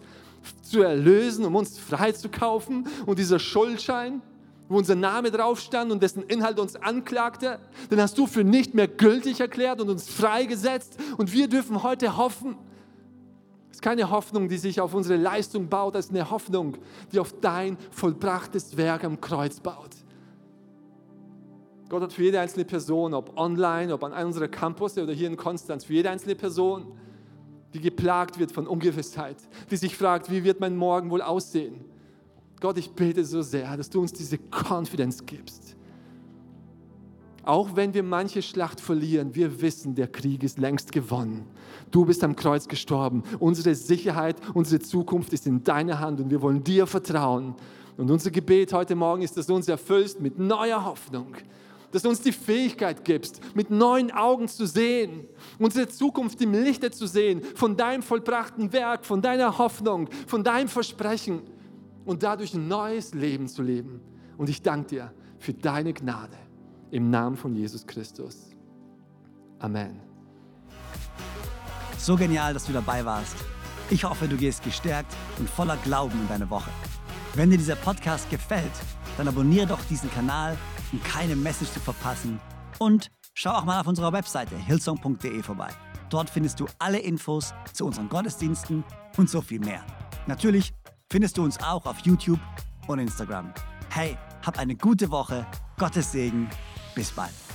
zu 0.62 0.82
erlösen, 0.82 1.46
um 1.46 1.56
uns 1.56 1.78
freizukaufen. 1.78 2.86
Und 3.06 3.18
dieser 3.18 3.40
Schuldschein, 3.40 4.22
wo 4.72 4.78
unser 4.78 4.96
Name 4.96 5.32
drauf 5.32 5.60
stand 5.60 5.92
und 5.92 6.02
dessen 6.02 6.24
Inhalt 6.24 6.58
uns 6.58 6.78
anklagte, 6.78 7.60
den 7.90 8.00
hast 8.00 8.18
du 8.18 8.26
für 8.26 8.46
nicht 8.46 8.74
mehr 8.74 8.88
gültig 8.88 9.42
erklärt 9.42 9.82
und 9.82 9.90
uns 9.90 10.10
freigesetzt. 10.10 10.98
Und 11.18 11.34
wir 11.34 11.50
dürfen 11.50 11.84
heute 11.84 12.16
hoffen. 12.16 12.56
Es 13.70 13.78
ist 13.78 13.82
keine 13.82 14.10
Hoffnung, 14.10 14.48
die 14.48 14.58
sich 14.58 14.80
auf 14.80 14.94
unsere 14.94 15.18
Leistung 15.20 15.68
baut, 15.68 15.96
es 15.96 16.06
ist 16.06 16.12
eine 16.12 16.30
Hoffnung, 16.30 16.78
die 17.12 17.20
auf 17.20 17.34
dein 17.42 17.78
vollbrachtes 17.92 18.78
Werk 18.78 19.04
am 19.04 19.20
Kreuz 19.20 19.60
baut. 19.60 19.90
Gott 21.90 22.04
hat 22.04 22.14
für 22.14 22.24
jede 22.24 22.40
einzelne 22.40 22.64
Person, 22.64 23.14
ob 23.14 23.38
online, 23.38 23.94
ob 23.94 24.06
an 24.06 24.14
einem 24.14 24.28
unserer 24.28 24.48
Campus 24.48 24.98
oder 24.98 25.12
hier 25.12 25.28
in 25.28 25.36
Konstanz, 25.36 25.84
für 25.84 25.94
jede 25.94 26.10
einzelne 26.10 26.36
Person, 26.36 26.94
die 27.74 27.82
geplagt 27.82 28.40
wird 28.40 28.54
von 28.54 28.68
Ungewissheit, 28.68 29.38
die 29.70 29.76
sich 29.76 29.98
fragt, 29.98 30.32
wie 30.32 30.46
wird 30.46 30.62
mein 30.62 30.78
Morgen 30.78 31.10
wohl 31.10 31.22
aussehen? 31.22 31.91
Gott, 32.62 32.78
ich 32.78 32.92
bete 32.92 33.26
so 33.26 33.42
sehr, 33.42 33.76
dass 33.76 33.90
du 33.90 34.02
uns 34.02 34.14
diese 34.14 34.38
Confidence 34.38 35.26
gibst. 35.26 35.76
Auch 37.44 37.76
wenn 37.76 37.92
wir 37.92 38.04
manche 38.04 38.44
Schlacht 38.44 38.80
verlieren, 38.80 39.34
wir 39.34 39.62
wissen, 39.62 39.96
der 39.96 40.08
Krieg 40.08 40.44
ist 40.44 40.60
längst 40.60 40.92
gewonnen. 40.92 41.48
Du 41.90 42.06
bist 42.06 42.24
am 42.24 42.36
Kreuz 42.36 42.68
gestorben. 42.68 43.24
Unsere 43.40 43.74
Sicherheit, 43.74 44.36
unsere 44.54 44.80
Zukunft 44.80 45.34
ist 45.34 45.48
in 45.48 45.64
deiner 45.64 46.00
Hand 46.00 46.20
und 46.20 46.30
wir 46.30 46.40
wollen 46.44 46.64
dir 46.64 46.86
vertrauen. 46.86 47.56
Und 47.98 48.12
unser 48.12 48.30
Gebet 48.30 48.74
heute 48.74 48.94
Morgen 48.94 49.24
ist, 49.24 49.36
dass 49.38 49.48
du 49.48 49.56
uns 49.56 49.68
erfüllst 49.68 50.22
mit 50.22 50.38
neuer 50.38 50.86
Hoffnung, 50.86 51.36
dass 51.92 52.04
du 52.04 52.10
uns 52.10 52.22
die 52.22 52.32
Fähigkeit 52.32 53.04
gibst, 53.04 53.42
mit 53.56 53.72
neuen 53.72 54.12
Augen 54.12 54.48
zu 54.48 54.68
sehen, 54.68 55.26
unsere 55.58 55.88
Zukunft 55.88 56.40
im 56.42 56.54
Lichte 56.54 56.92
zu 56.92 57.08
sehen, 57.08 57.42
von 57.56 57.76
deinem 57.76 58.04
vollbrachten 58.04 58.72
Werk, 58.72 59.04
von 59.04 59.24
deiner 59.24 59.58
Hoffnung, 59.58 60.10
von 60.28 60.44
deinem 60.44 60.68
Versprechen 60.68 61.42
und 62.06 62.24
dadurch 62.24 62.54
ein 62.54 62.68
neues 62.68 63.14
Leben 63.14 63.48
zu 63.48 63.62
leben. 63.62 64.02
Und 64.38 64.50
ich 64.50 64.62
danke 64.62 64.88
dir 64.88 65.14
für 65.40 65.54
deine 65.54 65.94
Gnade 65.94 66.38
im 66.92 67.10
Namen 67.10 67.38
von 67.38 67.56
Jesus 67.56 67.86
Christus. 67.86 68.50
Amen. 69.60 70.02
So 71.98 72.16
genial, 72.16 72.54
dass 72.54 72.66
du 72.66 72.74
dabei 72.74 73.06
warst. 73.06 73.36
Ich 73.90 74.04
hoffe, 74.04 74.28
du 74.28 74.38
gehst 74.38 74.64
gestärkt 74.64 75.14
und 75.38 75.50
voller 75.50 75.78
Glauben 75.78 76.20
in 76.20 76.28
deine 76.28 76.50
Woche. 76.50 76.72
Wenn 77.36 77.50
dir 77.50 77.58
dieser 77.58 77.76
Podcast 77.76 78.30
gefällt, 78.30 78.72
dann 79.18 79.28
abonniere 79.28 79.68
doch 79.68 79.84
diesen 79.86 80.10
Kanal, 80.12 80.58
um 80.92 81.02
keine 81.04 81.36
Message 81.36 81.72
zu 81.72 81.80
verpassen. 81.80 82.40
Und 82.80 83.12
schau 83.34 83.52
auch 83.52 83.66
mal 83.66 83.80
auf 83.80 83.88
unserer 83.88 84.12
Webseite 84.14 84.58
hillsong.de 84.58 85.44
vorbei. 85.44 85.70
Dort 86.10 86.30
findest 86.30 86.60
du 86.60 86.68
alle 86.80 87.00
Infos 87.00 87.54
zu 87.72 87.86
unseren 87.86 88.10
Gottesdiensten 88.10 88.84
und 89.18 89.30
so 89.30 89.42
viel 89.42 89.60
mehr. 89.60 89.84
Natürlich 90.28 90.74
findest 91.12 91.38
du 91.38 91.44
uns 91.44 91.60
auch 91.62 91.86
auf 91.86 92.00
YouTube 92.00 92.40
und 92.88 93.00
Instagram. 93.00 93.54
Hey, 93.90 94.18
hab 94.46 94.58
eine 94.58 94.76
gute 94.76 95.12
Woche, 95.12 95.46
Gottes 95.78 96.14
Segen, 96.14 96.50
bis 96.96 97.12
bald. 97.12 97.51